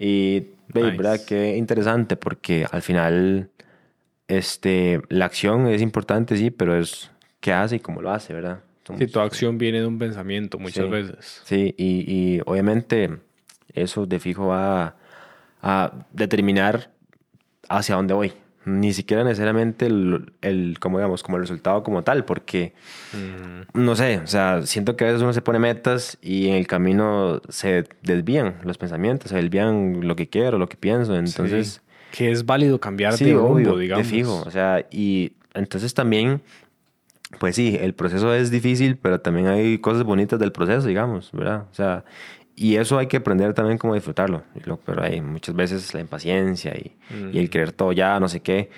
Y, 0.00 0.40
ve, 0.74 0.82
Nice. 0.82 0.96
¿verdad? 0.96 1.20
Qué 1.26 1.56
interesante, 1.56 2.16
porque 2.16 2.66
al 2.70 2.82
final, 2.82 3.50
este, 4.26 5.00
la 5.08 5.24
acción 5.26 5.66
es 5.68 5.80
importante, 5.82 6.36
sí, 6.36 6.50
pero 6.50 6.76
es 6.76 7.10
qué 7.40 7.52
hace 7.52 7.76
y 7.76 7.80
cómo 7.80 8.02
lo 8.02 8.10
hace, 8.10 8.34
¿verdad? 8.34 8.60
Sí, 8.98 9.06
toda 9.06 9.26
acción 9.26 9.58
viene 9.58 9.80
de 9.80 9.86
un 9.86 9.98
pensamiento 9.98 10.58
muchas 10.58 10.86
Sí. 10.86 10.90
veces. 10.90 11.42
Sí, 11.44 11.74
y, 11.76 12.04
y 12.10 12.40
obviamente 12.46 13.10
eso 13.74 14.06
de 14.06 14.18
fijo 14.18 14.46
va 14.48 14.96
a, 15.62 15.92
determinar 16.12 16.90
hacia 17.68 17.94
dónde 17.96 18.14
voy. 18.14 18.32
Ni 18.64 18.92
siquiera 18.92 19.24
necesariamente 19.24 19.86
el, 19.86 20.32
el, 20.42 20.78
como 20.78 20.98
digamos, 20.98 21.22
como 21.22 21.36
el 21.38 21.42
resultado 21.42 21.82
como 21.82 22.02
tal, 22.02 22.24
porque 22.26 22.74
Mm, 23.14 23.84
no 23.84 23.96
sé, 23.96 24.18
o 24.18 24.26
sea, 24.26 24.62
siento 24.66 24.96
que 24.96 25.04
a 25.04 25.06
veces 25.08 25.22
uno 25.22 25.32
se 25.32 25.40
pone 25.40 25.58
metas 25.58 26.18
y 26.20 26.48
en 26.48 26.54
el 26.56 26.66
camino 26.66 27.40
se 27.48 27.84
desvían 28.02 28.56
los 28.64 28.76
pensamientos, 28.76 29.30
se 29.30 29.36
desvían 29.36 30.06
lo 30.06 30.16
que 30.16 30.28
quiero, 30.28 30.58
lo 30.58 30.68
que 30.68 30.76
pienso, 30.76 31.16
entonces... 31.16 31.80
sí. 32.10 32.16
que 32.18 32.30
es 32.30 32.44
válido 32.44 32.78
cambiar 32.80 33.14
Sí, 33.14 33.24
de 33.26 33.36
obvio, 33.36 33.76
digamos. 33.76 34.06
de 34.06 34.10
fijo, 34.16 34.42
o 34.46 34.50
sea, 34.50 34.84
y 34.90 35.32
entonces 35.54 35.94
también, 35.94 36.42
pues 37.38 37.56
sí, 37.56 37.78
el 37.80 37.94
proceso 37.94 38.34
es 38.34 38.50
difícil, 38.50 38.96
pero 38.96 39.20
también 39.20 39.46
hay 39.46 39.78
cosas 39.78 40.04
bonitas 40.04 40.38
del 40.38 40.52
proceso, 40.52 40.86
digamos, 40.86 41.30
¿verdad? 41.32 41.64
O 41.70 41.74
sea, 41.74 42.04
y 42.58 42.76
eso 42.76 42.98
hay 42.98 43.06
que 43.06 43.16
aprender 43.18 43.54
también 43.54 43.78
cómo 43.78 43.94
disfrutarlo, 43.94 44.42
y 44.54 44.60
lo- 44.68 44.76
pero 44.78 45.02
hay 45.02 45.20
muchas 45.20 45.54
veces 45.54 45.94
la 45.94 46.00
impaciencia 46.00 46.74
y, 46.76 46.96
y 47.32 47.38
el 47.38 47.48
querer 47.50 47.72
todo 47.72 47.92
ya, 47.92 48.18
no 48.20 48.28
sé 48.28 48.40
qué, 48.40 48.70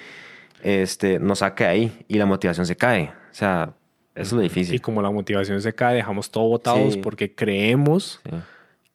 este, 0.63 1.19
nos 1.19 1.39
saca 1.41 1.65
de 1.65 1.71
ahí 1.71 2.05
y 2.09 2.19
la 2.19 2.27
motivación 2.27 2.67
se 2.67 2.77
cae, 2.77 3.05
o 3.31 3.35
sea, 3.35 3.73
eso 4.15 4.23
es 4.23 4.33
lo 4.33 4.41
Y 4.41 4.45
difícil. 4.45 4.81
como 4.83 5.01
la 5.03 5.11
motivación 5.11 5.61
se 5.63 5.73
cae, 5.73 5.97
dejamos 5.97 6.31
todo 6.31 6.45
botados 6.49 6.95
Sí. 6.95 7.01
porque 7.01 7.35
creemos 7.35 8.21
Sí. 8.25 8.31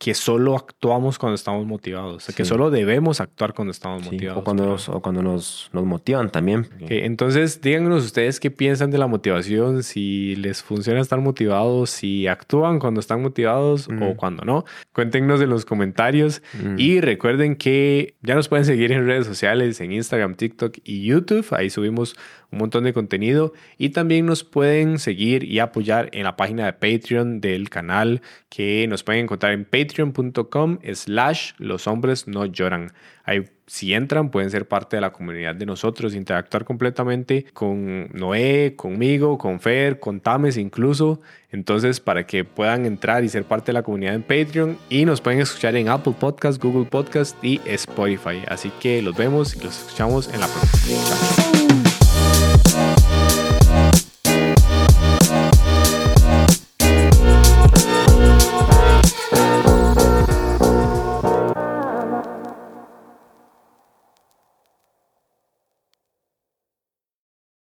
Que 0.06 0.14
solo 0.14 0.56
actuamos 0.56 1.18
cuando 1.18 1.34
estamos 1.34 1.66
motivados, 1.66 2.18
o 2.18 2.20
sea, 2.20 2.36
que 2.36 2.43
Sí. 2.45 2.49
solo 2.49 2.70
debemos 2.70 3.20
actuar 3.22 3.56
cuando 3.56 3.72
estamos 3.72 4.03
Sí, 4.03 4.12
motivados. 4.12 4.39
o 4.39 4.43
cuando, 4.43 4.66
nos, 4.68 4.88
o 4.88 5.01
cuando 5.01 5.24
nos, 5.24 5.72
nos 5.74 5.84
motivan 5.84 6.30
también. 6.30 6.68
Ok, 6.80 6.91
entonces, 6.91 7.60
díganos 7.60 8.06
ustedes 8.06 8.39
qué 8.39 8.51
piensan 8.51 8.91
de 8.91 8.99
la 8.99 9.08
motivación, 9.08 9.82
si 9.82 10.36
les 10.36 10.62
funciona 10.62 11.01
estar 11.01 11.20
motivados, 11.22 11.89
si 11.89 12.28
actúan 12.28 12.78
cuando 12.78 12.99
están 12.99 13.24
motivados 13.24 13.89
Mm. 13.89 14.03
o 14.03 14.16
cuando 14.16 14.45
no. 14.45 14.64
Cuéntenos 14.93 15.41
en 15.41 15.49
los 15.49 15.66
comentarios 15.66 16.43
Mm. 16.53 16.76
y 16.78 17.01
recuerden 17.01 17.56
que 17.56 18.14
ya 18.22 18.36
nos 18.36 18.47
pueden 18.47 18.66
seguir 18.66 18.91
en 18.91 19.08
redes 19.08 19.26
sociales, 19.26 19.82
en 19.82 19.91
Instagram, 19.91 20.36
TikTok 20.36 20.78
y 20.84 21.01
YouTube. 21.03 21.47
Ahí 21.56 21.72
subimos 21.72 22.16
un 22.51 22.60
montón 22.60 22.84
de 22.84 22.93
contenido 22.93 23.53
y 23.80 23.89
también 23.89 24.28
nos 24.28 24.43
pueden 24.43 24.99
seguir 24.99 25.43
y 25.43 25.58
apoyar 25.60 26.10
en 26.14 26.24
la 26.26 26.36
página 26.38 26.66
de 26.68 26.74
Patreon 26.74 27.41
del 27.41 27.70
canal 27.72 28.22
que 28.49 28.86
nos 28.88 29.03
pueden 29.03 29.24
encontrar 29.24 29.51
en 29.53 29.66
patreon.com 29.96 30.80
slash 30.93 31.54
los 31.58 31.88
hombres 31.88 32.28
no 32.28 32.46
lloran. 32.46 32.91
Ahí 33.24 33.46
si 33.68 33.93
entran 33.93 34.30
pueden 34.30 34.52
ser 34.52 34.68
parte 34.68 34.98
de 34.98 35.02
la 35.02 35.12
comunidad 35.12 35.56
de 35.56 35.66
nosotros, 35.66 36.14
interactuar 36.14 36.66
completamente 36.66 37.46
con 37.54 38.10
Noé, 38.14 38.76
conmigo, 38.76 39.38
con 39.38 39.60
Fer, 39.60 40.00
con 40.00 40.20
Tames 40.20 40.58
incluso. 40.58 41.22
Entonces 41.50 42.00
para 42.00 42.28
que 42.28 42.43
puedan 42.43 42.86
entrar 42.86 43.24
y 43.24 43.30
ser 43.30 43.43
parte 43.46 43.68
de 43.68 43.74
la 43.74 43.84
comunidad 43.84 44.14
en 44.14 44.24
Patreon 44.24 44.78
y 44.89 45.06
nos 45.06 45.22
pueden 45.22 45.41
escuchar 45.41 45.76
en 45.76 45.89
Apple 45.89 46.14
Podcast, 46.20 46.62
Google 46.62 46.86
Podcast 46.86 47.41
y 47.43 47.60
Spotify. 47.66 48.43
Así 48.48 48.72
que 48.80 49.02
los 49.02 49.16
vemos 49.16 49.56
y 49.56 49.62
los 49.62 49.80
escuchamos 49.80 50.32
en 50.34 50.41
la 50.41 50.48
próxima. 50.48 51.55